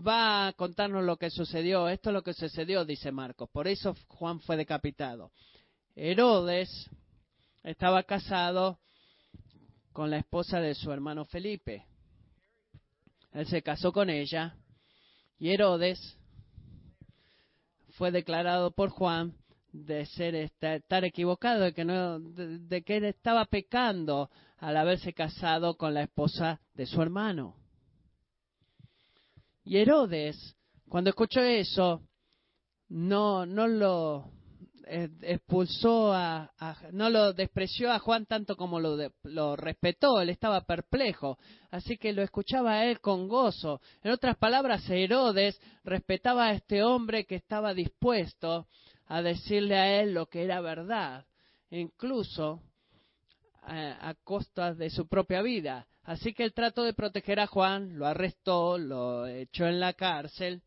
va 0.06 0.48
a 0.48 0.52
contarnos 0.52 1.04
lo 1.04 1.16
que 1.16 1.30
sucedió. 1.30 1.88
Esto 1.88 2.10
es 2.10 2.14
lo 2.14 2.22
que 2.22 2.34
sucedió, 2.34 2.84
dice 2.84 3.12
Marcos. 3.12 3.48
Por 3.50 3.68
eso 3.68 3.94
Juan 4.08 4.40
fue 4.40 4.56
decapitado. 4.56 5.32
Herodes 5.94 6.90
estaba 7.62 8.02
casado 8.02 8.78
con 9.92 10.10
la 10.10 10.18
esposa 10.18 10.60
de 10.60 10.74
su 10.74 10.90
hermano 10.90 11.24
Felipe. 11.24 11.86
Él 13.32 13.46
se 13.46 13.62
casó 13.62 13.92
con 13.92 14.10
ella 14.10 14.56
y 15.38 15.50
Herodes 15.50 16.18
fue 17.92 18.10
declarado 18.10 18.70
por 18.70 18.90
Juan 18.90 19.34
de 19.72 20.04
ser 20.06 20.34
estar 20.34 21.04
equivocado, 21.04 21.62
de 21.62 21.72
que, 21.72 21.84
no, 21.84 22.20
de 22.20 22.82
que 22.82 22.98
él 22.98 23.04
estaba 23.04 23.46
pecando 23.46 24.30
al 24.58 24.76
haberse 24.76 25.12
casado 25.12 25.76
con 25.76 25.94
la 25.94 26.02
esposa 26.02 26.60
de 26.74 26.86
su 26.86 27.00
hermano. 27.00 27.61
Y 29.64 29.78
Herodes, 29.78 30.56
cuando 30.88 31.10
escuchó 31.10 31.40
eso, 31.40 32.02
no, 32.88 33.46
no 33.46 33.68
lo 33.68 34.32
eh, 34.86 35.08
expulsó 35.22 36.12
a, 36.12 36.50
no 36.92 37.08
lo 37.08 37.32
despreció 37.32 37.92
a 37.92 38.00
Juan 38.00 38.26
tanto 38.26 38.56
como 38.56 38.80
lo, 38.80 38.98
lo 39.22 39.56
respetó, 39.56 40.20
él 40.20 40.28
estaba 40.28 40.62
perplejo, 40.62 41.38
así 41.70 41.96
que 41.96 42.12
lo 42.12 42.22
escuchaba 42.22 42.72
a 42.72 42.86
él 42.86 43.00
con 43.00 43.28
gozo. 43.28 43.80
En 44.02 44.10
otras 44.10 44.36
palabras, 44.36 44.88
Herodes 44.90 45.60
respetaba 45.84 46.46
a 46.46 46.52
este 46.54 46.82
hombre 46.82 47.24
que 47.24 47.36
estaba 47.36 47.72
dispuesto 47.72 48.66
a 49.06 49.22
decirle 49.22 49.76
a 49.76 50.00
él 50.00 50.14
lo 50.14 50.26
que 50.26 50.42
era 50.42 50.60
verdad, 50.60 51.24
incluso 51.70 52.60
a, 53.62 54.08
a 54.08 54.14
costa 54.14 54.74
de 54.74 54.90
su 54.90 55.06
propia 55.06 55.40
vida. 55.42 55.86
Así 56.04 56.34
que 56.34 56.44
él 56.44 56.52
trató 56.52 56.82
de 56.82 56.94
proteger 56.94 57.38
a 57.38 57.46
Juan, 57.46 57.98
lo 57.98 58.06
arrestó, 58.06 58.76
lo 58.76 59.26
echó 59.26 59.66
en 59.66 59.78
la 59.78 59.92
cárcel 59.92 60.62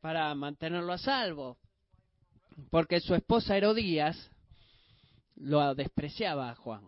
para 0.00 0.34
mantenerlo 0.34 0.92
a 0.92 0.98
salvo. 0.98 1.56
Porque 2.70 3.00
su 3.00 3.14
esposa 3.14 3.56
Herodías 3.56 4.30
lo 5.36 5.74
despreciaba 5.74 6.50
a 6.50 6.56
Juan. 6.56 6.86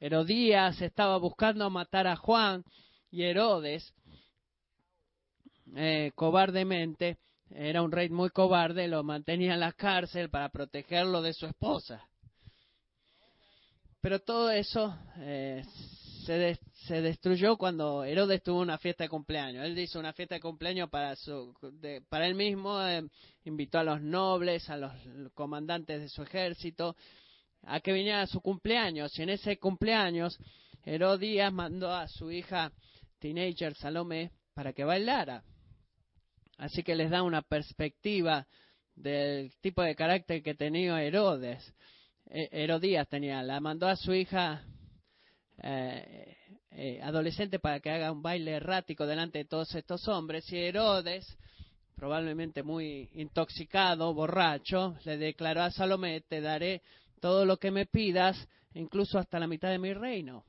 Herodías 0.00 0.80
estaba 0.80 1.18
buscando 1.18 1.68
matar 1.70 2.06
a 2.06 2.16
Juan 2.16 2.64
y 3.10 3.24
Herodes, 3.24 3.92
eh, 5.76 6.12
cobardemente, 6.14 7.18
era 7.50 7.82
un 7.82 7.92
rey 7.92 8.08
muy 8.08 8.30
cobarde, 8.30 8.88
lo 8.88 9.02
mantenía 9.02 9.54
en 9.54 9.60
la 9.60 9.72
cárcel 9.72 10.30
para 10.30 10.48
protegerlo 10.48 11.20
de 11.20 11.34
su 11.34 11.46
esposa. 11.46 12.08
Pero 14.00 14.20
todo 14.20 14.50
eso 14.50 14.96
eh, 15.18 15.62
se, 16.24 16.58
se 16.86 17.00
destruyó 17.00 17.56
cuando 17.56 18.04
Herodes 18.04 18.42
tuvo 18.42 18.60
una 18.60 18.78
fiesta 18.78 19.04
de 19.04 19.10
cumpleaños. 19.10 19.64
Él 19.64 19.78
hizo 19.78 19.98
una 19.98 20.12
fiesta 20.12 20.36
de 20.36 20.40
cumpleaños 20.40 20.88
para, 20.90 21.16
su, 21.16 21.54
para 22.08 22.26
él 22.26 22.34
mismo, 22.34 22.80
eh, 22.86 23.02
invitó 23.44 23.78
a 23.78 23.84
los 23.84 24.00
nobles, 24.00 24.68
a 24.70 24.76
los 24.76 24.92
comandantes 25.34 26.00
de 26.00 26.08
su 26.08 26.22
ejército, 26.22 26.96
a 27.64 27.80
que 27.80 27.92
vinieran 27.92 28.22
a 28.22 28.26
su 28.26 28.40
cumpleaños. 28.40 29.18
Y 29.18 29.22
en 29.22 29.30
ese 29.30 29.58
cumpleaños, 29.58 30.38
Herodías 30.84 31.52
mandó 31.52 31.92
a 31.92 32.08
su 32.08 32.30
hija 32.30 32.72
teenager 33.18 33.74
Salomé 33.74 34.30
para 34.54 34.72
que 34.72 34.84
bailara. 34.84 35.44
Así 36.58 36.82
que 36.82 36.94
les 36.94 37.10
da 37.10 37.22
una 37.22 37.42
perspectiva 37.42 38.46
del 38.94 39.52
tipo 39.60 39.82
de 39.82 39.94
carácter 39.94 40.42
que 40.42 40.54
tenía 40.54 41.02
Herodes. 41.02 41.74
Eh, 42.26 42.48
Herodías 42.52 43.08
tenía, 43.08 43.42
la 43.42 43.60
mandó 43.60 43.88
a 43.88 43.96
su 43.96 44.14
hija 44.14 44.64
eh, 45.62 46.36
eh, 46.72 47.00
adolescente 47.02 47.58
para 47.58 47.80
que 47.80 47.90
haga 47.90 48.12
un 48.12 48.22
baile 48.22 48.52
errático 48.52 49.06
delante 49.06 49.38
de 49.38 49.44
todos 49.44 49.74
estos 49.74 50.06
hombres 50.08 50.50
y 50.52 50.58
Herodes 50.58 51.38
probablemente 51.94 52.64
muy 52.64 53.10
intoxicado, 53.14 54.12
borracho, 54.12 54.96
le 55.04 55.18
declaró 55.18 55.62
a 55.62 55.70
Salomé, 55.70 56.22
te 56.22 56.40
daré 56.40 56.82
todo 57.20 57.44
lo 57.44 57.58
que 57.58 57.70
me 57.70 57.86
pidas, 57.86 58.48
incluso 58.74 59.20
hasta 59.20 59.38
la 59.38 59.46
mitad 59.46 59.70
de 59.70 59.78
mi 59.78 59.94
reino. 59.94 60.44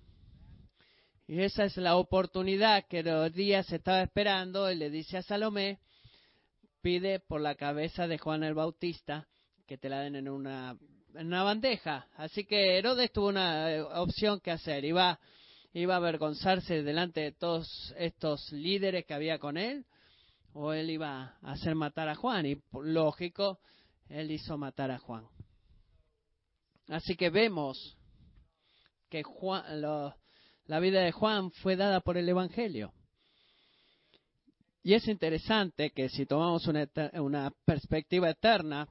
Y 1.28 1.41
esa 1.41 1.66
es 1.66 1.78
la 1.78 1.95
oportunidad 1.95 2.86
que 2.88 3.03
días 3.30 3.72
estaba 3.72 4.01
esperando. 4.01 4.68
Él 4.68 4.80
le 4.80 4.89
dice 4.89 5.18
a 5.18 5.22
Salomé, 5.22 5.78
pide 6.82 7.20
por 7.20 7.39
la 7.39 7.53
cabeza 7.53 8.07
de 8.07 8.18
Juan 8.18 8.43
el 8.43 8.55
Bautista 8.55 9.28
que 9.68 9.78
te 9.78 9.89
la 9.89 9.99
den 10.01 10.16
en 10.16 10.30
una, 10.30 10.76
en 11.16 11.28
una 11.28 11.43
bandeja. 11.43 12.07
Así 12.16 12.45
que 12.45 12.78
Herodes 12.78 13.11
tuvo 13.11 13.28
una 13.28 13.72
eh, 13.72 13.82
opción 13.82 14.39
que 14.39 14.51
hacer. 14.51 14.86
Iba, 14.86 15.20
iba 15.74 15.93
a 15.93 15.97
avergonzarse 15.97 16.84
delante 16.84 17.22
de 17.22 17.32
todos 17.32 17.93
estos 17.97 18.51
líderes 18.51 19.05
que 19.05 19.14
había 19.14 19.39
con 19.39 19.57
él, 19.57 19.86
o 20.53 20.74
él 20.74 20.89
iba 20.89 21.38
a 21.41 21.51
hacer 21.51 21.76
matar 21.76 22.09
a 22.09 22.16
Juan. 22.16 22.45
Y 22.45 22.61
lógico, 22.74 23.59
él 24.09 24.32
hizo 24.32 24.57
matar 24.57 24.91
a 24.91 24.99
Juan. 24.99 25.28
Así 26.89 27.16
que 27.16 27.30
vemos 27.30 27.97
que 29.09 29.24
Juan, 29.24 29.82
la 29.82 30.80
vida 30.80 31.01
de 31.01 31.11
Juan 31.11 31.51
fue 31.51 31.76
dada 31.76 32.01
por 32.01 32.18
el 32.18 32.28
Evangelio. 32.28 32.93
Y 34.84 34.95
es 34.95 35.07
interesante 35.07 35.91
que 35.91 36.09
si 36.09 36.26
tomamos 36.26 36.68
una, 36.68 36.89
una, 37.14 37.51
perspectiva 37.64 38.30
eterna, 38.30 38.89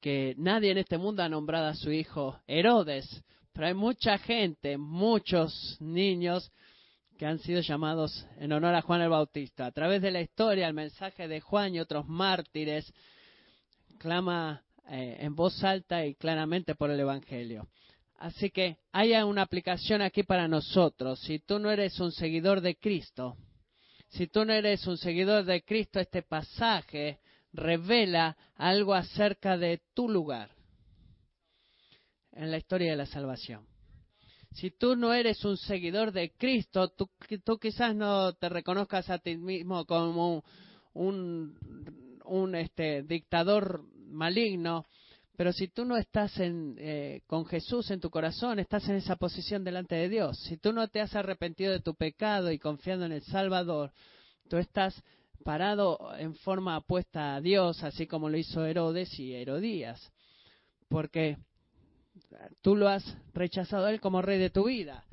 que 0.00 0.34
nadie 0.38 0.70
en 0.70 0.78
este 0.78 0.98
mundo 0.98 1.22
ha 1.22 1.28
nombrado 1.28 1.66
a 1.66 1.74
su 1.74 1.90
hijo 1.90 2.40
Herodes, 2.46 3.24
pero 3.52 3.66
hay 3.66 3.74
mucha 3.74 4.18
gente, 4.18 4.78
muchos 4.78 5.76
niños 5.80 6.50
que 7.18 7.26
han 7.26 7.40
sido 7.40 7.60
llamados 7.60 8.26
en 8.38 8.52
honor 8.52 8.74
a 8.74 8.82
Juan 8.82 9.00
el 9.00 9.08
Bautista. 9.08 9.66
A 9.66 9.72
través 9.72 10.00
de 10.00 10.12
la 10.12 10.20
historia, 10.20 10.68
el 10.68 10.74
mensaje 10.74 11.26
de 11.26 11.40
Juan 11.40 11.74
y 11.74 11.80
otros 11.80 12.06
mártires 12.06 12.92
clama 13.98 14.62
eh, 14.88 15.16
en 15.20 15.34
voz 15.34 15.62
alta 15.64 16.06
y 16.06 16.14
claramente 16.14 16.76
por 16.76 16.90
el 16.90 17.00
Evangelio. 17.00 17.68
Así 18.18 18.50
que 18.50 18.78
haya 18.92 19.26
una 19.26 19.42
aplicación 19.42 20.02
aquí 20.02 20.22
para 20.22 20.48
nosotros. 20.48 21.20
Si 21.20 21.40
tú 21.40 21.58
no 21.58 21.70
eres 21.70 21.98
un 22.00 22.12
seguidor 22.12 22.60
de 22.60 22.76
Cristo, 22.76 23.36
si 24.08 24.26
tú 24.28 24.44
no 24.44 24.52
eres 24.52 24.86
un 24.86 24.96
seguidor 24.96 25.44
de 25.44 25.62
Cristo, 25.62 26.00
este 26.00 26.22
pasaje 26.22 27.18
revela 27.58 28.36
algo 28.56 28.94
acerca 28.94 29.58
de 29.58 29.82
tu 29.94 30.08
lugar 30.08 30.50
en 32.32 32.50
la 32.50 32.58
historia 32.58 32.92
de 32.92 32.96
la 32.96 33.06
salvación. 33.06 33.66
Si 34.52 34.70
tú 34.70 34.96
no 34.96 35.12
eres 35.12 35.44
un 35.44 35.56
seguidor 35.56 36.12
de 36.12 36.30
Cristo, 36.30 36.88
tú, 36.88 37.10
quizás 37.60 37.94
no 37.94 38.32
te 38.32 38.48
reconozcas 38.48 39.10
a 39.10 39.18
ti 39.18 39.36
mismo 39.36 39.84
como 39.84 40.42
un, 40.94 41.58
un 42.24 42.54
este, 42.54 43.02
dictador 43.02 43.84
maligno, 44.06 44.86
pero 45.36 45.52
si 45.52 45.68
tú 45.68 45.84
no 45.84 45.96
estás 45.96 46.32
eh, 46.38 47.20
con 47.26 47.44
Jesús 47.46 47.90
en 47.90 48.00
tu 48.00 48.10
corazón, 48.10 48.58
estás 48.58 48.88
en 48.88 48.96
esa 48.96 49.16
posición 49.16 49.62
delante 49.62 49.94
de 49.94 50.08
Dios. 50.08 50.36
Si 50.48 50.56
tú 50.56 50.72
no 50.72 50.88
te 50.88 51.00
has 51.00 51.14
arrepentido 51.14 51.72
de 51.72 51.80
tu 51.80 51.94
pecado 51.94 52.50
y 52.50 52.58
confiando 52.58 53.06
en 53.06 53.12
el 53.12 53.22
Salvador, 53.22 53.92
tú 54.48 54.56
estás 54.56 55.00
parado 55.48 55.98
en 56.18 56.34
forma 56.34 56.76
apuesta 56.76 57.34
a 57.34 57.40
Dios, 57.40 57.82
así 57.82 58.06
como 58.06 58.28
lo 58.28 58.36
hizo 58.36 58.66
Herodes 58.66 59.18
y 59.18 59.32
Herodías. 59.32 60.12
Porque 60.90 61.38
tú 62.60 62.76
lo 62.76 62.86
has 62.86 63.02
rechazado 63.32 63.86
a 63.86 63.90
Él 63.90 63.98
como 63.98 64.20
rey 64.20 64.38
de 64.38 64.50
tu 64.50 64.64
vida. 64.64 65.06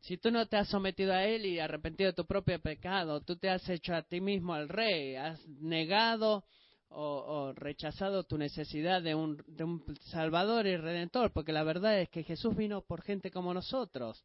Si 0.00 0.16
tú 0.16 0.30
no 0.30 0.46
te 0.46 0.56
has 0.56 0.68
sometido 0.68 1.12
a 1.12 1.26
Él 1.26 1.44
y 1.44 1.58
arrepentido 1.58 2.08
de 2.08 2.14
tu 2.14 2.24
propio 2.24 2.62
pecado, 2.62 3.20
tú 3.20 3.36
te 3.36 3.50
has 3.50 3.68
hecho 3.68 3.94
a 3.94 4.00
ti 4.00 4.22
mismo 4.22 4.54
al 4.54 4.70
rey, 4.70 5.16
has 5.16 5.46
negado 5.46 6.44
o, 6.88 7.52
rechazado 7.54 8.24
tu 8.24 8.38
necesidad 8.38 9.02
de 9.02 9.14
un, 9.14 9.44
de 9.46 9.64
un 9.64 9.84
Salvador 10.04 10.66
y 10.66 10.78
Redentor, 10.78 11.30
porque 11.30 11.52
la 11.52 11.62
verdad 11.62 12.00
es 12.00 12.08
que 12.08 12.24
Jesús 12.24 12.56
vino 12.56 12.80
por 12.80 13.02
gente 13.02 13.30
como 13.30 13.52
nosotros. 13.52 14.24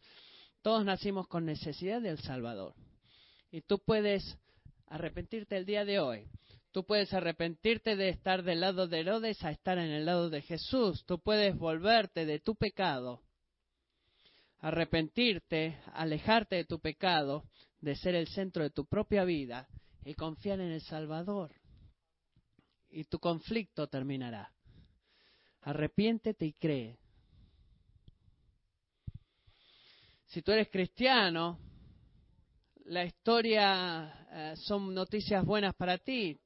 Todos 0.61 0.85
nacimos 0.85 1.27
con 1.27 1.43
necesidad 1.43 2.01
del 2.01 2.17
Salvador. 2.19 2.75
Y 3.51 3.59
tú 3.59 3.79
puedes 3.79 4.37
arrepentirte 4.87 5.57
el 5.57 5.65
día 5.65 5.85
de 5.85 5.99
hoy. 5.99 6.27
Tú 6.71 6.85
puedes 6.85 7.13
arrepentirte 7.13 7.95
de 7.95 8.09
estar 8.09 8.43
del 8.43 8.61
lado 8.61 8.87
de 8.87 8.99
Herodes 8.99 9.43
a 9.43 9.51
estar 9.51 9.77
en 9.77 9.89
el 9.89 10.05
lado 10.05 10.29
de 10.29 10.41
Jesús. 10.41 11.05
Tú 11.05 11.19
puedes 11.19 11.57
volverte 11.57 12.25
de 12.25 12.39
tu 12.39 12.55
pecado, 12.55 13.21
arrepentirte, 14.59 15.79
alejarte 15.93 16.57
de 16.57 16.65
tu 16.65 16.79
pecado, 16.79 17.45
de 17.81 17.95
ser 17.95 18.15
el 18.15 18.27
centro 18.27 18.63
de 18.63 18.69
tu 18.69 18.85
propia 18.85 19.23
vida 19.23 19.67
y 20.03 20.13
confiar 20.13 20.59
en 20.59 20.71
el 20.71 20.81
Salvador 20.81 21.51
y 22.89 23.03
tu 23.05 23.19
conflicto 23.19 23.87
terminará. 23.87 24.51
Arrepiéntete 25.61 26.45
y 26.45 26.53
cree. 26.53 26.97
Si 30.25 30.41
tú 30.41 30.51
eres 30.51 30.69
cristiano, 30.69 31.59
la 32.87 33.03
historia 33.03 34.27
eh, 34.31 34.53
son 34.55 34.93
noticias 34.93 35.43
buenas 35.43 35.75
para 35.75 35.97
ti. 35.97 36.39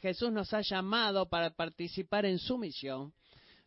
Jesús 0.00 0.30
nos 0.30 0.52
ha 0.54 0.60
llamado 0.60 1.28
para 1.28 1.50
participar 1.50 2.26
en 2.26 2.38
su 2.38 2.58
misión, 2.58 3.12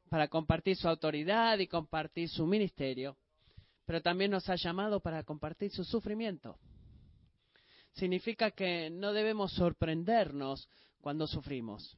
para 0.09 0.29
compartir 0.29 0.77
su 0.77 0.87
autoridad 0.87 1.59
y 1.59 1.67
compartir 1.67 2.29
su 2.29 2.45
ministerio, 2.45 3.17
pero 3.85 4.01
también 4.01 4.31
nos 4.31 4.49
ha 4.49 4.55
llamado 4.55 5.01
para 5.01 5.23
compartir 5.23 5.71
su 5.71 5.83
sufrimiento. 5.83 6.57
Significa 7.93 8.51
que 8.51 8.89
no 8.89 9.11
debemos 9.11 9.51
sorprendernos 9.53 10.69
cuando 11.01 11.27
sufrimos. 11.27 11.97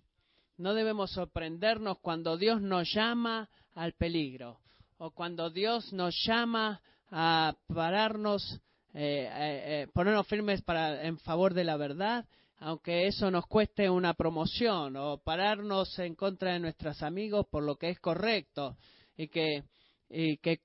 No 0.57 0.73
debemos 0.73 1.11
sorprendernos 1.11 1.99
cuando 1.99 2.37
Dios 2.37 2.61
nos 2.61 2.91
llama 2.93 3.49
al 3.73 3.93
peligro 3.93 4.59
o 4.97 5.11
cuando 5.11 5.49
Dios 5.51 5.93
nos 5.93 6.15
llama 6.25 6.81
a 7.11 7.55
pararnos, 7.67 8.59
eh, 8.95 9.29
eh, 9.29 9.63
eh, 9.83 9.87
ponernos 9.93 10.27
firmes 10.27 10.61
para, 10.61 11.05
en 11.05 11.19
favor 11.19 11.53
de 11.53 11.63
la 11.63 11.77
verdad, 11.77 12.25
aunque 12.59 13.07
eso 13.07 13.29
nos 13.29 13.45
cueste 13.45 13.89
una 13.89 14.13
promoción 14.13 14.95
o 14.95 15.17
pararnos 15.17 15.99
en 15.99 16.15
contra 16.15 16.53
de 16.53 16.59
nuestros 16.59 17.03
amigos 17.03 17.45
por 17.51 17.63
lo 17.63 17.75
que 17.75 17.89
es 17.89 17.99
correcto 17.99 18.77
y 19.17 19.27
que, 19.27 19.63
y 20.09 20.37
que, 20.37 20.61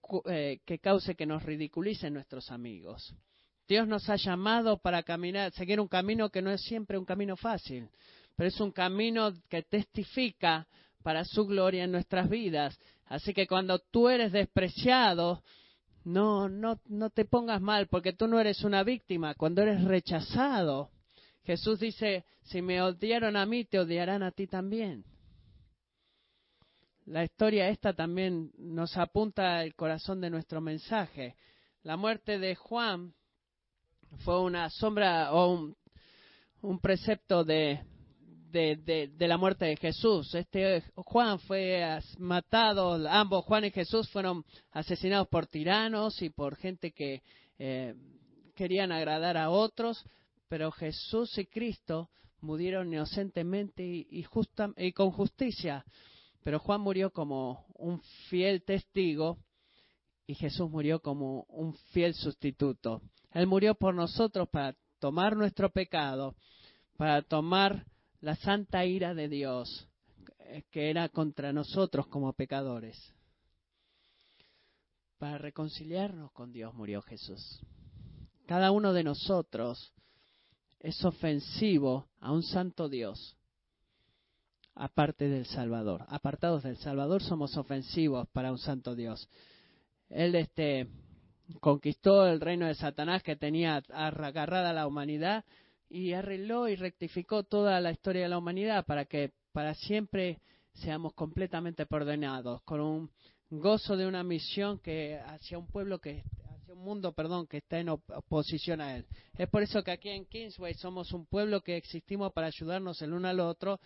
que 0.64 0.78
cause 0.78 1.16
que 1.16 1.26
nos 1.26 1.42
ridiculicen 1.42 2.14
nuestros 2.14 2.50
amigos. 2.50 3.14
Dios 3.68 3.86
nos 3.86 4.08
ha 4.08 4.16
llamado 4.16 4.78
para 4.78 5.02
caminar, 5.02 5.52
seguir 5.52 5.80
un 5.80 5.88
camino 5.88 6.30
que 6.30 6.42
no 6.42 6.50
es 6.50 6.62
siempre 6.62 6.96
un 6.96 7.04
camino 7.04 7.36
fácil 7.36 7.90
pero 8.40 8.48
es 8.48 8.60
un 8.62 8.72
camino 8.72 9.34
que 9.50 9.62
testifica 9.64 10.66
para 11.02 11.26
su 11.26 11.44
gloria 11.44 11.84
en 11.84 11.92
nuestras 11.92 12.30
vidas. 12.30 12.74
Así 13.04 13.34
que 13.34 13.46
cuando 13.46 13.78
tú 13.78 14.08
eres 14.08 14.32
despreciado, 14.32 15.42
no, 16.04 16.48
no, 16.48 16.80
no 16.86 17.10
te 17.10 17.24
pongas 17.24 17.60
mal, 17.60 17.88
porque 17.88 18.12
tú 18.12 18.26
no 18.26 18.40
eres 18.40 18.64
una 18.64 18.82
víctima. 18.82 19.34
Cuando 19.34 19.62
eres 19.62 19.84
rechazado, 19.84 20.90
Jesús 21.44 21.80
dice, 21.80 22.24
si 22.42 22.62
me 22.62 22.82
odiaron 22.82 23.36
a 23.36 23.46
mí, 23.46 23.64
te 23.64 23.78
odiarán 23.78 24.22
a 24.22 24.30
ti 24.30 24.46
también. 24.46 25.04
La 27.06 27.24
historia 27.24 27.68
esta 27.68 27.92
también 27.92 28.52
nos 28.56 28.96
apunta 28.96 29.58
al 29.58 29.74
corazón 29.74 30.20
de 30.20 30.30
nuestro 30.30 30.60
mensaje. 30.60 31.36
La 31.82 31.96
muerte 31.96 32.38
de 32.38 32.54
Juan 32.54 33.14
fue 34.18 34.40
una 34.40 34.70
sombra 34.70 35.32
o 35.32 35.52
un, 35.52 35.76
un 36.62 36.78
precepto 36.78 37.42
de, 37.42 37.80
de, 38.50 39.12
la 39.18 39.38
muerte 39.38 39.64
de 39.64 39.76
Jesús. 39.76 40.34
Este 40.34 40.82
Juan 40.94 41.38
fue 41.40 42.00
matado, 42.18 43.08
ambos 43.08 43.44
Juan 43.44 43.64
y 43.66 43.70
Jesús 43.70 44.08
fueron 44.10 44.44
asesinados 44.72 45.28
por 45.28 45.46
tiranos 45.46 46.20
y 46.22 46.30
por 46.30 46.56
gente 46.56 46.92
que 46.92 47.22
eh, 47.58 47.94
querían 48.54 48.92
agradar 48.92 49.36
a 49.36 49.50
otros, 49.50 50.04
pero 50.48 50.70
Jesús 50.72 51.36
y 51.38 51.46
Cristo 51.46 52.10
murieron 52.40 52.92
inocentemente 52.92 53.82
y, 53.82 54.22
justa, 54.22 54.72
y 54.76 54.92
con 54.92 55.10
justicia. 55.10 55.84
Pero 56.42 56.58
Juan 56.58 56.80
murió 56.80 57.10
como 57.10 57.66
un 57.74 58.00
fiel 58.28 58.62
testigo 58.62 59.38
y 60.26 60.34
Jesús 60.34 60.70
murió 60.70 61.00
como 61.00 61.42
un 61.48 61.74
fiel 61.92 62.14
sustituto. 62.14 63.02
Él 63.32 63.46
murió 63.46 63.74
por 63.74 63.94
nosotros 63.94 64.48
para 64.48 64.74
tomar 64.98 65.36
nuestro 65.36 65.70
pecado, 65.70 66.34
para 66.96 67.22
tomar 67.22 67.84
la 68.20 68.36
santa 68.36 68.84
ira 68.84 69.14
de 69.14 69.28
Dios 69.28 69.88
eh, 70.38 70.64
que 70.70 70.90
era 70.90 71.08
contra 71.08 71.52
nosotros 71.52 72.06
como 72.08 72.32
pecadores. 72.32 72.96
Para 75.18 75.38
reconciliarnos 75.38 76.32
con 76.32 76.52
Dios 76.52 76.74
murió 76.74 77.02
Jesús. 77.02 77.60
Cada 78.46 78.70
uno 78.70 78.92
de 78.92 79.04
nosotros 79.04 79.92
es 80.80 81.04
ofensivo 81.04 82.08
a 82.20 82.32
un 82.32 82.42
santo 82.42 82.88
Dios, 82.88 83.36
aparte 84.74 85.28
del 85.28 85.46
Salvador. 85.46 86.04
Apartados 86.08 86.62
del 86.62 86.78
Salvador 86.78 87.22
somos 87.22 87.56
ofensivos 87.56 88.26
para 88.28 88.50
un 88.50 88.58
santo 88.58 88.94
Dios. 88.94 89.28
Él 90.08 90.34
este, 90.34 90.88
conquistó 91.60 92.26
el 92.26 92.40
reino 92.40 92.66
de 92.66 92.74
Satanás 92.74 93.22
que 93.22 93.36
tenía 93.36 93.82
agarrada 93.90 94.72
la 94.72 94.86
humanidad 94.86 95.44
y 95.90 96.12
arregló 96.12 96.68
y 96.68 96.76
rectificó 96.76 97.42
toda 97.42 97.80
la 97.80 97.90
historia 97.90 98.22
de 98.22 98.28
la 98.28 98.38
humanidad 98.38 98.86
para 98.86 99.04
que 99.04 99.32
para 99.52 99.74
siempre 99.74 100.40
seamos 100.72 101.12
completamente 101.14 101.84
perdonados, 101.84 102.62
con 102.62 102.80
un 102.80 103.10
gozo 103.50 103.96
de 103.96 104.06
una 104.06 104.22
misión 104.22 104.78
que 104.78 105.18
hacia 105.18 105.58
un 105.58 105.66
pueblo 105.66 105.98
que 105.98 106.22
hacia 106.54 106.74
un 106.74 106.84
mundo, 106.84 107.12
perdón, 107.12 107.48
que 107.48 107.56
está 107.56 107.80
en 107.80 107.88
oposición 107.88 108.80
a 108.80 108.96
él. 108.96 109.06
Es 109.36 109.48
por 109.48 109.64
eso 109.64 109.82
que 109.82 109.90
aquí 109.90 110.10
en 110.10 110.26
Kingsway 110.26 110.74
somos 110.74 111.12
un 111.12 111.26
pueblo 111.26 111.60
que 111.60 111.76
existimos 111.76 112.32
para 112.32 112.46
ayudarnos 112.46 113.02
el 113.02 113.12
uno 113.12 113.26
al 113.26 113.40
otro 113.40 113.80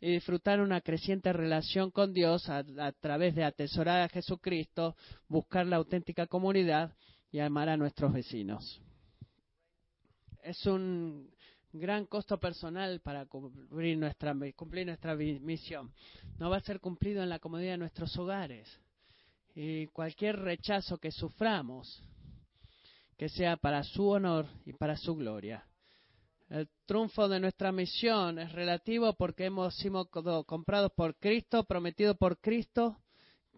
y 0.00 0.12
disfrutar 0.12 0.60
una 0.60 0.80
creciente 0.80 1.32
relación 1.32 1.90
con 1.90 2.12
Dios 2.12 2.48
a, 2.48 2.58
a 2.78 2.92
través 2.92 3.34
de 3.34 3.42
atesorar 3.42 4.02
a 4.02 4.08
Jesucristo, 4.08 4.96
buscar 5.28 5.66
la 5.66 5.76
auténtica 5.76 6.28
comunidad 6.28 6.94
y 7.32 7.40
amar 7.40 7.68
a 7.68 7.76
nuestros 7.76 8.12
vecinos. 8.12 8.80
Es 10.42 10.64
un 10.64 11.28
gran 11.72 12.06
costo 12.06 12.38
personal 12.38 13.00
para 13.00 13.26
cumplir 13.26 13.98
nuestra, 13.98 14.34
misión. 14.34 15.92
No 16.38 16.50
va 16.50 16.56
a 16.56 16.60
ser 16.60 16.80
cumplido 16.80 17.22
en 17.22 17.28
la 17.28 17.38
comodidad 17.38 17.72
de 17.72 17.78
nuestros 17.78 18.16
hogares. 18.18 18.68
Y 19.54 19.86
cualquier 19.88 20.38
rechazo 20.38 20.98
que 20.98 21.10
suframos, 21.10 22.02
que 23.16 23.28
sea 23.28 23.56
para 23.56 23.82
su 23.82 24.08
honor 24.08 24.46
y 24.64 24.72
para 24.72 24.96
su 24.96 25.14
gloria. 25.14 25.64
El 26.48 26.68
triunfo 26.84 27.28
de 27.28 27.38
nuestra 27.38 27.70
misión 27.70 28.38
es 28.40 28.50
relativo 28.52 29.12
porque 29.12 29.44
hemos 29.44 29.74
sido 29.76 30.06
comprados 30.44 30.92
por 30.92 31.16
Cristo, 31.16 31.64
prometido 31.64 32.16
por 32.16 32.40
Cristo, 32.40 32.96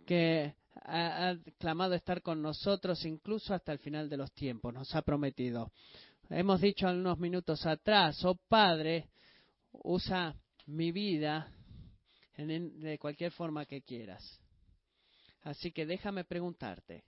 que 0.05 0.55
ha 0.75 1.37
clamado 1.59 1.95
estar 1.95 2.23
con 2.23 2.43
nosotros 2.43 3.05
incluso 3.05 3.55
hasta 3.55 3.73
el 3.73 3.79
final 3.79 4.09
de 4.09 4.17
los 4.17 4.33
tiempos. 4.33 4.75
Nos 4.75 4.95
ha 4.95 5.03
prometido 5.03 5.73
hemos 6.31 6.61
dicho 6.61 6.87
unos 6.89 7.19
minutos 7.19 7.65
atrás, 7.67 8.25
oh 8.25 8.37
Padre, 8.49 9.11
usa 9.73 10.35
mi 10.67 10.93
vida 10.93 11.53
de 12.37 12.99
cualquier 12.99 13.33
forma 13.33 13.67
que 13.67 13.83
quieras. 13.83 14.41
Así 15.43 15.73
que 15.73 15.87
déjame 15.87 16.25
preguntarte, 16.25 17.05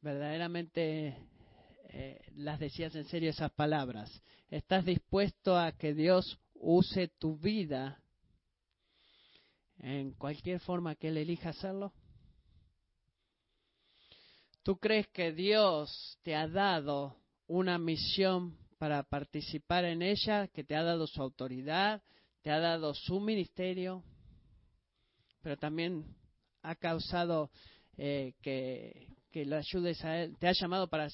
¿verdaderamente 0.00 1.16
eh, 1.90 2.20
las 2.36 2.58
decías 2.58 2.94
en 2.94 3.04
serio 3.04 3.30
esas 3.30 3.52
palabras? 3.52 4.22
¿Estás 4.48 4.84
dispuesto 4.84 5.58
a 5.58 5.72
que 5.72 5.94
Dios 5.94 6.38
use 6.54 7.08
tu 7.18 7.36
vida 7.36 8.02
en 9.78 10.12
cualquier 10.12 10.60
forma 10.60 10.94
que 10.94 11.08
Él 11.08 11.18
elija 11.18 11.50
hacerlo? 11.50 11.92
¿Tú 14.64 14.78
crees 14.78 15.06
que 15.08 15.30
Dios 15.32 16.18
te 16.22 16.34
ha 16.34 16.48
dado 16.48 17.18
una 17.46 17.76
misión 17.76 18.56
para 18.78 19.02
participar 19.02 19.84
en 19.84 20.00
ella, 20.00 20.48
que 20.48 20.64
te 20.64 20.74
ha 20.74 20.82
dado 20.82 21.06
su 21.06 21.20
autoridad, 21.20 22.02
te 22.40 22.50
ha 22.50 22.58
dado 22.58 22.94
su 22.94 23.20
ministerio, 23.20 24.02
pero 25.42 25.58
también 25.58 26.06
ha 26.62 26.74
causado 26.76 27.50
eh, 27.98 28.32
que, 28.40 29.06
que 29.30 29.44
lo 29.44 29.56
ayudes 29.56 30.02
a 30.02 30.22
Él, 30.22 30.34
te 30.38 30.48
ha 30.48 30.52
llamado 30.52 30.88
para 30.88 31.10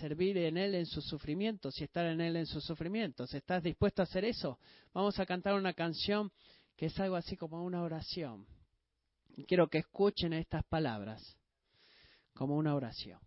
servir 0.00 0.38
en 0.38 0.56
Él 0.56 0.74
en 0.74 0.86
sus 0.86 1.04
sufrimientos 1.04 1.78
y 1.78 1.84
estar 1.84 2.06
en 2.06 2.22
Él 2.22 2.36
en 2.36 2.46
sus 2.46 2.64
sufrimientos. 2.64 3.34
¿Estás 3.34 3.62
dispuesto 3.62 4.00
a 4.00 4.04
hacer 4.04 4.24
eso? 4.24 4.58
Vamos 4.94 5.18
a 5.20 5.26
cantar 5.26 5.52
una 5.52 5.74
canción 5.74 6.32
que 6.74 6.86
es 6.86 6.98
algo 6.98 7.16
así 7.16 7.36
como 7.36 7.62
una 7.62 7.82
oración. 7.82 8.46
quiero 9.46 9.68
que 9.68 9.78
escuchen 9.78 10.32
estas 10.32 10.64
palabras 10.64 11.37
como 12.38 12.56
una 12.56 12.76
oración. 12.76 13.18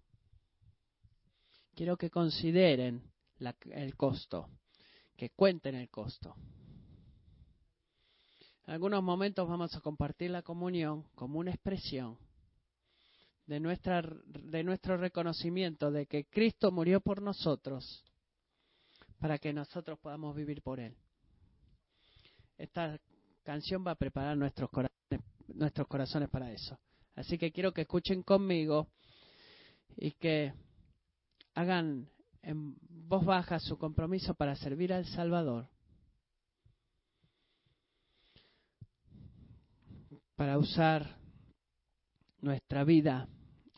Quiero 1.76 1.98
que 1.98 2.10
consideren 2.10 3.12
el 3.72 3.96
costo, 3.98 4.50
que 5.18 5.32
cuenten 5.32 5.76
el 5.76 5.90
costo. 5.90 6.34
En 8.66 8.74
algunos 8.74 9.04
momentos 9.04 9.50
vamos 9.50 9.76
a 9.76 9.82
compartir 9.82 10.32
la 10.32 10.44
comunión 10.44 11.04
como 11.14 11.40
una 11.40 11.52
expresión 11.52 12.18
de, 13.48 13.60
nuestra, 13.60 14.02
de 14.02 14.64
nuestro 14.64 14.96
reconocimiento 14.96 15.92
de 15.92 16.06
que 16.06 16.24
Cristo 16.30 16.72
murió 16.72 17.02
por 17.02 17.22
nosotros 17.22 18.06
para 19.20 19.40
que 19.40 19.52
nosotros 19.52 20.00
podamos 20.00 20.34
vivir 20.38 20.62
por 20.62 20.80
Él. 20.80 20.96
Esta 22.58 22.98
canción 23.44 23.86
va 23.86 23.92
a 23.92 23.96
preparar 23.96 24.38
nuestros 24.38 24.70
corazones, 24.70 25.20
nuestros 25.50 25.88
corazones 25.88 26.30
para 26.30 26.50
eso. 26.54 26.80
Así 27.16 27.38
que 27.38 27.52
quiero 27.52 27.74
que 27.74 27.82
escuchen 27.82 28.24
conmigo 28.24 28.88
y 29.98 30.12
que 30.12 30.54
hagan 31.54 32.10
en 32.42 32.76
voz 32.90 33.26
baja 33.26 33.60
su 33.60 33.78
compromiso 33.78 34.34
para 34.34 34.56
servir 34.56 34.94
al 34.94 35.06
Salvador, 35.06 35.68
para 40.36 40.58
usar 40.58 41.18
nuestra 42.42 42.84
vida 42.84 43.28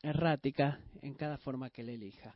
errática 0.01 0.79
en 1.01 1.13
cada 1.13 1.37
forma 1.37 1.69
que 1.69 1.83
le 1.83 1.95
elija. 1.95 2.35